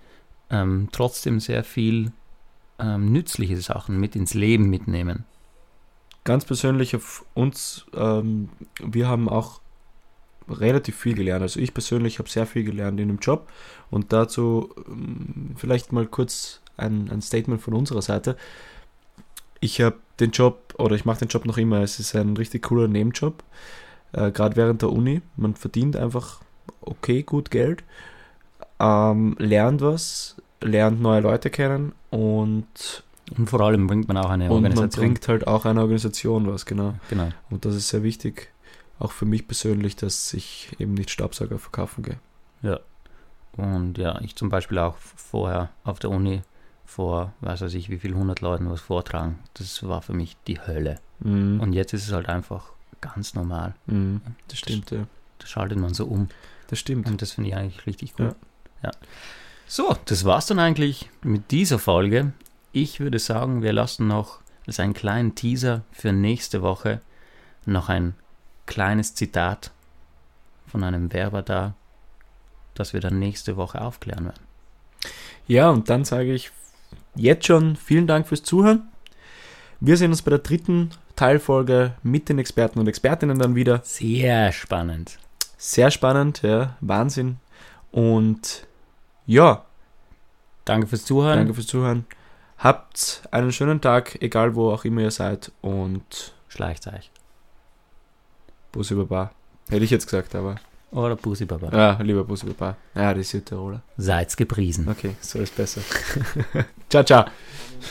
ähm, 0.49 0.89
trotzdem 0.91 1.39
sehr 1.39 1.65
viel 1.65 2.13
ähm, 2.79 3.13
nützliche 3.13 3.59
Sachen 3.59 4.01
mit 4.01 4.17
ins 4.17 4.33
Leben 4.33 4.71
mitnehmen. 4.71 5.27
Ganz 6.25 6.47
persönlich 6.47 6.97
auf 6.97 7.27
uns, 7.35 7.85
ähm, 7.93 8.49
wir 8.83 9.07
haben 9.07 9.29
auch 9.29 9.61
relativ 10.49 10.97
viel 10.97 11.17
gelernt. 11.17 11.43
Also 11.43 11.61
ich 11.61 11.75
persönlich 11.75 12.19
habe 12.19 12.31
sehr 12.31 12.47
viel 12.47 12.65
gelernt 12.65 12.99
in 13.01 13.09
dem 13.09 13.19
Job 13.19 13.51
und 13.91 14.15
dazu 14.15 14.75
ähm, 14.89 15.57
vielleicht 15.57 15.93
mal 15.93 16.07
kurz 16.07 16.63
ein, 16.79 17.11
ein 17.11 17.21
Statement 17.21 17.61
von 17.61 17.75
unserer 17.75 18.01
Seite. 18.01 18.39
Ich 19.61 19.83
habe 19.83 19.99
den 20.21 20.31
Job 20.31 20.75
oder 20.79 20.95
ich 20.97 21.05
mache 21.05 21.21
den 21.21 21.29
Job 21.29 21.47
noch 21.47 21.59
immer. 21.59 21.81
Es 21.81 21.99
ist 21.99 22.15
ein 22.15 22.37
richtig 22.37 22.63
cooler 22.63 22.89
Nebenjob, 22.89 23.43
äh, 24.13 24.31
gerade 24.31 24.57
während 24.57 24.83
der 24.83 24.91
Uni. 24.91 25.23
Man 25.37 25.55
verdient 25.55 25.97
einfach 25.97 26.41
okay 26.81 27.23
gut 27.23 27.51
Geld, 27.51 27.85
ähm, 28.79 29.37
lernt 29.39 29.81
was, 29.81 30.37
lernt 30.61 31.01
neue 31.01 31.21
Leute 31.21 31.51
kennen 31.51 31.93
und 32.11 33.03
Und 33.37 33.49
vor 33.49 33.61
allem 33.61 33.87
bringt 33.87 34.09
man 34.09 34.17
auch 34.17 34.31
eine 34.31 34.45
und 34.51 34.63
man 34.63 34.73
Organisation. 34.73 35.05
bringt 35.05 35.29
halt 35.29 35.47
auch 35.47 35.65
einer 35.65 35.83
Organisation 35.83 36.47
was, 36.47 36.67
genau. 36.67 36.95
Genau. 37.09 37.29
Und 37.49 37.65
das 37.65 37.75
ist 37.75 37.89
sehr 37.89 38.03
wichtig, 38.03 38.53
auch 38.99 39.13
für 39.13 39.27
mich 39.27 39.47
persönlich, 39.47 39.97
dass 39.97 40.35
ich 40.35 40.75
eben 40.79 40.95
nicht 40.95 41.11
Staubsauger 41.11 41.59
verkaufen 41.59 42.03
gehe. 42.03 42.19
Ja. 42.63 42.81
Und 43.57 43.99
ja, 43.99 44.21
ich 44.21 44.37
zum 44.37 44.49
Beispiel 44.49 44.79
auch 44.79 44.97
vorher 44.97 45.71
auf 45.85 45.99
der 45.99 46.11
Uni 46.11 46.43
vor, 46.91 47.33
weiß 47.41 47.63
ich, 47.75 47.89
wie 47.89 47.99
viel 47.99 48.15
hundert 48.15 48.41
Leuten 48.41 48.69
was 48.69 48.81
vortragen. 48.81 49.39
Das 49.55 49.87
war 49.87 50.03
für 50.03 50.13
mich 50.13 50.37
die 50.49 50.61
Hölle. 50.61 50.99
Mhm. 51.21 51.61
Und 51.61 51.73
jetzt 51.73 51.93
ist 51.93 52.07
es 52.07 52.13
halt 52.13 52.29
einfach 52.29 52.73
ganz 53.01 53.35
normal. 53.35 53.75
Mhm, 53.87 54.21
das 54.49 54.59
stimmt, 54.59 54.91
ja. 54.91 55.07
Da 55.39 55.47
schaltet 55.47 55.79
man 55.79 55.95
so 55.95 56.07
um. 56.07 56.29
Das 56.67 56.81
stimmt. 56.81 57.07
Und 57.07 57.23
das 57.23 57.33
finde 57.33 57.51
ich 57.51 57.57
eigentlich 57.57 57.87
richtig 57.87 58.15
gut. 58.15 58.35
Ja. 58.83 58.91
So, 59.67 59.97
das 60.07 60.25
war's 60.25 60.47
dann 60.47 60.59
eigentlich 60.59 61.09
mit 61.23 61.53
dieser 61.53 61.79
Folge. 61.79 62.33
Ich 62.73 62.99
würde 62.99 63.21
sagen, 63.21 63.63
wir 63.63 63.73
lassen 63.73 64.09
noch 64.09 64.41
als 64.67 64.81
einen 64.81 64.93
kleinen 64.93 65.35
Teaser 65.37 65.83
für 65.93 66.13
nächste 66.13 66.61
Woche 66.61 67.01
noch 67.67 67.89
ein 67.89 68.15
kleines 68.67 69.15
Zitat 69.15 69.71
von 70.67 70.83
einem 70.83 71.13
Werber 71.13 71.43
da, 71.43 71.75
das 72.75 72.93
wir 72.93 73.01
dann 73.01 73.19
nächste 73.19 73.57
Woche 73.57 73.81
aufklären 73.81 74.25
werden. 74.25 74.43
Ja, 75.47 75.71
und 75.71 75.89
dann 75.89 76.05
sage 76.05 76.33
ich 76.33 76.51
jetzt 77.15 77.47
schon 77.47 77.77
vielen 77.77 78.07
Dank 78.07 78.29
fürs 78.29 78.43
Zuhören. 78.43 78.89
Wir 79.81 79.97
sehen 79.97 80.11
uns 80.11 80.23
bei 80.23 80.31
der 80.31 80.41
dritten 80.41 80.91
Teilfolge 81.17 81.95
mit 82.03 82.29
den 82.29 82.39
Experten 82.39 82.79
und 82.79 82.89
Expertinnen 82.89 83.39
dann 83.39 83.55
wieder. 83.55 83.81
Sehr 83.85 84.53
spannend. 84.53 85.19
Sehr 85.57 85.91
spannend, 85.91 86.43
ja, 86.43 86.77
Wahnsinn. 86.81 87.39
Und 87.91 88.67
ja. 89.27 89.65
Danke 90.65 90.87
fürs 90.87 91.05
Zuhören. 91.05 91.39
Danke 91.39 91.55
fürs 91.55 91.67
Zuhören. 91.67 92.07
Habt 92.59 93.23
einen 93.31 93.53
schönen 93.53 93.81
Tag, 93.81 94.21
egal 94.23 94.55
wo 94.55 94.71
auch 94.71 94.85
immer 94.85 95.01
ihr 95.01 95.11
seid 95.11 95.51
und 95.63 96.35
schleicht 96.49 96.87
euch. 96.87 97.11
Bussi 98.73 98.95
Baba. 98.95 99.33
Hätte 99.69 99.85
ich 99.85 99.91
jetzt 99.91 100.07
gesagt, 100.07 100.35
aber. 100.35 100.57
Oder 100.93 101.15
Bussi 101.15 101.45
Baba. 101.45 101.71
Ja, 101.73 102.03
lieber 102.03 102.25
Bussi 102.25 102.47
Baba. 102.47 102.77
Ja, 102.95 103.15
die 103.15 103.23
Südtiroler. 103.23 103.83
Seid's 103.97 104.37
gepriesen. 104.37 104.89
Okay, 104.89 105.15
so 105.21 105.39
ist 105.39 105.57
besser. 105.57 105.83
ciao, 106.89 107.05
ciao. 107.05 107.27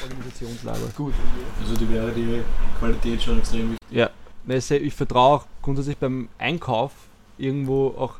Organisationslager. 0.04 0.88
Gut. 0.95 1.14
Also 1.62 1.76
die 1.76 1.89
wäre 1.89 2.12
die 2.12 2.41
Qualität 2.78 3.22
schon 3.22 3.39
extrem 3.39 3.72
wichtig. 3.72 3.88
Ja, 3.89 4.10
ich, 4.47 4.72
ich 4.72 4.93
vertraue 4.93 5.38
auch 5.38 5.45
grundsätzlich 5.62 5.97
beim 5.97 6.28
Einkauf 6.38 6.91
irgendwo 7.38 7.88
auch, 7.97 8.16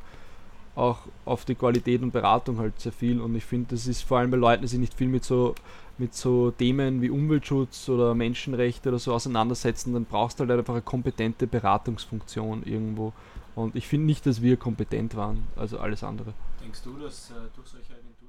auch 0.76 1.00
auf 1.26 1.44
die 1.44 1.56
Qualität 1.56 2.02
und 2.02 2.12
Beratung 2.12 2.58
halt 2.58 2.80
sehr 2.80 2.94
viel 2.94 3.20
und 3.20 3.36
ich 3.36 3.44
finde, 3.44 3.76
das 3.76 3.86
ist 3.86 4.04
vor 4.04 4.20
allem 4.20 4.32
bei 4.32 4.38
Leuten, 4.38 4.62
die 4.62 4.70
sich 4.70 4.80
nicht 4.80 4.94
viel 4.94 5.08
mit 5.08 5.26
so 5.26 5.56
mit 5.98 6.16
so 6.16 6.52
Themen 6.52 7.02
wie 7.02 7.10
Umweltschutz 7.10 7.90
oder 7.90 8.16
Menschenrechte 8.16 8.88
oder 8.88 9.00
so 9.00 9.14
auseinandersetzen, 9.14 9.94
dann 9.94 10.06
brauchst 10.06 10.40
du 10.40 10.48
halt 10.48 10.58
einfach 10.58 10.74
eine 10.74 10.82
kompetente 10.82 11.46
Beratungsfunktion 11.46 12.64
irgendwo. 12.64 13.12
Und 13.56 13.76
ich 13.76 13.88
finde 13.88 14.06
nicht, 14.06 14.26
dass 14.26 14.41
wir 14.41 14.58
kompetent 14.58 15.16
waren, 15.16 15.47
also 15.56 15.80
alles 15.80 16.04
andere. 16.04 16.34
Denkst 16.62 16.82
du, 16.84 16.97
dass 16.97 17.32
äh, 17.32 17.34
durch 17.56 17.68
solche 17.68 17.93
Agenturen, 17.93 18.29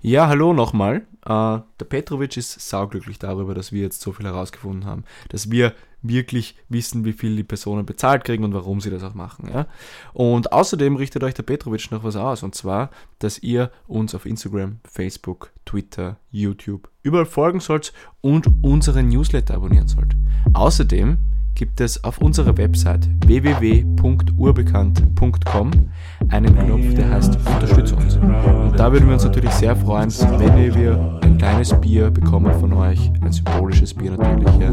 Ja, 0.00 0.28
hallo 0.28 0.52
nochmal. 0.52 0.98
Äh, 1.24 1.58
der 1.80 1.84
Petrovic 1.88 2.36
ist 2.36 2.60
sauglücklich 2.60 3.18
darüber, 3.18 3.52
dass 3.54 3.72
wir 3.72 3.82
jetzt 3.82 4.00
so 4.00 4.12
viel 4.12 4.26
herausgefunden 4.26 4.84
haben. 4.84 5.02
Dass 5.28 5.50
wir 5.50 5.74
wirklich 6.02 6.54
wissen, 6.68 7.04
wie 7.04 7.12
viel 7.12 7.34
die 7.34 7.42
Personen 7.42 7.84
bezahlt 7.84 8.22
kriegen 8.22 8.44
und 8.44 8.54
warum 8.54 8.80
sie 8.80 8.90
das 8.90 9.02
auch 9.02 9.14
machen. 9.14 9.50
Ja? 9.52 9.66
Und 10.12 10.52
außerdem 10.52 10.94
richtet 10.94 11.24
euch 11.24 11.34
der 11.34 11.42
Petrovic 11.42 11.90
noch 11.90 12.04
was 12.04 12.14
aus. 12.14 12.44
Und 12.44 12.54
zwar, 12.54 12.90
dass 13.18 13.40
ihr 13.40 13.72
uns 13.88 14.14
auf 14.14 14.24
Instagram, 14.24 14.78
Facebook, 14.84 15.50
Twitter, 15.64 16.18
YouTube 16.30 16.88
überall 17.02 17.26
folgen 17.26 17.58
sollt 17.58 17.92
und 18.20 18.46
unseren 18.62 19.08
Newsletter 19.08 19.54
abonnieren 19.54 19.88
sollt. 19.88 20.14
Außerdem 20.54 21.18
gibt 21.56 21.80
es 21.80 22.04
auf 22.04 22.18
unserer 22.18 22.56
Website 22.56 23.08
www.urbekannt.com 23.26 25.90
einen 26.30 26.56
Knopf, 26.58 26.94
der 26.94 27.10
heißt 27.10 27.36
Unterstütze 27.36 27.96
uns. 27.96 28.16
Und 28.16 28.78
da 28.78 28.92
würden 28.92 29.06
wir 29.06 29.14
uns 29.14 29.24
natürlich 29.24 29.50
sehr 29.52 29.74
freuen, 29.74 30.10
wenn 30.38 30.74
wir 30.74 31.18
ein 31.22 31.38
kleines 31.38 31.78
Bier 31.80 32.10
bekommen 32.10 32.52
von 32.60 32.72
euch, 32.74 33.10
ein 33.20 33.32
symbolisches 33.32 33.94
Bier 33.94 34.12
natürlich. 34.12 34.48
Ja, 34.60 34.70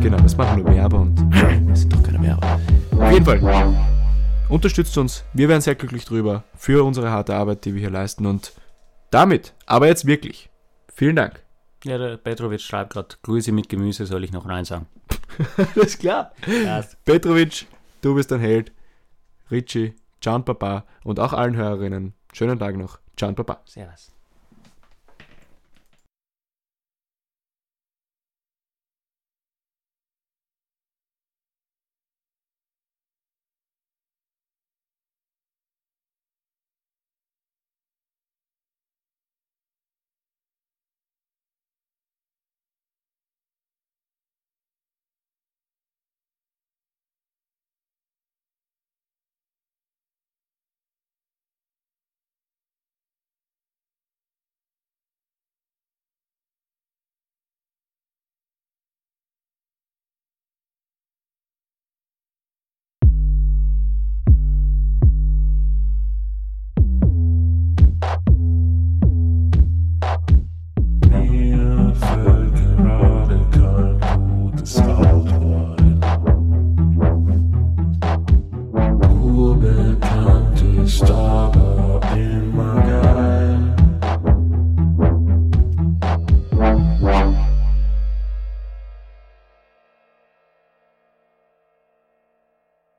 genau, 0.00 0.16
das 0.18 0.36
machen 0.36 0.62
nur 0.62 0.74
Werber 0.74 1.00
und 1.00 1.18
wir 1.66 1.76
sind 1.76 1.92
doch 1.92 2.02
keine 2.02 2.22
Werber. 2.22 2.60
Auf 2.98 3.12
jeden 3.12 3.24
Fall, 3.24 3.40
unterstützt 4.48 4.96
uns. 4.98 5.24
Wir 5.32 5.48
wären 5.48 5.60
sehr 5.60 5.74
glücklich 5.74 6.04
drüber 6.04 6.44
für 6.56 6.84
unsere 6.84 7.10
harte 7.10 7.34
Arbeit, 7.34 7.64
die 7.64 7.74
wir 7.74 7.80
hier 7.80 7.90
leisten. 7.90 8.26
Und 8.26 8.52
damit, 9.10 9.54
aber 9.66 9.86
jetzt 9.86 10.06
wirklich, 10.06 10.50
vielen 10.92 11.16
Dank. 11.16 11.40
Ja, 11.84 11.98
der 11.98 12.16
Petrovic 12.16 12.60
schreibt 12.60 12.94
gerade, 12.94 13.08
Grüße 13.22 13.52
mit 13.52 13.68
Gemüse 13.68 14.06
soll 14.06 14.24
ich 14.24 14.32
noch 14.32 14.48
rein 14.48 14.64
sagen. 14.64 14.86
ist 15.74 15.98
klar. 15.98 16.32
Petrovic, 17.04 17.66
du 18.00 18.14
bist 18.14 18.32
ein 18.32 18.40
Held. 18.40 18.72
Richie, 19.50 19.94
Can 20.20 20.44
Papa 20.44 20.84
und 21.04 21.20
auch 21.20 21.32
allen 21.32 21.56
Hörerinnen. 21.56 22.14
Schönen 22.32 22.58
Tag 22.58 22.76
noch. 22.76 22.98
Can 23.16 23.34
Papa. 23.34 23.60
Servus. 23.66 24.13